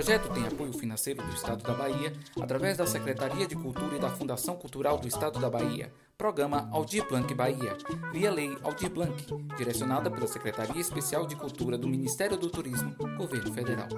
projeto 0.00 0.32
tem 0.32 0.46
apoio 0.46 0.72
financeiro 0.72 1.20
do 1.20 1.34
Estado 1.34 1.64
da 1.64 1.74
Bahia 1.74 2.12
através 2.40 2.76
da 2.76 2.86
Secretaria 2.86 3.46
de 3.46 3.56
Cultura 3.56 3.96
e 3.96 3.98
da 3.98 4.08
Fundação 4.08 4.56
Cultural 4.56 4.98
do 4.98 5.08
Estado 5.08 5.40
da 5.40 5.50
Bahia. 5.50 5.92
Programa 6.16 6.68
Aldir 6.72 7.06
Blanc 7.08 7.34
Bahia, 7.34 7.76
via 8.12 8.30
Lei 8.30 8.56
Aldir 8.62 8.88
Blanc, 8.88 9.26
direcionada 9.58 10.10
pela 10.10 10.28
Secretaria 10.28 10.80
Especial 10.80 11.26
de 11.26 11.34
Cultura 11.34 11.76
do 11.76 11.88
Ministério 11.88 12.36
do 12.36 12.48
Turismo, 12.48 12.94
Governo 13.18 13.52
Federal. 13.52 13.88